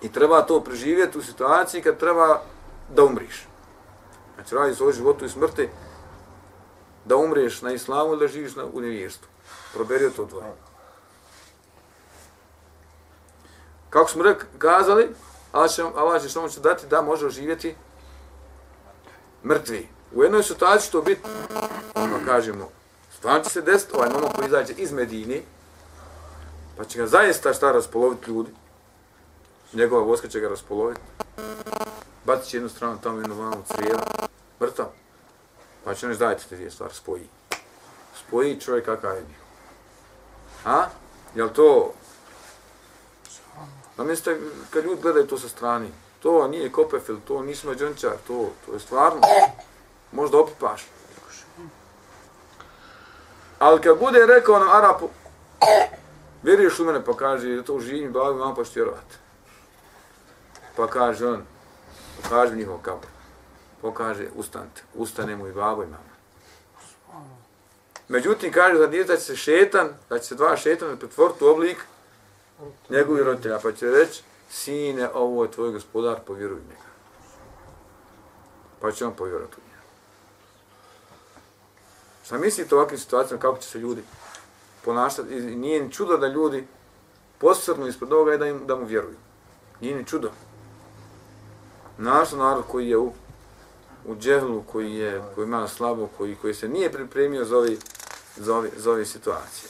I 0.01 0.11
treba 0.11 0.41
to 0.41 0.63
preživjeti 0.63 1.17
u 1.17 1.21
situaciji 1.21 1.81
kad 1.81 1.97
treba 1.97 2.41
da 2.95 3.03
umriš. 3.03 3.47
Znači 4.35 4.55
radi 4.55 4.75
svoj 4.75 4.93
životu 4.93 5.25
i 5.25 5.29
smrti 5.29 5.69
da 7.05 7.15
umreš 7.15 7.61
na 7.61 7.73
islamu 7.73 8.11
ili 8.11 8.19
da 8.19 8.27
živiš 8.27 8.55
na 8.55 8.65
universtu. 8.73 9.27
Proberio 9.73 10.09
to 10.09 10.25
dvoje. 10.25 10.53
Kako 13.89 14.09
smo 14.09 14.23
rekli, 14.23 14.47
kazali, 14.57 15.09
Allah 15.51 15.71
će, 15.71 15.83
Allah 15.95 16.21
će 16.21 16.29
samo 16.29 16.49
će 16.49 16.59
dati 16.59 16.87
da 16.87 17.01
može 17.01 17.25
oživjeti 17.25 17.75
mrtvi. 19.45 19.87
U 20.15 20.23
jednoj 20.23 20.43
situaciji 20.43 20.87
što 20.87 21.01
biti, 21.01 21.21
ono 21.95 22.15
kažemo, 22.25 22.69
stvarno 23.17 23.43
će 23.43 23.49
se 23.49 23.61
desiti, 23.61 23.95
ovaj 23.95 24.09
momak 24.09 24.35
koji 24.35 24.47
izađe 24.47 24.73
iz 24.73 24.91
Medine, 24.91 25.41
pa 26.77 26.85
će 26.85 26.99
ga 26.99 27.07
zaista 27.07 27.53
šta 27.53 27.71
raspoloviti 27.71 28.31
ljudi. 28.31 28.51
Njegova 29.73 30.03
voska 30.03 30.27
će 30.27 30.39
ga 30.39 30.49
raspoloviti. 30.49 31.01
Bacit 32.25 32.49
će 32.49 32.57
jednu 32.57 32.69
stranu 32.69 32.97
tamo 33.03 33.19
jednu 33.19 33.35
vanu 33.35 33.63
crijeva, 33.67 34.01
Mrtav. 34.61 34.85
Pa 35.83 35.95
će 35.95 36.07
nešto 36.07 36.25
dajte 36.25 36.43
te 36.49 36.55
dvije 36.55 36.71
stvari, 36.71 36.93
spoji. 36.93 37.29
Spoji 38.27 38.59
čovjek 38.59 38.85
kakav 38.85 39.15
je 39.15 39.21
bio. 39.21 39.43
A? 40.65 40.85
Je 41.35 41.53
to 41.53 41.93
Da 43.99 44.05
mislite, 44.05 44.39
kad 44.69 44.85
ljudi 44.85 45.01
gledaju 45.01 45.27
to 45.27 45.37
sa 45.37 45.49
strani, 45.49 45.91
to 46.19 46.47
nije 46.47 46.71
kopefil, 46.71 47.17
to 47.27 47.41
nisi 47.41 47.67
mađončar, 47.67 48.13
to, 48.27 48.49
to 48.65 48.73
je 48.73 48.79
stvarno, 48.79 49.21
možda 50.11 50.37
opipaš. 50.37 50.87
Ali 53.59 53.81
kad 53.81 53.99
bude 53.99 54.25
rekao 54.25 54.59
nam 54.59 54.69
Arapu, 54.69 55.09
vjeruješ 56.43 56.79
u 56.79 56.85
mene, 56.85 57.05
pa 57.05 57.13
kaže, 57.13 57.63
to 57.63 57.79
živim, 57.79 58.11
blago 58.11 58.39
vam 58.39 58.55
pa 58.55 58.63
što 58.63 58.73
vjerovati. 58.75 59.15
Pa 60.75 60.87
kaže 60.87 61.27
on, 61.27 61.43
pa 62.15 62.29
pokaže 62.29 62.55
njihov 62.55 62.77
kabor. 62.81 63.18
Pokaže, 63.81 64.27
ustanite, 64.35 64.81
ustane 64.95 65.35
mu 65.35 65.47
i 65.47 65.53
babo 65.53 65.83
i 65.83 65.87
mama. 65.87 66.09
Međutim, 68.07 68.51
kaže 68.51 68.77
za 68.77 68.87
djeta 68.87 69.15
će 69.15 69.21
se 69.21 69.35
šetan, 69.35 69.89
da 70.09 70.19
će 70.19 70.25
se 70.25 70.35
dva 70.35 70.57
šetana 70.57 70.95
pretvoriti 70.95 71.43
u 71.43 71.47
oblik 71.47 71.77
njegovih 72.89 73.23
roditelja, 73.23 73.59
pa 73.63 73.71
će 73.71 73.89
reći, 73.89 74.23
sine, 74.49 75.09
ovo 75.13 75.43
je 75.43 75.51
tvoj 75.51 75.71
gospodar, 75.71 76.19
povjeruj 76.27 76.59
njega. 76.69 76.89
Pa 78.81 78.91
će 78.91 79.05
on 79.05 79.13
povjerovati 79.13 79.55
u 79.57 79.69
njega. 79.69 79.81
Šta 82.25 82.37
mislite 82.37 82.75
u 82.75 82.77
ovakvim 82.77 82.99
situacijama, 82.99 83.41
kako 83.41 83.57
će 83.57 83.69
se 83.69 83.79
ljudi 83.79 84.03
ponašati? 84.85 85.33
I 85.37 85.55
nije 85.55 85.83
ni 85.83 85.91
čudo 85.91 86.17
da 86.17 86.27
ljudi 86.27 86.67
posrnu 87.37 87.87
ispred 87.87 88.13
ovoga 88.13 88.33
i 88.33 88.37
da, 88.37 88.47
im, 88.47 88.67
da 88.67 88.75
mu 88.75 88.85
vjeruju. 88.85 89.15
Nije 89.81 89.95
ni 89.95 90.05
čudo. 90.05 90.31
Naš 91.97 92.31
narod 92.31 92.63
koji 92.67 92.89
je 92.89 92.97
u, 92.97 93.13
u 94.05 94.15
džehlu, 94.15 94.63
koji 94.71 94.95
je 94.95 95.21
koji 95.35 95.45
ima 95.45 95.67
slabo, 95.67 96.09
koji, 96.17 96.35
koji 96.35 96.53
se 96.53 96.67
nije 96.67 96.91
pripremio 96.91 97.45
za 97.45 97.57
ovi, 97.57 97.79
za 98.37 98.55
ovi, 98.55 98.71
za 98.77 98.91
ovi 98.91 99.05
situacije. 99.05 99.69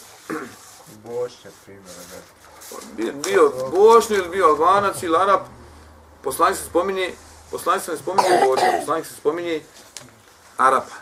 Bošnja 1.04 1.52
primjera, 1.66 2.02
ne. 2.12 2.40
Bio, 2.98 3.14
bio 3.14 3.52
Bošnju 3.72 4.16
ili 4.16 4.30
bio 4.30 4.46
Albanac 4.46 5.04
ili 5.04 5.18
Arab, 5.18 5.40
poslanik 6.24 6.58
se 6.58 6.66
spominje, 6.66 7.14
poslanik 7.52 7.84
se 7.84 7.92
ne 7.92 7.98
spominje 7.98 8.30
Bošnja, 8.46 8.80
poslanik 8.80 9.06
se 9.06 9.14
spominje 9.16 9.62
Arapa. 10.58 10.96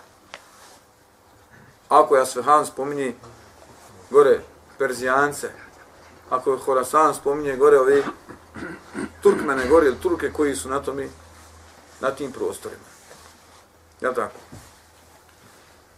Ako 1.89 2.15
je 2.15 2.21
Asfahan 2.21 2.65
spominje 2.65 3.15
gore 4.09 4.39
Perzijance, 4.78 5.49
ako 6.30 6.51
je 6.51 6.57
Horasan 6.57 7.15
spominje 7.15 7.55
gore 7.55 7.80
ovi 7.80 8.03
Turkmene 9.21 9.67
gore 9.67 9.88
ili 9.88 9.99
Turke 9.99 10.32
koji 10.32 10.55
su 10.55 10.69
na 10.69 10.82
tome, 10.82 11.07
na 11.99 12.11
tim 12.11 12.32
prostorima. 12.32 12.96
Jel 14.01 14.13
tako? 14.13 14.35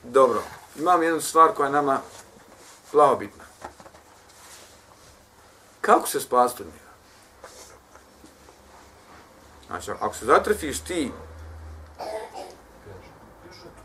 Dobro. 0.04 0.43
Imam 0.76 1.04
jednu 1.04 1.22
stvar 1.22 1.54
koja 1.54 1.66
je 1.66 1.74
nama 1.74 2.02
plavo 2.91 3.16
bitna. 3.16 3.43
Kako 5.82 6.08
se 6.08 6.20
spasti 6.20 6.64
od 6.64 6.68
njega? 6.68 6.89
Znači, 9.68 9.91
ako 9.91 10.16
se 10.16 10.26
zatrefiš 10.26 10.80
ti, 10.80 11.12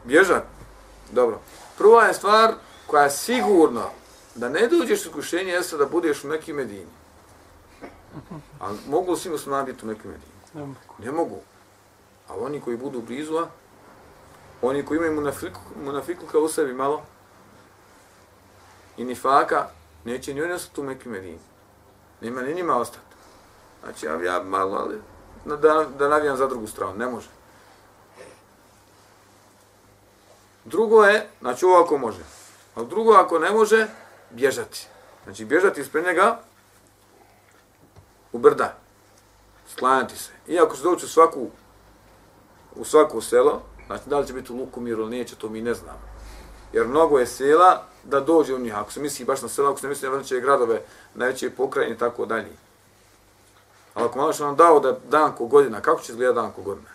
bježat. 0.04 0.44
Dobro. 1.10 1.40
Prva 1.78 2.04
je 2.04 2.14
stvar 2.14 2.54
koja 2.86 3.02
je 3.02 3.10
sigurno 3.10 3.90
da 4.34 4.48
ne 4.48 4.66
dođeš 4.66 5.06
u 5.06 5.08
iskušenje 5.08 5.52
jeste 5.52 5.76
da 5.76 5.86
budeš 5.86 6.24
u 6.24 6.28
Mekim 6.28 6.56
Medini. 6.56 6.86
A 8.60 8.72
mogu 8.88 9.12
li 9.12 9.18
svi 9.18 9.30
muslimani 9.30 9.72
biti 9.72 9.84
u 9.84 9.88
Mekim 9.88 10.10
Medini? 10.10 10.74
Ne 10.98 11.12
mogu. 11.12 11.40
Ali 12.28 12.40
oni 12.42 12.60
koji 12.60 12.76
budu 12.76 13.02
blizu, 13.02 13.36
a 13.36 13.48
oni 14.66 14.84
koji 14.84 14.98
imaju 14.98 15.32
munafikluka 15.76 16.38
u 16.38 16.48
sebi 16.48 16.72
malo 16.72 17.02
i 18.96 19.04
nifaka, 19.04 19.66
neće 20.04 20.34
ni 20.34 20.42
oni 20.42 20.52
ostati 20.52 20.80
u 20.80 20.84
Mekke 20.84 21.08
Medini. 21.08 21.38
Nema 22.20 22.42
ni 22.42 22.54
njima 22.54 22.76
ostati. 22.76 23.04
Znači, 23.82 24.06
ja, 24.06 24.22
ja 24.22 24.42
malo, 24.42 24.76
ali 24.76 25.00
da, 25.44 25.86
da 25.98 26.08
navijam 26.08 26.36
za 26.36 26.46
drugu 26.46 26.66
stranu, 26.66 26.94
ne 26.94 27.06
može. 27.06 27.28
Drugo 30.64 31.04
je, 31.04 31.28
znači 31.40 31.64
ovo 31.64 31.82
ako 31.82 31.98
može. 31.98 32.22
A 32.74 32.82
drugo 32.82 33.12
ako 33.12 33.38
ne 33.38 33.50
može, 33.50 33.86
bježati. 34.30 34.86
Znači 35.24 35.44
bježati 35.44 35.80
ispred 35.80 36.04
njega 36.04 36.40
u 38.32 38.38
brda. 38.38 38.76
Sklanjati 39.68 40.18
se. 40.18 40.30
Iako 40.48 40.76
se 40.76 40.82
doći 40.82 41.04
u 41.04 41.08
svaku, 41.08 41.48
u 42.76 42.84
svako 42.84 43.20
selo, 43.20 43.62
znači 43.86 44.08
da 44.08 44.18
li 44.18 44.26
će 44.26 44.32
biti 44.32 44.52
u 44.52 44.56
Lukomiru 44.56 45.02
ili 45.02 45.18
neće, 45.18 45.36
to 45.36 45.48
mi 45.48 45.62
ne 45.62 45.74
znamo. 45.74 46.14
Jer 46.72 46.86
mnogo 46.86 47.18
je 47.18 47.26
sela 47.26 47.82
da 48.04 48.20
dođe 48.20 48.54
u 48.54 48.58
njih. 48.58 48.74
Ako 48.76 48.92
se 48.92 49.00
misli 49.00 49.24
baš 49.24 49.42
na 49.42 49.48
selo, 49.48 49.70
ako 49.70 49.80
se 49.80 49.88
misli 49.88 50.08
na 50.08 50.16
veće 50.16 50.40
gradove, 50.40 50.82
najveće 51.14 51.50
pokrajine 51.50 51.94
i 51.94 51.98
tako 51.98 52.26
dalje. 52.26 52.52
Ali 53.94 54.06
ako 54.06 54.18
malo 54.18 54.32
što 54.32 54.46
nam 54.46 54.56
dao 54.56 54.80
da 54.80 54.98
dan 55.10 55.32
ko 55.32 55.46
godina, 55.46 55.80
kako 55.80 56.02
će 56.02 56.12
izgledati 56.12 56.36
dan 56.36 56.52
ko 56.52 56.62
godina? 56.62 56.88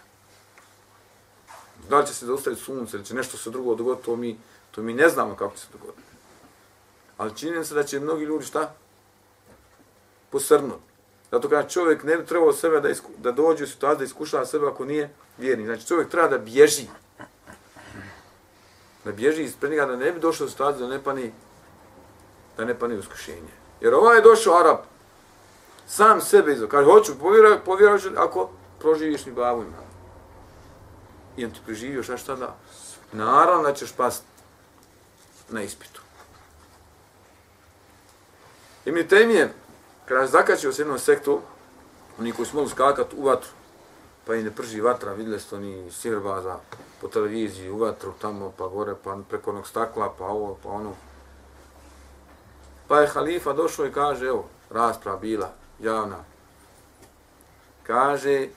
Da 1.89 1.99
li 1.99 2.07
će 2.07 2.13
se 2.13 2.25
zaustaviti 2.25 2.61
sunce 2.61 2.97
ili 2.97 3.05
će 3.05 3.15
nešto 3.15 3.37
se 3.37 3.49
drugo 3.49 3.75
dogoditi, 3.75 4.05
to 4.05 4.15
mi, 4.15 4.37
to 4.71 4.81
mi 4.81 4.93
ne 4.93 5.09
znamo 5.09 5.35
kako 5.35 5.55
će 5.55 5.61
se 5.61 5.67
dogoditi. 5.71 6.09
Ali 7.17 7.35
čini 7.35 7.65
se 7.65 7.75
da 7.75 7.83
će 7.83 7.99
mnogi 7.99 8.23
ljudi 8.23 8.45
šta? 8.45 8.73
Posrnuti. 10.29 10.88
Zato 11.31 11.49
kada 11.49 11.67
čovjek 11.67 12.03
ne 12.03 12.17
bi 12.17 12.25
trebao 12.25 12.53
sebe 12.53 12.79
da, 12.79 12.89
isku, 12.89 13.11
da 13.17 13.31
dođe 13.31 13.63
u 13.63 13.67
situaciju 13.67 13.97
da 13.97 14.05
iskušava 14.05 14.45
sebe 14.45 14.67
ako 14.67 14.85
nije 14.85 15.09
vjernik. 15.37 15.67
Znači 15.67 15.87
čovjek 15.87 16.09
treba 16.09 16.27
da 16.27 16.37
bježi. 16.37 16.87
Da 19.05 19.11
bježi 19.11 19.43
ispred 19.43 19.71
njega 19.71 19.85
da 19.85 19.95
ne 19.95 20.11
bi 20.11 20.19
došao 20.19 20.47
u 20.47 20.49
situaciju 20.49 20.87
da 20.87 20.93
ne 20.93 21.03
pani 21.03 21.31
da 22.59 22.65
ne 22.65 22.79
pani 22.79 22.95
uskušenje. 22.95 23.53
Jer 23.81 23.93
ovaj 23.93 24.17
je 24.17 24.21
došao 24.21 24.59
Arab, 24.59 24.77
sam 25.87 26.21
sebe 26.21 26.53
izvao. 26.53 26.69
Kaže, 26.69 26.85
hoću, 26.85 27.19
povjeruj, 27.19 27.59
povjeruj, 27.65 27.99
ako 28.17 28.49
proživiš 28.79 29.25
mi 29.25 29.31
babu 29.31 29.61
ima. 29.61 29.77
I 31.37 31.45
on 31.45 31.51
ti 31.51 31.59
preživio, 31.65 32.03
šta 32.03 32.17
šta 32.17 32.35
da? 32.35 32.55
Naravno 33.11 33.63
da 33.63 33.73
ćeš 33.73 33.91
past 33.91 34.23
na 35.49 35.63
ispitu. 35.63 36.01
I 38.85 38.91
mi 38.91 39.07
temije, 39.07 39.53
kada 40.09 40.25
se 40.25 40.31
zakačio 40.31 40.73
se 40.73 40.81
jednom 40.81 40.99
sektu, 40.99 41.41
oni 42.19 42.31
koji 42.31 42.45
su 42.45 42.55
mogli 42.55 42.69
skakati 42.69 43.15
u 43.15 43.23
vatru, 43.23 43.49
pa 44.25 44.35
i 44.35 44.43
ne 44.43 44.51
prži 44.51 44.81
vatra, 44.81 45.13
vidjeli 45.13 45.39
ste 45.39 45.55
oni 45.55 45.91
sirbaza 45.91 46.57
po 47.01 47.07
televiziji, 47.07 47.69
u 47.69 47.77
vatru, 47.77 48.13
tamo, 48.21 48.53
pa 48.57 48.67
gore, 48.67 48.95
pa 49.03 49.17
preko 49.29 49.51
onog 49.51 49.67
stakla, 49.67 50.13
pa 50.17 50.25
ovo, 50.25 50.57
pa 50.63 50.69
ono. 50.69 50.93
Pa 52.87 52.99
je 52.99 53.07
halifa 53.07 53.53
došao 53.53 53.85
i 53.85 53.91
kaže, 53.91 54.25
evo, 54.25 54.45
rasprava 54.69 55.17
bila, 55.17 55.51
javna. 55.79 56.23
Kaže, 57.83 58.47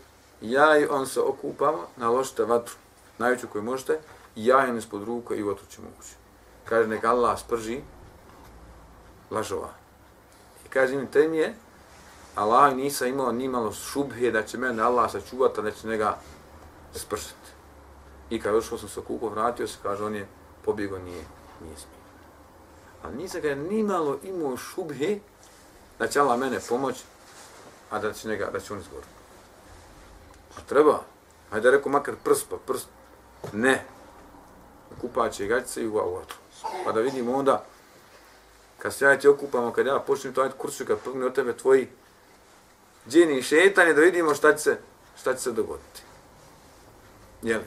ja 0.41 0.79
i 0.79 0.87
on 0.87 1.07
se 1.07 1.21
okupamo, 1.21 1.87
naložite 1.97 2.45
vatru, 2.45 2.75
najveću 3.19 3.49
koju 3.49 3.63
možete, 3.63 3.99
i 4.37 4.47
ja 4.47 4.67
im 4.67 4.79
ispod 4.79 5.05
ruka 5.05 5.35
i 5.35 5.43
vatru 5.43 5.67
ćemo 5.67 5.89
ući. 6.01 6.15
Kaže, 6.65 6.89
neka 6.89 7.11
Allah 7.11 7.41
sprži 7.41 7.81
lažova. 9.31 9.82
Kaže 10.73 10.95
im 10.95 11.07
te 11.07 11.21
je, 11.21 11.55
Allah 12.35 12.75
nisa 12.75 13.07
imao 13.07 13.33
ni 13.33 13.49
malo 13.49 13.73
šubhe 13.73 14.31
da 14.31 14.43
će 14.43 14.59
mene 14.59 14.83
Allah 14.83 15.11
sačuvati, 15.11 15.63
da 15.63 15.71
će 15.71 15.89
njega 15.89 16.19
spršiti. 16.95 17.53
I 18.31 18.41
kad 18.41 18.55
došao 18.55 18.79
sam 18.79 18.89
se 18.89 19.01
kupo, 19.01 19.29
vratio 19.29 19.67
se, 19.67 19.79
kaže, 19.83 20.05
on 20.05 20.15
je 20.15 20.27
pobjego, 20.65 20.99
nije, 20.99 21.25
nije 21.63 21.77
smio. 21.77 22.03
Ali 23.03 23.17
nisa 23.17 23.41
ga 23.41 23.55
ni 23.55 23.83
malo 23.83 24.19
imao 24.23 24.57
šubhe 24.57 25.19
da 25.99 26.09
će 26.09 26.21
Allah 26.21 26.39
mene 26.39 26.61
pomoć, 26.69 27.03
a 27.91 27.99
da 27.99 28.13
će, 28.13 28.29
njega, 28.29 28.51
da 28.53 28.61
će 28.61 28.73
on 28.73 28.81
izgoriti. 28.81 29.13
A 30.57 30.61
treba, 30.69 31.01
hajde 31.51 31.71
rekao 31.71 31.93
makar 31.93 32.15
prst 32.25 32.47
pa 32.51 32.57
prst, 32.67 32.89
ne. 33.53 33.85
Kupaće 35.01 35.45
i 35.45 35.49
gaćice 35.49 35.83
i 35.83 35.89
u 35.89 35.99
auto. 35.99 36.35
Pa 36.85 36.93
da 36.93 37.01
vidimo 37.01 37.37
onda, 37.37 37.65
kad 38.83 38.95
se 38.95 39.05
ja 39.05 39.19
te 39.19 39.29
okupamo, 39.29 39.73
kad 39.73 39.87
ja 39.87 39.99
počnem 40.07 40.35
to 40.35 40.43
ajde 40.43 40.55
kursu, 40.59 40.85
kad 40.85 40.99
prgne 40.99 41.27
od 41.27 41.35
tebe 41.35 41.57
tvoji 41.57 41.89
džini 43.09 43.39
i 43.39 43.43
šetanje, 43.43 43.95
da 43.95 44.01
vidimo 44.01 44.35
šta 44.35 44.53
će 44.53 44.63
se, 44.63 44.79
šta 45.21 45.35
će 45.35 45.41
se 45.41 45.53
dogoditi. 45.53 46.03
Jel? 47.43 47.61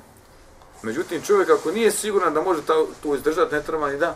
Međutim, 0.81 1.21
čovjek 1.21 1.49
ako 1.49 1.71
nije 1.71 1.91
siguran 1.91 2.33
da 2.33 2.41
može 2.41 2.61
to 3.03 3.15
izdržati, 3.15 3.55
ne 3.55 3.63
treba 3.63 3.89
ni 3.89 3.97
da, 3.97 4.15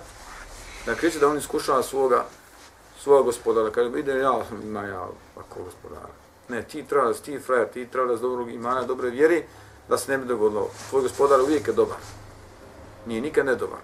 da 0.85 0.95
kreće 0.95 1.19
da 1.19 1.27
on 1.27 1.37
iskušava 1.37 1.83
svoga, 1.83 2.25
svoga 3.01 3.21
gospodara. 3.21 3.71
Kaže, 3.71 3.99
ide 3.99 4.17
ja, 4.17 4.41
ima 4.63 4.83
ja 4.83 5.07
ako 5.37 5.63
gospodara. 5.63 6.09
Ne, 6.49 6.63
ti 6.63 6.83
treba 6.83 7.07
da 7.07 7.13
ti 7.13 7.39
frajer, 7.39 7.67
ti 7.67 7.87
treba 7.91 8.07
da 8.07 8.17
si 8.17 8.21
dobrog 8.21 8.51
imana, 8.51 8.83
dobre 8.83 9.09
vjeri, 9.09 9.43
da 9.89 9.97
se 9.97 10.11
ne 10.11 10.17
bi 10.17 10.25
dogodilo. 10.25 10.69
Tvoj 10.89 11.01
gospodar 11.01 11.41
uvijek 11.41 11.67
je 11.67 11.73
dobar. 11.73 11.97
Nije 13.05 13.21
nikad 13.21 13.45
ne 13.45 13.55
dobar. 13.55 13.79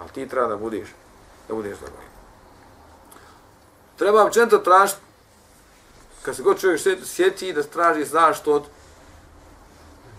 Ali 0.00 0.10
ti 0.10 0.28
treba 0.28 0.48
da 0.48 0.56
budiš, 0.56 0.88
da 1.48 1.54
budiš 1.54 1.78
dobar. 1.78 2.13
Treba 3.96 4.24
općenito 4.24 4.58
tražiti, 4.58 5.00
kad 6.22 6.36
se 6.36 6.42
god 6.42 6.60
čovjek 6.60 6.80
sjeti, 7.04 7.52
da 7.52 7.62
traži 7.62 8.04
zašto 8.04 8.52
od, 8.52 8.62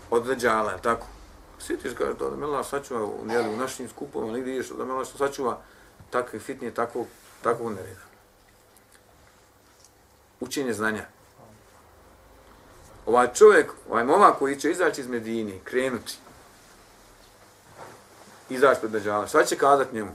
od 0.10 0.28
veđala, 0.28 0.78
tako? 0.78 1.08
Sjetiš 1.60 1.96
ga 1.96 2.14
to, 2.14 2.30
da 2.30 2.36
Mela 2.36 2.64
sačuva 2.64 3.06
u, 3.06 3.26
jeli, 3.30 3.54
u 3.54 3.58
našim 3.58 3.90
skupovima, 3.90 4.34
nigdje 4.34 4.54
ideš, 4.54 4.70
da 4.70 4.86
Mela 4.86 5.06
sačuva 5.06 5.62
takve 6.10 6.40
fitnije, 6.40 6.74
takvog, 6.74 7.08
takvog 7.42 7.72
nereda. 7.72 8.06
Učenje 10.40 10.74
znanja. 10.74 11.06
ovaj 13.06 13.34
čovjek, 13.34 13.72
ovaj 13.90 14.04
momak 14.04 14.38
koji 14.40 14.60
će 14.60 14.72
izaći 14.72 15.02
iz 15.02 15.08
Medini, 15.08 15.62
krenuti, 15.64 16.18
izaći 18.50 18.80
pred 18.80 18.92
Deđala, 18.92 19.28
šta 19.28 19.44
će 19.44 19.58
kazat 19.58 19.94
njemu? 19.94 20.12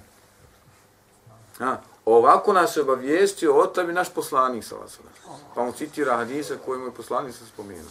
A, 1.61 1.77
ovako 2.13 2.53
nas 2.53 2.77
je 2.77 2.83
obavijestio 2.83 3.57
o 3.57 3.67
tebi 3.67 3.93
naš 3.93 4.15
poslanik, 4.15 4.65
salasala. 4.65 5.09
Pa 5.55 5.65
mu 5.65 5.73
citira 5.73 6.17
hadise 6.17 6.59
koje 6.65 6.79
mu 6.79 6.85
je 6.85 6.95
poslanik 6.95 7.35
sa 7.35 7.47
spomenuo. 7.47 7.91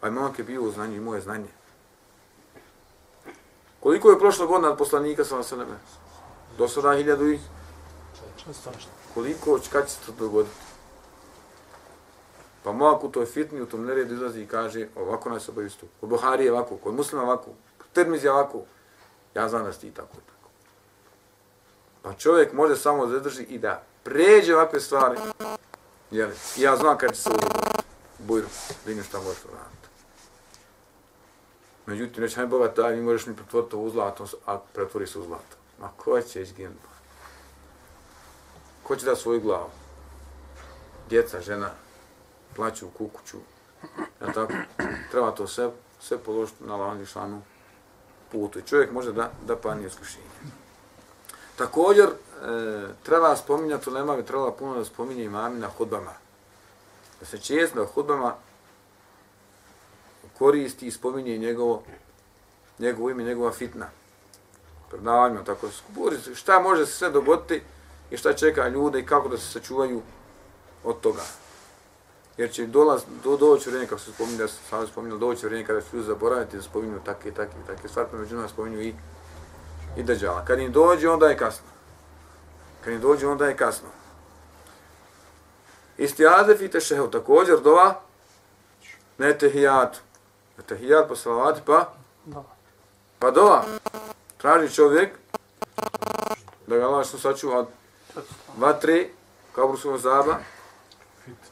A 0.00 0.10
momak 0.10 0.38
je 0.38 0.44
bio 0.44 0.62
u 0.62 0.70
znanju, 0.70 0.96
imao 0.96 1.14
je 1.14 1.20
znanje. 1.20 1.48
Koliko 3.80 4.10
je 4.10 4.18
prošlo 4.18 4.46
godina 4.46 4.70
od 4.70 4.78
poslanika, 4.78 5.24
salasala? 5.24 5.64
Do 6.58 6.68
sada 6.68 6.96
hiljadu 6.96 7.28
i... 7.28 7.38
Koliko, 9.14 9.60
kad 9.72 9.86
će 9.86 9.92
se 9.92 10.00
to 10.06 10.12
dogoditi? 10.18 10.54
Pa 12.64 12.72
momak 12.72 13.04
u 13.04 13.08
toj 13.08 13.26
fitni, 13.26 13.60
u 13.60 13.66
tom 13.66 13.84
neredu 13.84 14.14
izlazi 14.14 14.42
i 14.42 14.46
kaže, 14.46 14.88
ovako 14.96 15.30
nas 15.30 15.48
obavijestio. 15.48 15.88
Kod 16.00 16.08
Buhari 16.08 16.44
je 16.44 16.52
ovako, 16.52 16.76
kod 16.76 16.94
muslima 16.94 17.22
ovako, 17.22 17.50
kod 17.78 17.86
Tirmiz 17.92 18.24
je 18.24 18.32
ovako. 18.32 18.62
Ja 19.34 19.48
znam 19.48 19.64
da 19.64 19.72
si 19.72 19.80
ti 19.80 19.90
tako 19.90 20.16
tako. 20.26 20.43
Pa 22.04 22.12
čovjek 22.14 22.52
može 22.52 22.76
samo 22.76 23.06
zadrži 23.06 23.42
i 23.42 23.58
da 23.58 23.82
pređe 24.02 24.54
ovakve 24.54 24.80
stvari. 24.80 25.18
Jel, 26.10 26.30
ja 26.56 26.76
znam 26.76 26.98
kad 26.98 27.14
će 27.14 27.20
se 27.20 27.28
uroditi. 27.28 27.84
Bujro, 28.18 28.46
vidim 28.86 29.04
šta 29.04 29.18
možeš 29.18 29.44
uraditi. 29.44 29.88
Međutim, 31.86 32.22
neće 32.22 32.36
hajde 32.36 32.48
Boga 32.48 32.74
taj, 32.74 32.96
mi 32.96 33.02
možeš 33.02 33.26
mi 33.26 33.36
pretvoriti 33.36 33.76
u 33.76 33.90
zlato, 33.90 34.26
a 34.46 34.58
pretvori 34.72 35.06
se 35.06 35.18
u 35.18 35.24
zlato. 35.24 35.56
Ma 35.80 35.88
ko 35.96 36.20
će 36.20 36.42
izginuti? 36.42 36.88
Ko 38.82 38.96
će 38.96 39.06
da 39.06 39.16
svoju 39.16 39.40
glavu? 39.40 39.70
Djeca, 41.08 41.40
žena, 41.40 41.70
plaću 42.56 42.88
kukuću. 42.98 43.38
Ja 44.20 44.32
tako, 44.32 44.52
treba 45.10 45.30
to 45.30 45.46
sve, 45.46 45.70
sve 46.00 46.18
položiti 46.18 46.64
na 46.64 46.76
lavanju 46.76 47.06
šlanu 47.06 47.42
putu. 48.32 48.58
I 48.58 48.62
čovjek 48.62 48.92
može 48.92 49.12
da, 49.12 49.30
da 49.46 49.56
pani 49.56 49.86
iskušenje. 49.86 50.63
Također, 51.56 52.08
e, 52.08 52.12
treba 53.02 53.36
spominjati, 53.36 53.90
nema 53.90 54.16
bi 54.16 54.24
trebala 54.24 54.52
puno 54.52 54.74
da 54.74 54.84
spominje 54.84 55.24
imami 55.24 55.60
na 55.60 55.68
hudbama. 55.68 56.12
Da 57.20 57.26
se 57.26 57.38
često 57.38 57.78
na 57.78 57.86
hudbama 57.94 58.34
koristi 60.38 60.86
i 60.86 60.90
spominje 60.90 61.38
njegovo, 61.38 61.82
njegovo 62.78 63.10
ime, 63.10 63.22
njegova 63.22 63.52
fitna. 63.52 63.86
Predavanjima, 64.90 65.44
tako 65.44 65.68
se 65.68 66.34
šta 66.34 66.60
može 66.60 66.86
se 66.86 66.92
sve 66.92 67.10
dogoditi 67.10 67.62
i 68.10 68.16
šta 68.16 68.32
čeka 68.32 68.68
ljude 68.68 69.00
i 69.00 69.06
kako 69.06 69.28
da 69.28 69.38
se 69.38 69.52
sačuvaju 69.52 70.02
od 70.84 71.00
toga. 71.00 71.22
Jer 72.36 72.52
će 72.52 72.66
dolaz, 72.66 73.02
do, 73.24 73.36
doći 73.36 73.68
vrijeme, 73.68 73.86
kako 73.86 74.00
se 74.00 74.12
spominje, 74.12 74.38
da 74.38 74.48
sam 74.48 74.86
spominjao, 74.86 75.18
doći 75.18 75.46
vrijeme 75.46 75.66
kada 75.66 75.80
ću 75.80 76.02
zaboraviti 76.02 76.56
da 76.56 76.62
spominju 76.62 77.00
takve, 77.04 77.30
takve, 77.30 77.60
takve 77.66 77.88
stvari, 77.88 78.08
među 78.12 78.36
nas 78.36 78.50
spominju 78.50 78.82
i, 78.82 78.94
i 79.96 80.02
dađala. 80.02 80.44
Kad 80.44 80.58
im 80.58 80.72
dođe, 80.72 81.08
onda 81.08 81.26
je 81.26 81.36
kasno. 81.36 81.66
Kad 82.84 82.92
im 82.92 83.00
dođe, 83.00 83.26
onda 83.26 83.46
je 83.46 83.56
kasno. 83.56 83.88
Isti 85.96 86.26
azef 86.26 86.60
i 86.60 86.68
tešehu, 86.68 87.10
također 87.10 87.60
dova, 87.60 88.00
ne 89.18 89.38
tehijatu. 89.38 89.98
Ne 90.58 90.64
tehijat 90.64 91.08
po 91.08 91.16
salavati, 91.16 91.60
pa? 91.66 91.92
Pa 93.18 93.30
dova. 93.30 93.64
Traži 94.38 94.74
čovjek 94.74 95.10
da 96.66 96.76
ga 96.76 96.86
Allah 96.86 97.06
što 97.06 97.18
sačuva 97.18 97.58
od 97.58 97.66
vatri, 98.58 99.10
kabruskog 99.54 99.98
zaba, 99.98 100.38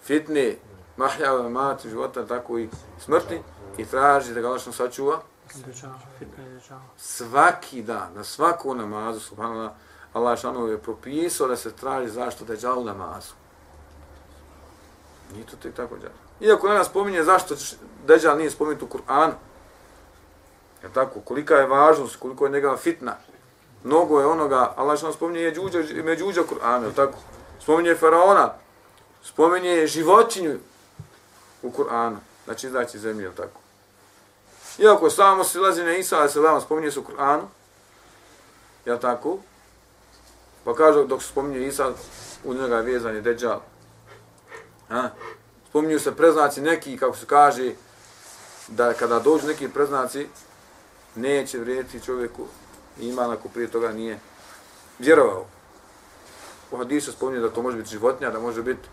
fitne, 0.04 0.56
mahjava, 0.96 1.48
mati, 1.48 1.88
života, 1.88 2.26
tako 2.26 2.58
i 2.58 2.68
smrti, 3.04 3.40
i 3.78 3.84
traži 3.84 4.34
da 4.34 4.40
ga 4.40 4.48
Allah 4.48 4.60
sačuva. 4.60 5.22
Svaki 6.96 7.82
dan, 7.82 8.14
na 8.14 8.24
svaku 8.24 8.74
namazu, 8.74 9.20
subhanallah, 9.20 9.72
Allah 10.12 10.38
šanov 10.38 10.68
je 10.70 10.78
propisao 10.78 11.48
da 11.48 11.56
se 11.56 11.72
traži 11.72 12.10
zašto 12.10 12.44
da 12.44 12.52
je 12.52 12.58
džal 12.58 12.84
namazu. 12.84 13.32
Nije 15.32 15.46
to 15.46 15.56
tek 15.56 15.74
tako 15.74 15.96
džal. 15.98 16.10
Iako 16.40 16.68
nas 16.68 16.86
spominje 16.86 17.22
zašto 17.22 17.54
Deđal 18.06 18.38
nije 18.38 18.50
spomenut 18.50 18.82
u 18.82 18.86
Kur'anu. 18.86 19.32
Je 20.82 20.92
tako, 20.94 21.20
kolika 21.20 21.54
je 21.54 21.66
važnost, 21.66 22.16
koliko 22.16 22.46
je 22.46 22.52
njega 22.52 22.76
fitna. 22.76 23.16
Mnogo 23.84 24.20
je 24.20 24.26
onoga, 24.26 24.72
Allah 24.76 24.98
što 24.98 25.12
spominje 25.12 25.40
je 25.40 25.54
džuđa, 25.54 25.78
međuđa 26.04 26.42
Kur'ana, 26.42 26.84
je 26.84 26.94
tako. 26.94 27.18
Spominje 27.60 27.94
faraona, 27.94 28.52
spominje 29.22 29.86
životinju 29.86 30.58
u 31.62 31.70
Kur'anu, 31.70 32.16
znači 32.44 32.66
izaći 32.66 32.98
zemlje, 32.98 33.24
je 33.24 33.34
tako. 33.34 33.61
Iako 34.78 35.10
samo 35.10 35.44
se 35.44 35.60
lazi 35.60 35.82
na 35.82 35.96
Isa, 35.96 36.28
se 36.28 36.40
lama 36.40 36.60
spominje 36.60 36.90
se 36.90 37.00
u 37.00 37.02
Kur'anu, 37.02 37.42
jel 38.84 38.98
tako? 38.98 39.38
Pa 40.64 40.74
kažu 40.74 41.04
dok 41.04 41.22
se 41.22 41.28
spominje 41.28 41.66
Isa, 41.66 41.92
u 42.44 42.54
njega 42.54 42.76
je 42.76 42.82
vezan 42.82 43.14
je 43.14 43.20
Deđal. 43.20 43.60
Ha? 44.88 45.10
Spominju 45.68 45.98
se 45.98 46.16
preznaci 46.16 46.60
neki, 46.60 46.98
kako 46.98 47.16
se 47.16 47.26
kaže, 47.26 47.72
da 48.68 48.92
kada 48.92 49.18
dođu 49.18 49.46
neki 49.46 49.68
preznaci, 49.68 50.28
neće 51.14 51.58
vrijediti 51.58 52.04
čovjeku 52.04 52.46
ima 53.00 53.32
ako 53.32 53.48
prije 53.48 53.68
toga 53.68 53.92
nije 53.92 54.18
vjerovao. 54.98 55.46
U 56.70 56.76
hadisu 56.76 57.12
spominje 57.12 57.40
da 57.40 57.50
to 57.50 57.62
može 57.62 57.76
biti 57.76 57.90
životinja, 57.90 58.30
da 58.30 58.40
može 58.40 58.62
biti 58.62 58.88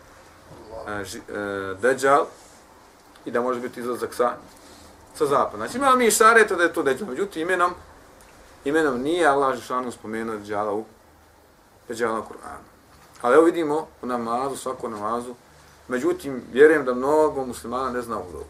e, 0.88 1.04
ži, 1.04 1.18
e, 1.18 1.32
deđal 1.82 2.26
i 3.26 3.32
da 3.32 3.42
može 3.42 3.60
biti 3.60 3.80
izlazak 3.80 4.14
sa, 4.14 4.34
sa 5.16 5.26
zapada. 5.26 5.58
Znači 5.58 5.78
imamo 5.78 5.96
mi 5.96 6.12
šareta 6.12 6.56
da 6.56 6.64
je 6.64 6.74
to 6.74 6.84
deđal. 6.84 7.08
Međutim, 7.08 7.42
imenom, 7.42 7.74
imenom 8.66 9.02
nije 9.02 9.28
Allah 9.28 9.56
Žešanu 9.56 9.92
spomenuo 9.92 10.38
deđala 10.38 10.74
u 10.74 10.86
deđala 11.88 12.20
u 12.20 12.24
Kur'anu. 12.24 12.66
Ali 13.22 13.36
evo 13.36 13.46
vidimo 13.46 13.88
u 14.02 14.06
namazu, 14.06 14.56
svako 14.56 14.90
namazu, 14.90 15.36
međutim, 15.88 16.44
vjerujem 16.52 16.86
da 16.86 16.94
mnogo 16.94 17.46
muslimana 17.46 17.92
ne 17.92 18.02
zna 18.02 18.18
u 18.18 18.32
dobu. 18.32 18.46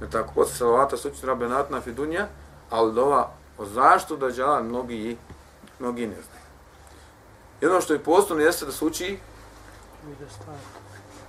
Je 0.00 0.10
tako, 0.10 0.32
posle 0.34 0.54
salavata 0.54 0.96
suči 0.96 1.26
rabenatna 1.26 1.80
fidunja, 1.80 2.26
ali 2.70 2.94
dova 2.94 3.30
o 3.58 3.64
zašto 3.66 4.16
da 4.16 4.30
džala 4.30 4.62
mnogi, 4.62 5.16
mnogi 5.78 6.06
ne 6.06 6.14
znaju. 6.14 6.44
Jedno 7.60 7.80
što 7.80 7.92
je 7.92 7.98
postojno 8.04 8.42
jeste 8.42 8.66
da 8.66 8.72
se 8.72 8.84
uči 8.84 9.18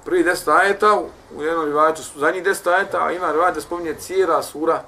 prvi 0.05 0.23
deset 0.23 0.47
ajeta 0.47 1.01
u 1.35 1.43
jednom 1.43 1.65
rivajatu, 1.65 2.01
zadnjih 2.15 2.43
deset 2.43 2.67
ajeta, 2.67 3.05
a 3.05 3.11
ima 3.11 3.31
rivajet 3.31 3.55
da 3.55 3.61
spominje 3.61 3.95
cijela 3.99 4.43
sura 4.43 4.83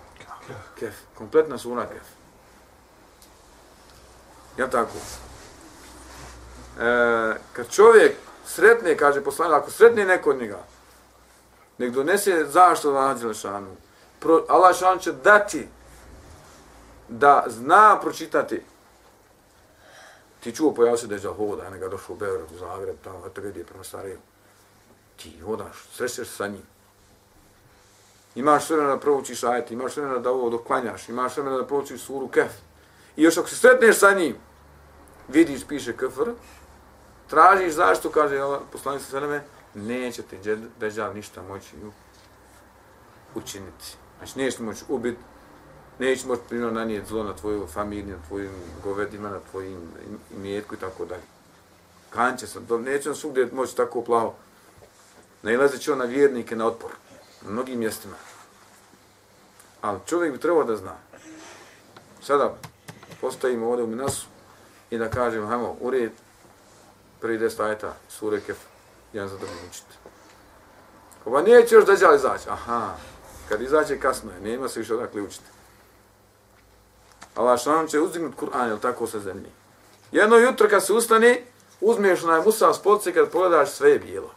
kef, 0.80 0.93
kompletna 1.18 1.57
sura 1.57 1.86
kef. 1.86 2.07
Ja 4.57 4.70
tako. 4.70 4.97
E, 6.80 7.36
kad 7.53 7.70
čovjek 7.70 8.16
sretne, 8.45 8.97
kaže 8.97 9.24
poslanik, 9.24 9.57
ako 9.57 9.72
sretne 9.72 10.05
neko 10.05 10.30
od 10.30 10.38
njega, 10.38 10.59
nek 11.78 11.91
donese 11.91 12.45
zašto 12.45 12.89
Allah 12.89 13.20
Đelešanu. 13.20 13.76
Allah 14.47 14.72
Đelešanu 14.72 14.99
će 14.99 15.11
dati 15.11 15.68
da 17.09 17.43
zna 17.47 17.99
pročitati. 18.01 18.61
Ti 20.39 20.55
čuo 20.55 20.74
pojavio 20.74 20.97
se 20.97 21.07
da 21.07 21.16
je 21.16 21.20
za 21.20 21.34
hoda, 21.34 21.70
ga 21.70 21.88
došao 21.88 22.14
u 22.14 22.18
Beograd, 22.18 22.51
u 22.51 22.57
Zagreb, 22.57 22.95
tamo, 23.03 23.26
eto 23.26 23.41
vidi 23.41 23.59
je 23.59 23.66
prema 23.66 23.84
Sarajevu. 23.84 24.22
Ti 25.18 25.39
hodaš, 25.39 25.78
srećeš 25.91 26.28
sa 26.28 26.47
njim. 26.47 26.64
Imaš 28.36 28.70
vremena 28.70 28.95
da 28.95 28.99
proučiš 28.99 29.43
ajet, 29.43 29.72
imaš 29.72 29.97
vremena 29.97 30.20
da 30.20 30.32
ovo 30.32 30.49
doklanjaš, 30.49 31.09
imaš 31.09 31.38
vremena 31.38 31.57
da 31.57 31.68
proučiš 31.68 32.01
suru 32.01 32.28
kef. 32.28 32.51
I 33.16 33.24
još 33.24 33.38
ako 33.38 33.49
se 33.49 33.55
sretneš 33.55 33.97
sa 33.97 34.11
njim, 34.11 34.36
vidiš, 35.28 35.68
piše 35.68 35.97
kefr, 35.97 36.32
tražiš 37.30 37.74
zašto, 37.74 38.09
kaže 38.09 38.39
poslanica 38.72 39.05
sveme, 39.05 39.43
neće 39.74 40.22
ti 40.22 40.38
deđav 40.80 41.16
ništa 41.16 41.41
moći 41.41 41.76
učiniti. 43.36 43.95
Znači, 44.18 44.39
neće 44.39 44.64
moći 44.64 44.84
ubiti, 44.89 45.20
neće 45.99 46.28
moći 46.28 46.41
primjer 46.49 46.74
nanijeti 46.74 47.07
zlo 47.07 47.24
na 47.24 47.36
tvoju 47.36 47.68
familiju, 47.68 48.18
na 48.18 48.28
tvojim 48.28 48.51
govedima, 48.84 49.30
na 49.30 49.39
tvojim 49.51 49.80
imetku 50.38 50.76
i 50.76 50.78
tako 50.78 51.05
dalje. 51.05 51.24
Kanće 52.09 52.47
sam, 52.47 52.66
to 52.66 52.78
neće 52.78 53.09
on 53.09 53.16
svugdje 53.16 53.49
moći 53.53 53.76
tako 53.76 54.01
plavo. 54.01 54.36
Nailazit 55.44 55.82
će 55.82 55.91
on 55.91 55.98
na 55.98 56.06
vjernike, 56.06 56.56
na 56.56 56.68
otpor, 56.68 56.91
na 57.41 57.52
mnogim 57.52 57.80
mjestima. 57.80 58.16
Ali 59.82 60.00
čovjek 60.06 60.34
bi 60.34 60.39
trebao 60.39 60.64
da 60.64 60.76
zna. 60.76 60.96
Sada 62.22 62.56
postavimo 63.22 63.70
ovdje 63.70 63.84
u 63.84 63.88
Minasu 63.88 64.28
i 64.89 64.98
da 64.98 65.10
kažemo, 65.10 65.48
hajmo, 65.48 65.78
u 65.80 65.89
red, 65.89 66.12
prvi 67.22 67.38
deset 67.38 67.60
ajta, 67.60 67.94
sure 68.10 68.41
kef, 68.41 68.58
jedan 69.14 69.30
za 69.30 69.38
drugim 69.38 69.58
učiti. 69.70 69.96
Ova 71.26 71.41
neće 71.41 71.76
još 71.76 71.86
dađali 71.86 72.16
izaći. 72.16 72.50
Aha, 72.50 72.96
kad 73.50 73.62
izaće 73.62 74.00
kasno 74.00 74.32
je, 74.32 74.41
nema 74.41 74.70
se 74.70 74.80
više 74.80 74.96
odakle 74.96 75.22
učiti. 75.22 75.46
Allah 77.36 77.60
što 77.60 77.88
će 77.88 78.00
uzdignut 78.00 78.36
Kur'an, 78.36 78.68
jel 78.68 78.80
tako 78.80 79.08
sa 79.08 79.20
zemlji. 79.20 79.50
Jedno 80.12 80.38
jutro 80.38 80.70
kad 80.70 80.86
se 80.86 80.94
ustane, 80.94 81.44
uzmeš 81.82 82.24
onaj 82.24 82.41
musa 82.41 82.74
s 82.74 82.84
police, 82.84 83.14
kad 83.14 83.30
pogledaš, 83.30 83.72
sve 83.72 83.89
je 83.89 84.00
bijelo 84.00 84.32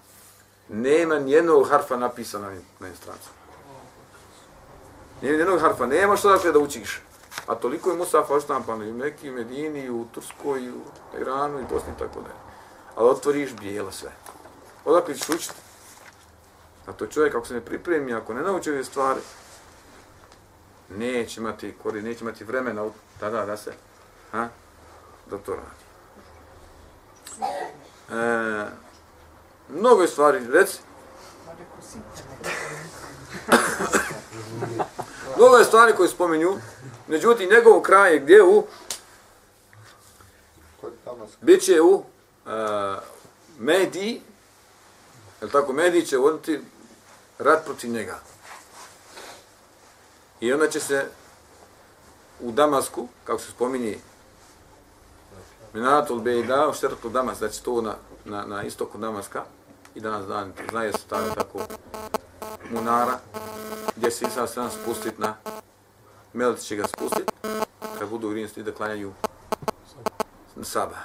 nema 0.68 1.18
nijednog 1.18 1.68
harfa 1.68 1.96
napisana 1.96 2.50
na 2.80 2.88
instrancu. 2.88 3.28
Nema 5.22 5.34
nijednog 5.34 5.60
harfa, 5.60 5.86
nema 5.86 6.16
što 6.16 6.30
dakle 6.30 6.52
da 6.52 6.58
učiš. 6.58 7.02
A 7.46 7.54
toliko 7.54 7.90
je 7.90 7.96
Musafa 7.96 8.34
oštampano 8.34 8.84
i 8.84 8.90
u 8.90 8.94
Mekiji, 8.94 9.30
Medini, 9.30 9.80
i 9.80 9.90
u 9.90 10.04
Turskoj, 10.12 10.64
i 10.64 10.70
u 10.70 10.80
Iranu, 11.20 11.60
i 11.60 11.64
Bosni, 11.70 11.92
i 11.96 11.98
tako 11.98 12.20
dalje. 12.20 12.34
Ali 12.96 13.08
otvoriš 13.08 13.52
bijelo 13.52 13.92
sve. 13.92 14.10
Odakle 14.84 15.14
ćeš 15.14 15.28
učiti? 15.28 15.54
A 16.86 16.92
to 16.92 17.06
čovjek, 17.06 17.34
ako 17.34 17.46
se 17.46 17.54
ne 17.54 17.60
pripremi, 17.60 18.14
ako 18.14 18.34
ne 18.34 18.42
nauči 18.42 18.70
ove 18.70 18.84
stvari, 18.84 19.20
neće 20.88 21.40
imati 21.40 21.74
kori, 21.82 22.02
neće 22.02 22.24
imati 22.24 22.44
vremena 22.44 22.90
tada 23.20 23.46
da 23.46 23.56
se, 23.56 23.72
ha, 24.32 24.48
da 25.30 25.38
to 25.38 25.56
radi. 25.56 25.86
E, 28.10 28.66
mnogo 29.68 30.02
je 30.02 30.08
stvari, 30.08 30.46
reci. 30.52 30.78
mnogo 35.36 35.56
je 35.56 35.64
stvari 35.64 35.92
koje 35.96 36.08
spomenju, 36.08 36.56
međutim, 37.08 37.50
njegov 37.50 37.80
kraj 37.80 38.12
je 38.12 38.20
gdje 38.20 38.42
u, 38.42 38.66
Biće 41.40 41.80
u 41.80 41.94
uh, 41.94 42.02
Mediji, 43.58 44.22
je 45.42 45.48
tako, 45.50 45.72
Mediji 45.72 46.06
će 46.06 46.16
voditi 46.16 46.60
rat 47.38 47.64
protiv 47.64 47.90
njega. 47.90 48.18
I 50.40 50.52
onda 50.52 50.68
će 50.68 50.80
se 50.80 51.06
u 52.40 52.52
Damasku, 52.52 53.08
kako 53.24 53.38
se 53.38 53.50
spominje, 53.50 53.98
Minatul 55.72 56.20
Bejda, 56.20 56.68
u 56.68 56.74
šertu 56.74 57.08
Damas, 57.08 57.38
znači 57.38 57.62
to 57.62 57.82
na, 57.82 57.94
na, 58.24 58.46
na 58.46 58.62
istoku 58.62 58.98
Damaska, 58.98 59.44
i 59.96 60.00
danas 60.00 60.26
dan, 60.26 60.52
znaje 60.70 60.92
se 60.92 60.98
stavio 60.98 61.30
tako 61.34 61.58
Munara, 62.70 63.18
gdje 63.96 64.10
se 64.10 64.24
Isa 64.26 64.46
sam 64.46 64.70
spustit 64.70 65.18
na, 65.18 65.34
Melec 66.32 66.62
će 66.62 66.76
ga 66.76 66.86
spustit, 66.86 67.32
kad 67.98 68.08
budu 68.08 68.30
grinjski 68.30 68.62
da 68.62 68.72
klanjaju 68.72 69.12
na 70.56 70.64
Saba. 70.64 70.98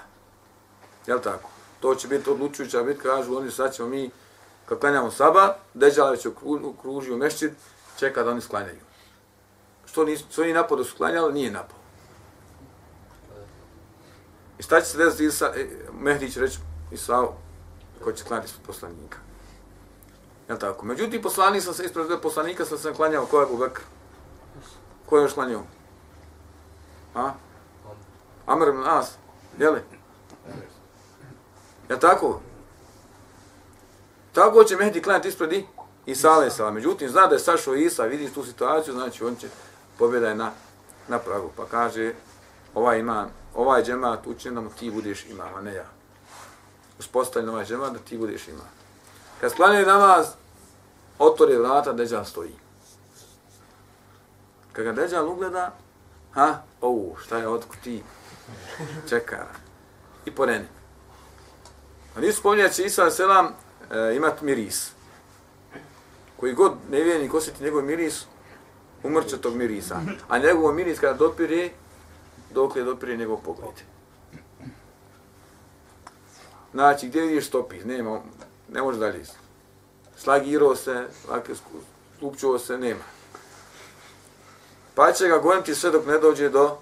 Jel 1.07 1.19
tako? 1.19 1.49
To 1.79 1.95
će 1.95 2.07
biti 2.07 2.29
odlučujuća 2.29 2.83
bit, 2.83 3.01
kažu 3.01 3.37
oni, 3.37 3.51
sad 3.51 3.75
ćemo 3.75 3.87
mi, 3.87 4.11
kad 4.65 4.79
klanjamo 4.79 5.11
Saba, 5.11 5.55
Deđala 5.73 6.11
već 6.11 6.27
okružio 6.63 7.17
mešćid, 7.17 7.51
čeka 7.99 8.23
da 8.23 8.31
oni 8.31 8.41
sklanjaju 8.41 8.91
što 9.91 10.05
nisu, 10.05 10.25
što 10.31 10.41
oni 10.41 10.53
napadu 10.53 10.83
da 10.83 10.89
su 10.89 10.97
klanjali, 10.97 11.33
nije 11.33 11.51
napao. 11.51 11.77
I 14.59 14.63
šta 14.63 14.81
će 14.81 14.85
se 14.85 14.97
desiti 14.97 15.25
Isa, 15.25 15.53
e, 15.55 15.67
Mehdi 15.99 16.31
će 16.31 16.39
reći 16.39 16.59
Isao, 16.91 17.37
ko 18.03 18.11
će 18.11 18.23
klanjati 18.23 18.49
ispod 18.49 18.65
poslanika. 18.65 19.17
Jel 20.47 20.57
tako? 20.57 20.85
Međutim, 20.85 21.21
poslanik 21.21 21.63
sam 21.63 21.73
se 21.73 21.85
ispred 21.85 22.21
poslanika 22.21 22.65
sam 22.65 22.77
se 22.77 22.93
klanjao, 22.93 23.25
ko 23.25 23.39
je 23.39 23.45
Abu 23.45 23.57
Bekr? 23.57 23.81
Ko 25.05 25.17
je 25.17 25.23
još 25.23 25.33
klanjao? 25.33 25.63
A? 27.15 27.31
Amr 28.45 28.67
ibn 28.67 28.83
As, 28.85 29.11
jeli? 29.59 29.81
Jel 31.89 31.99
tako? 31.99 32.41
Tako 34.33 34.63
će 34.63 34.75
Mehdi 34.75 35.01
klanjati 35.01 35.27
ispred 35.27 35.63
Isa, 36.05 36.31
ale 36.31 36.71
Međutim, 36.71 37.09
zna 37.09 37.27
da 37.27 37.35
je 37.35 37.39
sašao 37.39 37.75
Isa, 37.75 38.03
vidi 38.03 38.33
tu 38.33 38.43
situaciju, 38.43 38.93
znači 38.93 39.23
on 39.23 39.35
će 39.35 39.47
pobjeda 39.97 40.27
je 40.27 40.35
na, 40.35 40.51
na 41.07 41.19
pragu. 41.19 41.49
Pa 41.57 41.65
kaže, 41.65 42.13
ovaj 42.75 42.99
imam, 42.99 43.29
ovaj 43.55 43.83
džemat 43.83 44.27
učin 44.27 44.55
da 44.55 44.61
mu 44.61 44.69
ti 44.79 44.91
budeš 44.91 45.25
imam, 45.25 45.55
a 45.55 45.61
ne 45.61 45.73
ja. 45.73 46.00
Uspostavljen 47.01 47.53
namaz 47.53 47.67
džema, 47.67 47.89
da 47.89 47.99
ti 47.99 48.17
budeš 48.17 48.47
ima. 48.47 48.63
Kad 49.39 49.51
sklanjaju 49.51 49.85
namaz, 49.85 50.27
otvore 51.19 51.57
vrata, 51.57 51.93
Deđal 51.93 52.25
stoji. 52.25 52.55
Kad 54.73 54.85
ga 54.85 54.91
Deđal 54.91 55.29
ugleda, 55.29 55.71
ha, 56.31 56.61
ovu, 56.81 57.15
šta 57.25 57.37
je 57.37 57.47
otko 57.47 57.75
ti? 57.83 58.03
Čeka. 59.09 59.45
I 60.25 60.31
poreni. 60.31 60.65
A 62.15 62.19
nisu 62.19 62.39
spominjali 62.39 62.69
da 62.69 62.73
će 62.73 62.85
Isa 62.85 63.11
selam 63.11 63.45
e, 63.47 64.15
imat 64.15 64.41
miris. 64.41 64.91
Koji 66.37 66.53
god 66.53 66.73
nevijenik 66.89 67.33
osjeti 67.33 67.63
njegov 67.63 67.83
miris, 67.83 68.25
umrće 69.03 69.41
tog 69.41 69.55
mirisa. 69.55 70.01
A 70.29 70.37
njegov 70.37 70.73
miris 70.73 70.99
kada 70.99 71.13
dopire, 71.13 71.69
dok 72.53 72.75
je 72.75 72.83
dopire 72.83 73.17
njegov 73.17 73.37
pogled. 73.37 73.90
Znači, 76.71 77.07
gdje 77.07 77.21
vidiš 77.21 77.47
stopi? 77.47 77.79
Nema, 77.85 78.21
ne 78.69 78.81
može 78.81 78.99
dalje. 78.99 79.25
Slagirao 80.17 80.75
se, 80.75 81.07
slupčuo 82.19 82.59
se, 82.59 82.77
nema. 82.77 83.03
Pa 84.95 85.11
će 85.11 85.27
ga 85.27 85.37
goniti 85.37 85.75
sve 85.75 85.91
dok 85.91 86.05
ne 86.05 86.19
dođe 86.19 86.49
do, 86.49 86.77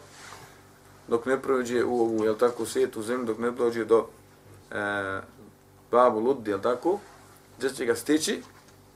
dok 1.07 1.25
ne 1.25 1.41
prođe 1.41 1.83
u 1.83 2.01
ovu, 2.01 2.23
jel 2.23 2.35
tako, 2.35 2.65
svijetu 2.65 3.01
zemlju, 3.01 3.25
dok 3.25 3.37
ne 3.37 3.51
dođe 3.51 3.85
do 3.85 4.07
e, 4.71 5.21
babu 5.91 6.19
Ludi, 6.19 6.51
jel 6.51 6.61
tako, 6.61 6.99
gdje 7.57 7.69
će 7.69 7.85
ga 7.85 7.95
stići 7.95 8.41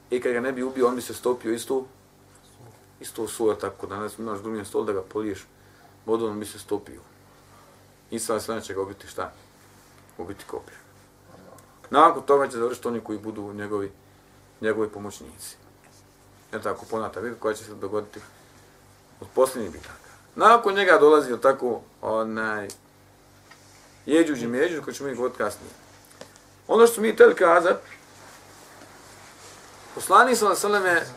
i 0.10 0.22
kad 0.22 0.34
ga 0.34 0.40
ne 0.40 0.52
bi 0.52 0.64
ubio, 0.64 0.88
on 0.88 0.96
bi 0.96 1.02
se 1.02 1.14
stopio 1.14 1.54
istu 1.54 1.86
isto 3.00 3.28
soja, 3.28 3.56
tako, 3.56 3.88
danas 3.88 4.20
imaš 4.20 4.40
glumljen 4.40 4.66
stol 4.66 4.86
da 4.86 4.94
ga 4.94 5.02
poliješ 5.02 5.46
vodom, 6.06 6.40
bi 6.40 6.46
se 6.46 6.60
stopio. 6.60 7.02
I 8.12 8.20
sva 8.20 8.40
sve 8.40 8.62
će 8.62 8.74
ga 8.74 8.82
ubiti 8.82 9.08
šta? 9.08 9.34
Ubiti 10.18 10.46
kopiju. 10.48 10.83
Nakon 11.94 12.24
toga 12.24 12.48
će 12.48 12.58
završiti 12.58 12.88
oni 12.88 13.00
koji 13.00 13.20
budu 13.20 13.54
njegovi, 13.54 13.92
njegovi 14.62 14.90
pomoćnici. 14.90 15.56
Je 16.54 16.62
tako, 16.62 16.86
ponata 16.90 17.22
bitka 17.22 17.40
koja 17.40 17.54
će 17.54 17.64
se 17.64 17.76
dogoditi 17.76 18.20
od 19.22 19.28
posljednjih 19.36 19.72
bitaka. 19.72 20.10
Nakon 20.36 20.74
njega 20.74 20.98
dolazi 20.98 21.32
je 21.32 21.42
tako 21.42 21.82
onaj 22.02 22.68
jeđuđ 24.06 24.44
i 24.44 24.48
međuđ 24.48 24.84
koji 24.84 24.94
ćemo 24.94 25.10
ih 25.10 25.16
govoriti 25.16 25.38
kasnije. 25.38 25.72
Ono 26.68 26.88
što 26.88 27.02
mi 27.02 27.12
htjeli 27.12 27.36
kazat, 27.36 27.82
poslanik 29.96 30.38
sallam 30.38 30.86
je 30.86 31.08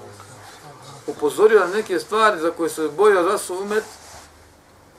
upozorio 1.06 1.60
na 1.60 1.66
neke 1.66 1.98
stvari 1.98 2.40
za 2.40 2.50
koje 2.50 2.70
se 2.70 2.88
bojio 2.96 3.22
da 3.22 3.38
su 3.38 3.58
umet 3.58 3.84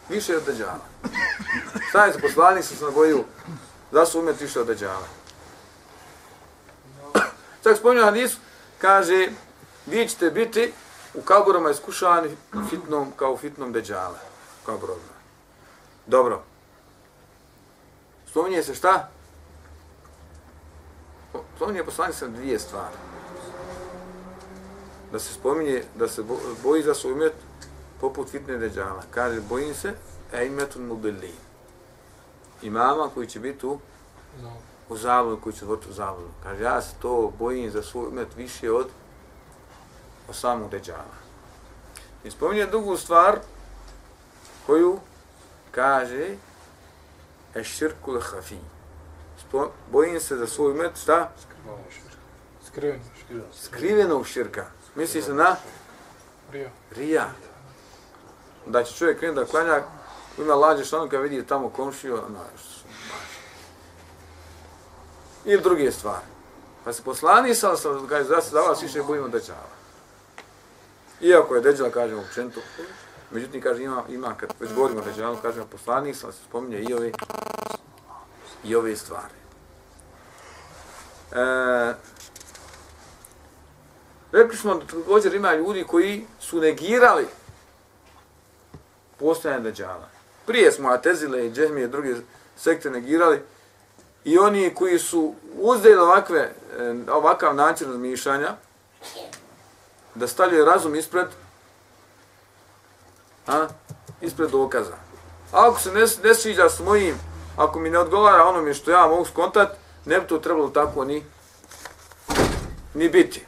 više 0.10 0.38
od 0.38 0.44
deđala. 0.46 0.86
Stavim 1.90 2.14
se 2.14 2.22
poslanik 2.22 2.66
se 2.66 2.76
sam 2.76 2.94
bojio 2.94 3.24
da 3.92 4.06
su 4.06 4.20
umet 4.20 4.42
više 4.42 4.60
od 4.60 4.68
deđala. 4.68 5.17
Čak 7.68 7.78
spominju 7.78 8.04
hadisu, 8.04 8.38
kaže, 8.78 9.28
vi 9.86 10.08
ćete 10.08 10.32
biti 10.32 10.74
u 11.14 11.22
kaburama 11.22 11.70
iskušani 11.70 12.30
fitnom, 12.70 13.12
kao 13.16 13.38
fitnom 13.38 13.74
deđale. 13.74 14.20
Kaburama. 14.66 15.18
Dobro. 16.06 16.44
Spominje 18.30 18.64
se 18.64 18.76
šta? 18.76 19.10
Spominje 21.56 21.84
poslanik 21.84 22.16
sam 22.16 22.34
dvije 22.34 22.60
stvari 22.60 22.96
da 25.12 25.20
se 25.20 25.34
spominje, 25.34 25.84
da 25.96 26.08
se 26.08 26.24
boji 26.64 26.84
za 26.84 26.94
svoj 26.94 27.14
umet 27.14 27.34
poput 28.02 28.30
fitne 28.30 28.58
deđala. 28.58 29.04
Kaže, 29.12 29.42
bojim 29.42 29.76
se, 29.76 29.94
e 30.34 30.46
imetun 30.46 30.86
mubili. 30.86 31.34
Imama 32.62 33.10
koji 33.14 33.28
će 33.28 33.40
biti 33.40 33.66
u, 33.66 33.80
u 34.90 34.98
zavodu, 34.98 35.42
koji 35.42 35.54
će 35.54 35.66
biti 35.66 35.90
u 35.90 35.94
zavodu. 35.94 36.28
Kaže, 36.44 36.64
ja 36.64 36.82
se 36.82 36.96
to 37.02 37.32
bojim 37.40 37.72
za 37.72 37.84
svoj 37.84 38.08
umet 38.08 38.28
više 38.36 38.72
od, 38.72 38.88
od 40.30 40.36
samog 40.36 40.72
deđala. 40.72 41.18
I 42.24 42.32
spominje 42.32 42.66
drugu 42.66 42.98
stvar 42.98 43.40
koju 44.66 45.00
kaže 45.72 46.36
e 47.56 47.64
širku 47.64 48.12
lehafi. 48.12 48.58
Bojim 49.92 50.20
se 50.20 50.36
za 50.38 50.48
svoj 50.48 50.72
umet, 50.72 50.92
šta? 51.02 51.32
Skrivenog 52.68 53.02
širka. 53.28 53.44
Skrivenog 53.54 54.28
širka. 54.28 54.66
Misli 54.96 55.22
se 55.22 55.34
na? 55.34 55.56
Rija. 56.52 56.70
Rija. 56.96 57.30
Da 58.66 58.84
će 58.84 58.96
čovjek 58.96 59.20
krenuti 59.20 59.40
da 59.40 59.46
klanja, 59.46 59.82
ima 60.38 60.56
lađe 60.56 60.86
što 60.86 60.98
ono 60.98 61.10
kad 61.10 61.22
vidi 61.22 61.46
tamo 61.46 61.70
komšiju, 61.70 62.14
ono, 62.14 62.40
Ili 65.48 65.62
druge 65.62 65.92
stvari. 65.92 66.26
Pa 66.84 66.94
se 66.94 67.04
poslani 67.04 67.56
sam, 67.56 67.78
sam 67.78 68.08
kaže, 68.08 68.30
da 68.30 68.42
se 68.42 68.50
za 68.50 68.60
vas 68.60 68.84
više 68.84 69.02
bojimo 69.02 69.28
deđala. 69.28 69.78
Iako 71.22 71.56
je 71.56 71.62
deđala, 71.62 71.90
kažemo, 71.90 72.24
učentu, 72.32 72.60
međutim, 73.32 73.62
kaže, 73.62 73.84
ima, 73.84 74.04
ima 74.10 74.36
kad 74.38 74.50
već 74.60 74.74
govorimo 74.74 75.00
o 75.00 75.04
deđalu, 75.04 75.38
kažemo, 75.42 75.66
poslani 75.66 76.14
sam, 76.14 76.32
se 76.32 76.40
spominje 76.50 76.80
i 76.80 76.94
ove, 76.94 77.12
i 78.64 78.76
ove 78.76 78.96
stvari. 78.96 79.34
E, 81.32 81.94
Rekli 84.32 84.58
smo 84.58 84.76
da 84.76 84.86
također 84.86 85.34
ima 85.34 85.56
ljudi 85.56 85.84
koji 85.84 86.26
su 86.40 86.60
negirali 86.60 87.28
postojanje 89.20 89.64
deđala. 89.64 90.10
Prije 90.46 90.72
smo 90.72 90.90
Atezile 90.90 91.48
i 91.48 91.52
Džehmije 91.52 91.86
i 91.86 91.90
druge 91.90 92.16
sekte 92.58 92.90
negirali 92.90 93.42
i 94.28 94.38
oni 94.38 94.76
koji 94.76 95.00
su 95.00 95.34
uzeli 95.60 95.98
ovakve, 95.98 96.40
eh, 96.40 97.12
ovakav 97.12 97.56
način 97.56 97.88
razmišljanja, 97.88 98.56
da 100.16 100.28
stavljaju 100.28 100.66
razum 100.66 100.96
ispred, 100.96 101.28
a, 103.48 103.68
ispred 104.22 104.50
dokaza. 104.50 104.96
A 105.52 105.70
ako 105.70 105.80
se 105.80 105.92
ne, 105.92 106.06
ne 106.24 106.36
sviđa 106.36 106.70
s 106.70 106.80
mojim, 106.80 107.16
ako 107.58 107.80
mi 107.80 107.90
ne 107.90 108.00
odgovara 108.00 108.44
onome 108.44 108.74
što 108.74 108.92
ja 108.92 109.08
mogu 109.08 109.26
skontat, 109.26 109.78
ne 110.06 110.20
bi 110.20 110.28
to 110.28 110.38
trebalo 110.38 110.70
tako 110.70 111.06
ni, 111.06 111.24
ni 112.94 113.10
biti. 113.10 113.46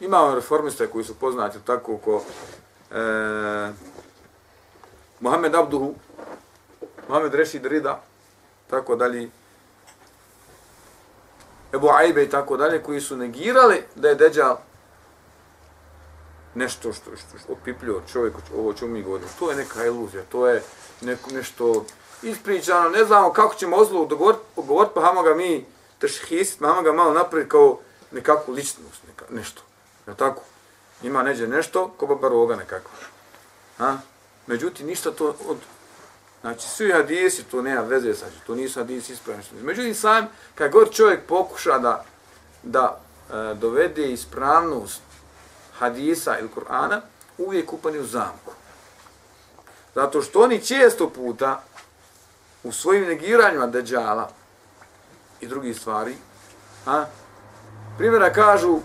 Imamo 0.00 0.34
reformiste 0.34 0.86
koji 0.86 1.04
su 1.04 1.14
poznati 1.14 1.58
tako 1.66 1.96
ko 1.96 2.22
e, 2.90 3.72
Mohamed 5.20 5.54
Abduhu, 5.54 5.94
Mohamed 7.08 7.34
Rešid 7.34 7.66
Rida, 7.66 8.02
tako 8.70 8.96
dalje, 8.96 9.30
Ebu 11.74 11.88
Aibe 11.90 12.24
i 12.24 12.30
tako 12.30 12.56
dalje, 12.56 12.82
koji 12.82 13.00
su 13.00 13.16
negirali 13.16 13.82
da 13.94 14.08
je 14.08 14.14
Deđal 14.14 14.56
nešto 16.54 16.92
što, 16.92 17.16
što, 17.16 17.38
što 17.38 17.52
opipljio 17.52 18.02
čovjek, 18.12 18.34
ovo 18.56 18.72
čemu 18.72 18.92
mi 18.92 19.02
govorimo. 19.02 19.28
To 19.38 19.50
je 19.50 19.56
neka 19.56 19.86
iluzija, 19.86 20.22
to 20.28 20.48
je 20.48 20.62
neko, 21.00 21.30
nešto 21.30 21.84
ispričano, 22.22 22.90
ne 22.90 23.04
znamo 23.04 23.32
kako 23.32 23.54
ćemo 23.54 23.76
ozlu 23.76 24.06
dogovoriti, 24.06 24.42
govorit, 24.56 24.92
pa 24.94 25.00
hamo 25.00 25.22
ga 25.22 25.34
mi 25.34 25.66
tešhistit, 25.98 26.60
pa 26.60 26.66
hamo 26.66 26.82
ga 26.82 26.92
malo 26.92 27.12
napraviti 27.12 27.50
kao 27.50 27.78
nekakvu 28.10 28.54
ličnost, 28.54 29.02
neka, 29.08 29.24
nešto. 29.30 29.62
Je 30.06 30.14
tako? 30.14 30.42
Ima 31.02 31.22
neđe 31.22 31.46
nešto, 31.48 31.88
ko 31.96 32.06
baba 32.06 32.56
nekako. 32.56 32.90
Ha? 33.78 33.98
Međutim, 34.46 34.86
ništa 34.86 35.10
to 35.10 35.34
od... 35.48 35.56
Znači, 36.40 36.68
svi 36.68 36.92
hadisi, 36.92 37.44
to 37.44 37.62
nema 37.62 37.80
veze 37.80 38.12
znači, 38.12 38.34
to 38.46 38.54
nisu 38.54 38.80
hadisi 38.80 39.12
ispravni. 39.12 39.44
Međutim, 39.62 39.94
sam, 39.94 40.28
kad 40.54 40.72
god 40.72 40.90
čovjek 40.90 41.26
pokuša 41.26 41.78
da, 41.78 42.04
da 42.62 43.00
e, 43.30 43.54
dovede 43.54 44.12
ispravnost 44.12 45.00
hadisa 45.78 46.38
ili 46.38 46.48
Kur'ana, 46.56 47.00
uvijek 47.38 47.72
upani 47.72 47.98
u 47.98 48.06
zamku. 48.06 48.52
Zato 49.94 50.22
što 50.22 50.40
oni 50.40 50.64
često 50.66 51.10
puta 51.10 51.62
u 52.62 52.72
svojim 52.72 53.06
negiranjima 53.06 53.66
deđala 53.66 54.30
i 55.40 55.46
drugih 55.46 55.80
stvari, 55.80 56.14
a, 56.86 57.04
primjera 57.98 58.32
kažu, 58.32 58.78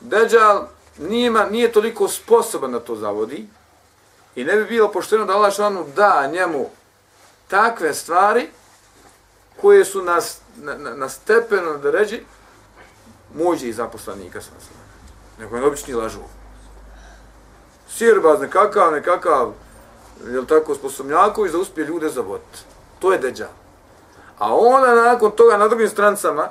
deđal 0.00 0.66
nijema, 0.98 1.44
nije 1.44 1.72
toliko 1.72 2.08
sposoban 2.08 2.72
da 2.72 2.80
to 2.80 2.96
zavodi 2.96 3.46
i 4.34 4.44
ne 4.44 4.56
bi 4.56 4.64
bilo 4.64 4.92
pošteno 4.92 5.24
da 5.24 5.32
Allah 5.32 5.54
šanu 5.54 5.86
da 5.96 6.30
njemu 6.32 6.70
takve 7.52 7.94
stvari 7.94 8.48
koje 9.60 9.84
su 9.84 10.02
na, 10.02 10.20
na, 10.56 10.94
na 10.94 11.08
stepenu 11.08 11.78
da 11.82 11.90
ređi 11.90 12.24
muđi 13.34 13.68
i 13.68 13.72
zaposlanika 13.72 14.40
sa 14.40 14.50
nas. 14.54 14.64
Neko 15.38 15.56
je 15.56 15.66
obični 15.66 15.94
lažu. 15.94 16.20
Sirbaz 17.88 18.40
nekakav, 18.40 18.92
nekakav, 18.92 19.52
je 20.26 20.40
li 20.40 20.46
tako, 20.46 20.74
sposobnjaković 20.74 21.52
da 21.52 21.58
uspije 21.58 21.86
ljude 21.86 22.08
zavoditi. 22.08 22.58
To 22.98 23.12
je 23.12 23.18
deđa. 23.18 23.48
A 24.38 24.54
ona 24.56 24.94
nakon 24.94 25.30
toga 25.30 25.56
na 25.56 25.68
drugim 25.68 25.88
strancama 25.88 26.48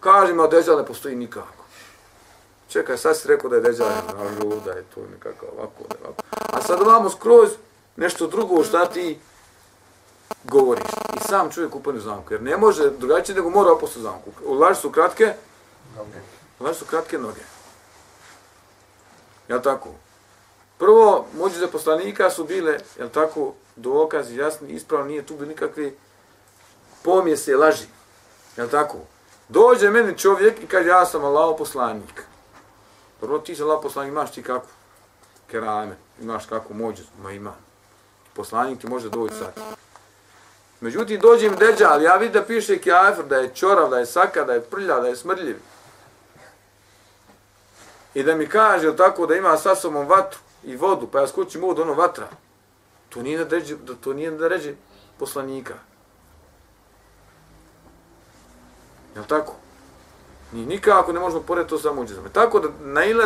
kaže 0.00 0.32
ima 0.32 0.46
deđa 0.46 0.76
ne 0.76 0.86
postoji 0.86 1.16
nikako. 1.16 1.64
Čekaj, 2.68 2.96
sad 2.96 3.16
si 3.16 3.28
rekao 3.28 3.50
da 3.50 3.56
je 3.56 3.62
deđa 3.62 3.84
lažu, 3.84 4.60
da 4.64 4.70
je 4.70 4.84
to 4.94 5.00
nekakav 5.12 5.48
ovako, 5.56 5.82
ovako. 6.02 6.22
A 6.52 6.62
sad 6.62 6.80
vamo 6.86 7.10
skroz 7.10 7.50
nešto 7.96 8.26
drugo 8.26 8.64
šta 8.64 8.86
ti 8.86 9.18
govoriš. 10.50 10.90
I 11.16 11.28
sam 11.28 11.50
čovjek 11.50 11.74
upane 11.74 12.00
zamku. 12.00 12.32
Jer 12.32 12.42
ne 12.42 12.56
može 12.56 12.90
drugačije 12.90 13.36
nego 13.36 13.50
mora 13.50 13.72
opostu 13.72 14.00
zamku. 14.00 14.30
U 14.44 14.54
laži 14.54 14.80
su 14.80 14.90
kratke, 14.90 15.34
u 16.60 16.64
laži 16.64 16.78
su 16.78 16.84
kratke 16.84 17.18
noge. 17.18 17.40
Ja 19.48 19.62
tako? 19.62 19.88
Prvo, 20.78 21.26
mođe 21.38 21.58
za 21.58 21.68
poslanika 21.68 22.30
su 22.30 22.44
bile, 22.44 22.78
jel 22.98 23.08
tako, 23.08 23.52
dokazi 23.76 24.36
jasni, 24.36 24.68
ispravno, 24.68 25.06
nije 25.06 25.26
tu 25.26 25.34
bilo 25.34 25.48
nikakve 25.48 25.92
pomjese, 27.02 27.56
laži. 27.56 27.86
Jel 28.56 28.68
tako? 28.68 28.98
Dođe 29.48 29.90
meni 29.90 30.18
čovjek 30.18 30.62
i 30.62 30.66
kaže, 30.66 30.88
ja 30.88 31.06
sam 31.06 31.24
Allah 31.24 31.54
poslanik. 31.58 32.24
Prvo, 33.20 33.38
ti 33.38 33.56
se 33.56 33.62
Allah 33.62 33.78
poslanik, 33.82 34.12
imaš 34.12 34.32
ti 34.32 34.42
kako? 34.42 34.66
Kerame, 35.50 35.96
imaš 36.20 36.46
kako 36.46 36.74
mođe, 36.74 37.02
ma 37.22 37.32
ima. 37.32 37.52
Poslanik 38.34 38.80
ti 38.80 38.86
može 38.86 39.08
doći 39.08 39.34
sad. 39.34 39.78
Međutim, 40.80 41.20
dođe 41.20 41.50
mi 41.50 41.56
deđa, 41.56 41.88
ali 41.90 42.04
ja 42.04 42.16
vidim 42.16 42.32
da 42.32 42.46
piše 42.46 42.78
kjafir, 42.78 43.24
da 43.24 43.36
je 43.36 43.54
čorav, 43.54 43.90
da 43.90 43.98
je 43.98 44.06
saka, 44.06 44.44
da 44.44 44.52
je 44.52 44.60
prlja, 44.60 45.00
da 45.00 45.08
je 45.08 45.16
smrljiv 45.16 45.56
i 48.14 48.22
da 48.22 48.34
mi 48.34 48.46
kaže 48.46 48.96
tako 48.96 49.26
da 49.26 49.36
ima 49.36 49.56
sa 49.56 49.74
sobom 49.74 50.08
vatru 50.08 50.38
i 50.64 50.76
vodu, 50.76 51.08
pa 51.12 51.20
ja 51.20 51.26
skočim 51.26 51.62
vodu, 51.62 51.82
ono 51.82 51.94
vatra, 51.94 52.28
to 53.08 53.22
nije 53.22 53.44
da 53.44 53.56
ređe, 53.56 53.76
to 54.00 54.12
nije 54.12 54.30
da 54.30 54.48
ređe 54.48 54.74
poslanika. 55.18 55.74
Jel 59.14 59.24
tako? 59.24 59.54
Ni 60.52 60.66
nikako 60.66 61.12
ne 61.12 61.20
možemo 61.20 61.42
porediti 61.42 61.70
to 61.70 61.78
sa 61.78 61.92
muđizama. 61.92 62.28
Tako 62.28 62.60
da 62.60 62.68
naila 62.80 63.24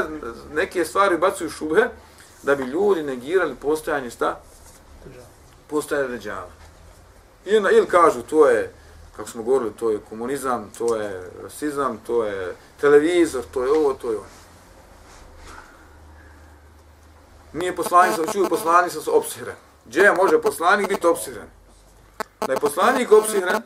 neke 0.53 0.85
stvari 0.85 1.19
bacuju 1.19 1.51
šube 1.51 1.89
da 2.43 2.55
bi 2.55 2.65
ljudi 2.65 3.03
negirali 3.03 3.55
postojanje 3.55 4.11
šta? 4.11 4.41
Postojanje 5.69 6.09
ređava. 6.09 6.62
Ili, 7.45 7.77
ili 7.77 7.87
kažu 7.87 8.23
to 8.23 8.49
je, 8.49 8.73
kako 9.17 9.29
smo 9.29 9.43
govorili, 9.43 9.73
to 9.73 9.91
je 9.91 10.01
komunizam, 10.09 10.71
to 10.79 10.97
je 10.97 11.31
rasizam, 11.43 12.01
to 12.07 12.25
je 12.25 12.57
televizor, 12.81 13.45
to 13.55 13.65
je 13.65 13.71
ovo, 13.71 13.95
to 13.95 14.11
je 14.11 14.17
ono. 14.17 14.43
nije 17.53 17.77
poslanik, 17.77 18.17
sam 18.17 18.25
čuo 18.33 18.49
poslanik 18.49 18.93
sam 18.93 19.03
se 19.03 19.11
opsihren. 19.11 19.55
Gdje 19.85 20.13
može 20.13 20.43
poslanik 20.43 20.89
biti 20.89 21.07
opsihren? 21.07 21.47
Da 22.47 22.53
je 22.53 22.61
poslanik 22.61 23.13
opsihren, 23.13 23.63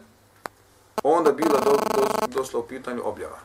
onda 1.02 1.32
bila 1.32 1.60
do, 1.60 1.70
do, 1.70 2.26
došla 2.26 2.60
u 2.60 2.66
pitanju 2.66 3.02
objava. 3.04 3.38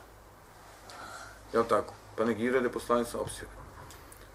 Je 1.52 1.68
tako? 1.68 1.94
Pa 2.16 2.24
negira 2.24 2.60
da 2.60 2.66
je 2.66 2.72
poslanik 2.72 3.08
sam 3.08 3.20
opsihren. 3.20 3.54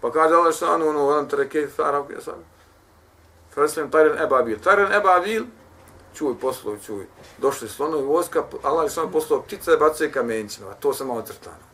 Pa 0.00 0.12
kaže 0.12 0.34
Allah 0.34 0.54
šanu, 0.54 0.88
ono, 0.88 1.08
ono, 1.08 1.24
treke, 1.24 1.68
farav, 1.76 2.06
ja 2.12 2.20
sam. 2.20 2.34
Freslem, 3.54 3.90
tajren 3.90 4.22
ebabil. 4.22 4.58
Tarin 4.58 4.92
ebabil, 4.92 5.44
čuj, 6.18 6.34
poslov, 6.40 6.78
čuj. 6.86 7.06
Došli 7.38 7.68
slonovi 7.68 8.02
vojska, 8.02 8.44
Allah 8.62 8.84
je 8.84 8.90
slonovi 8.90 9.12
poslao 9.12 9.42
ptice, 9.42 9.76
bace 9.76 10.12
kamenćima. 10.12 10.74
To 10.80 10.94
sam 10.94 11.06
malo 11.06 11.22
crtano. 11.22 11.66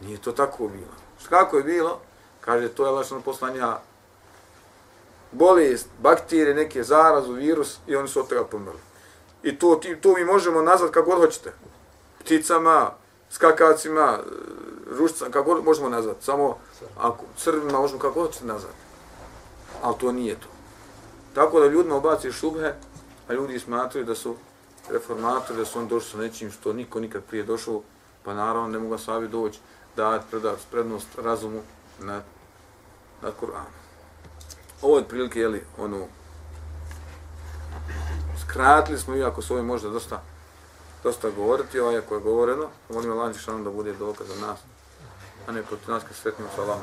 Nije 0.00 0.18
to 0.18 0.32
tako 0.32 0.68
bilo. 0.68 0.94
Kako 1.28 1.56
je 1.56 1.62
bilo? 1.62 2.00
Kaže, 2.40 2.68
to 2.68 2.86
je 2.86 2.92
lašno 2.92 3.20
poslanja 3.20 3.78
bolest, 5.32 5.88
bakterije, 5.98 6.54
neke 6.54 6.82
zarazu, 6.82 7.32
virus 7.32 7.78
i 7.86 7.96
oni 7.96 8.08
su 8.08 8.20
od 8.20 8.28
toga 8.28 8.44
pomrli. 8.44 8.80
I 9.42 9.58
to, 9.58 9.74
ti, 9.76 9.96
to 10.00 10.14
mi 10.14 10.24
možemo 10.24 10.62
nazvat 10.62 10.90
kako 10.90 11.10
god 11.10 11.18
hoćete. 11.18 11.52
Pticama, 12.18 12.90
skakacima, 13.30 14.18
rušcama, 14.98 15.30
kako 15.30 15.54
god 15.54 15.64
možemo 15.64 15.88
nazvat. 15.88 16.16
Samo 16.20 16.58
ako 16.98 17.24
crvima 17.36 17.78
možemo 17.78 18.00
kako 18.00 18.14
god 18.14 18.26
hoćete 18.26 18.46
nazvat. 18.46 18.74
Ali 19.82 19.94
to 19.98 20.12
nije 20.12 20.34
to. 20.34 20.48
Tako 21.34 21.60
da 21.60 21.66
ljudima 21.66 21.96
obaci 21.96 22.32
šubhe, 22.32 22.72
a 23.28 23.32
ljudi 23.32 23.58
smatruju 23.58 24.04
da 24.04 24.14
su 24.14 24.36
reformatori, 24.90 25.58
da 25.58 25.64
su 25.64 25.78
on 25.78 25.88
došli 25.88 26.10
sa 26.10 26.18
nečim 26.18 26.50
što 26.50 26.72
niko 26.72 27.00
nikad 27.00 27.24
prije 27.24 27.44
došao, 27.44 27.82
pa 28.24 28.34
naravno 28.34 28.68
ne 28.68 28.78
mogu 28.78 28.98
sami 28.98 29.28
doći 29.28 29.58
da 29.96 30.22
predat, 30.30 30.58
prednost 30.70 31.08
razumu 31.18 31.60
na 32.00 32.22
na 33.24 33.30
Kur'an. 33.40 33.72
Ovo 34.82 34.98
je 34.98 35.08
prilike, 35.08 35.40
jeli, 35.40 35.64
ono, 35.78 36.06
skratili 38.42 38.98
smo, 38.98 39.16
iako 39.16 39.42
su 39.42 39.54
ovim 39.54 39.66
možda 39.66 39.90
dosta, 39.90 40.22
dosta 41.02 41.30
govoriti, 41.30 41.80
ovaj 41.80 41.98
ako 41.98 42.14
je 42.14 42.20
govoreno, 42.20 42.68
molim 42.90 43.12
Allah 43.12 43.34
da 43.64 43.70
bude 43.70 43.92
dokaz 43.92 44.26
za 44.28 44.46
nas, 44.46 44.58
a 45.46 45.52
ne 45.52 45.62
protiv 45.62 45.90
nas 45.90 46.02
kad 46.02 46.16
sretnimo 46.16 46.50
sa 46.56 46.62
Allahom 46.62 46.82